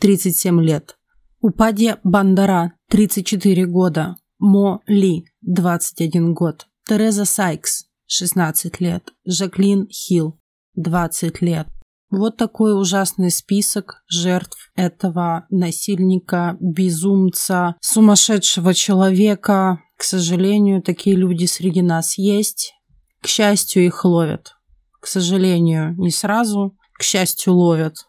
37 0.00 0.60
лет. 0.62 0.98
Упадья 1.40 2.00
Бандара, 2.02 2.72
34 2.88 3.66
года. 3.66 4.16
Мо 4.40 4.80
Ли, 4.88 5.26
21 5.42 6.34
год. 6.34 6.66
Тереза 6.88 7.24
Сайкс, 7.24 7.86
16 8.12 8.80
лет, 8.80 9.10
Жаклин 9.24 9.88
Хилл, 9.88 10.38
20 10.74 11.40
лет. 11.40 11.66
Вот 12.10 12.36
такой 12.36 12.78
ужасный 12.78 13.30
список 13.30 14.02
жертв 14.06 14.70
этого 14.76 15.46
насильника, 15.48 16.58
безумца, 16.60 17.76
сумасшедшего 17.80 18.74
человека. 18.74 19.80
К 19.96 20.02
сожалению, 20.02 20.82
такие 20.82 21.16
люди 21.16 21.46
среди 21.46 21.80
нас 21.80 22.18
есть. 22.18 22.74
К 23.22 23.28
счастью, 23.28 23.86
их 23.86 24.04
ловят. 24.04 24.56
К 25.00 25.06
сожалению, 25.06 25.94
не 25.96 26.10
сразу, 26.10 26.76
к 26.98 27.02
счастью, 27.02 27.54
ловят. 27.54 28.06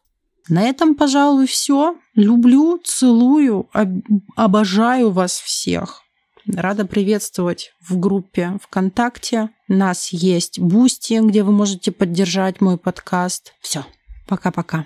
На 0.49 0.63
этом, 0.63 0.95
пожалуй, 0.95 1.47
все. 1.47 1.95
Люблю, 2.13 2.77
целую, 2.83 3.69
об- 3.71 4.03
обожаю 4.35 5.11
вас 5.11 5.39
всех. 5.39 6.02
Рада 6.47 6.85
приветствовать 6.85 7.73
в 7.79 7.97
группе 7.97 8.57
ВКонтакте. 8.61 9.49
У 9.69 9.73
нас 9.73 10.09
есть 10.09 10.59
Boosty, 10.59 11.19
где 11.25 11.43
вы 11.43 11.53
можете 11.53 11.91
поддержать 11.91 12.59
мой 12.59 12.77
подкаст. 12.77 13.53
Все, 13.61 13.85
пока-пока. 14.27 14.85